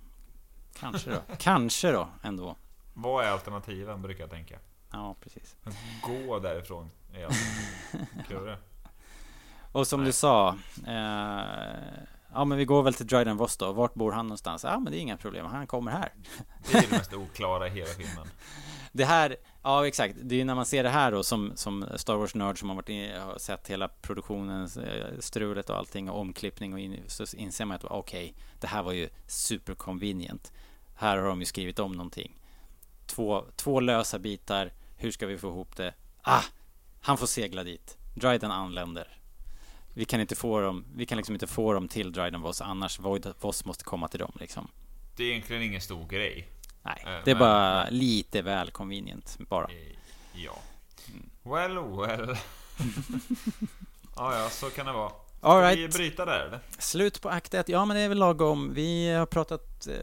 [0.75, 1.23] kanske då.
[1.39, 2.57] kanske då ändå.
[2.95, 4.59] Vad är alternativen brukar jag tänka.
[4.91, 5.57] Ja, precis.
[6.03, 8.09] Gå därifrån är alternativet.
[8.29, 8.59] Kurre.
[9.73, 10.07] Och som Nej.
[10.07, 10.49] du sa,
[10.87, 11.43] eh,
[12.33, 13.73] ja men vi går väl till Dryden Voss då.
[13.73, 14.65] Vart bor han någonstans?
[14.65, 16.13] Ja men det är inga problem, han kommer här.
[16.71, 18.27] Det är det mest oklara i hela filmen.
[18.93, 21.87] Det här, ja exakt, det är ju när man ser det här då som, som
[21.97, 26.21] Star Wars-nörd som har, varit in, har sett hela produktionen, eh, strulet och allting och
[26.21, 30.53] omklippning och in, så inser man att okej, det här var ju super convenient.
[30.95, 32.39] Här har de ju skrivit om någonting.
[33.09, 35.95] Två, två lösa bitar, hur ska vi få ihop det?
[36.23, 36.43] Ah,
[37.01, 37.97] han får segla dit.
[38.15, 39.19] Dryden anländer.
[39.95, 42.99] Vi kan inte få dem, vi kan liksom inte få dem till Dryden Voss annars
[43.41, 44.69] Voss måste komma till dem liksom.
[45.17, 46.49] Det är egentligen ingen stor grej.
[46.83, 49.65] Nej, Eh, det är men- bara lite väl convenient bara.
[49.65, 49.97] Eh,
[50.35, 50.59] Ja.
[51.43, 52.37] Well, well.
[54.17, 55.13] ja, ja, så kan det vara.
[55.39, 55.95] Ska All vi right.
[55.97, 56.61] bryta där eller?
[56.79, 57.69] Slut på akt 1.
[57.69, 58.75] Ja, men det är väl lagom.
[58.75, 59.95] Vi har pratat eh,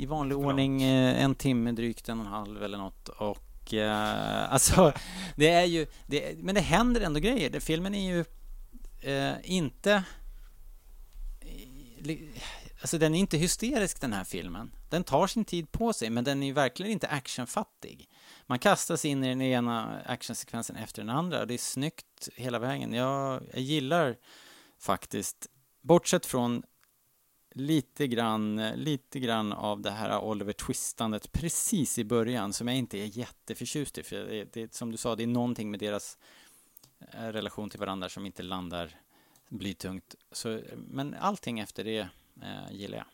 [0.00, 0.46] i vanlig Förlåt.
[0.50, 3.08] ordning eh, en timme, drygt en och en halv eller något.
[3.08, 4.92] Och eh, alltså,
[5.36, 5.86] det är ju...
[6.06, 7.50] Det, men det händer ändå grejer.
[7.50, 8.24] Det, filmen är ju
[9.12, 10.02] eh, inte...
[11.98, 12.30] li-
[12.80, 14.70] Alltså den är inte hysterisk den här filmen.
[14.90, 18.08] Den tar sin tid på sig, men den är ju verkligen inte actionfattig.
[18.46, 21.40] Man kastas in i den ena actionsekvensen efter den andra.
[21.40, 22.92] och Det är snyggt hela vägen.
[22.92, 24.16] Jag, jag gillar
[24.84, 25.46] faktiskt,
[25.80, 26.62] bortsett från
[27.54, 32.98] lite grann, lite grann av det här Oliver Twistandet precis i början som jag inte
[32.98, 34.02] är jätteförtjust i.
[34.02, 36.18] För det, det, som du sa, det är någonting med deras
[37.00, 38.90] eh, relation till varandra som inte landar
[39.48, 40.14] blytungt.
[40.32, 42.08] Så, men allting efter det
[42.42, 43.06] eh, gillar jag.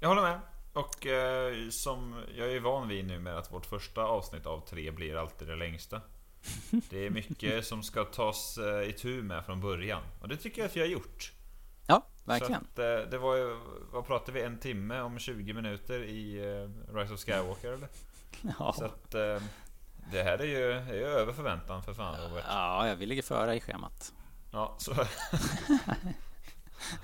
[0.00, 0.40] Jag håller med.
[0.72, 4.90] Och eh, som jag är van vid nu med att vårt första avsnitt av tre
[4.90, 6.00] blir alltid det längsta.
[6.90, 10.02] Det är mycket som ska tas eh, itu med från början.
[10.20, 11.32] Och det tycker jag att vi har gjort.
[11.86, 12.66] Ja, verkligen.
[12.74, 13.56] Så att, eh, det var ju,
[13.92, 14.42] vad pratade vi?
[14.42, 17.88] En timme om 20 minuter i eh, Rise of Skywalker eller?
[18.58, 18.74] Ja.
[18.78, 19.10] Så att
[20.12, 22.44] det här är ju, är ju över förväntan för fan Robert.
[22.48, 24.12] ja, jag vill ligga före i schemat.
[24.52, 24.90] Ja, så...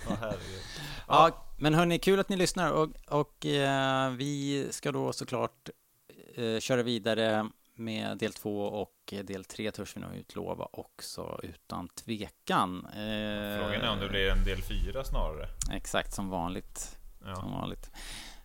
[0.08, 0.62] ja, herregud.
[1.08, 5.70] Ja, men hörni, kul att ni lyssnar och, och eh, vi ska då såklart
[6.34, 11.88] eh, köra vidare med del två och del tre törs vi nog utlova också utan
[11.88, 12.86] tvekan.
[12.86, 15.48] Eh, Frågan är om det blir en del fyra snarare.
[15.72, 16.98] Exakt som vanligt.
[17.18, 17.90] Som Ja, vanligt.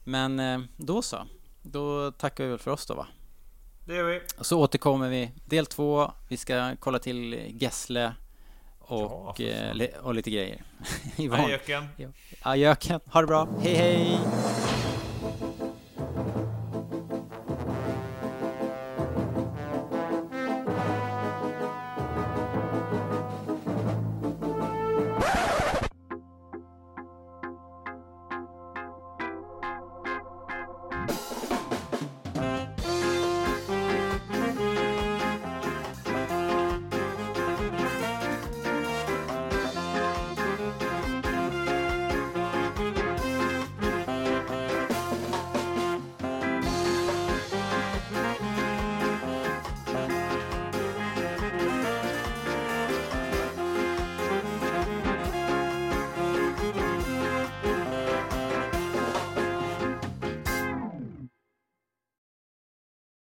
[0.04, 1.18] Men eh, då så.
[1.62, 3.08] Då tackar vi väl för oss då va?
[3.88, 4.22] det gör vi.
[4.38, 5.32] Och så återkommer vi.
[5.46, 6.12] Del två.
[6.30, 8.14] Vi ska kolla till Gessle
[8.80, 9.46] och, Ja,
[9.84, 10.64] eh, och lite grejer.
[11.04, 11.88] I Hej van- Jöken.
[12.44, 13.00] Ja, Jöken.
[13.06, 13.48] Ha det bra.
[13.62, 14.20] Hej hej!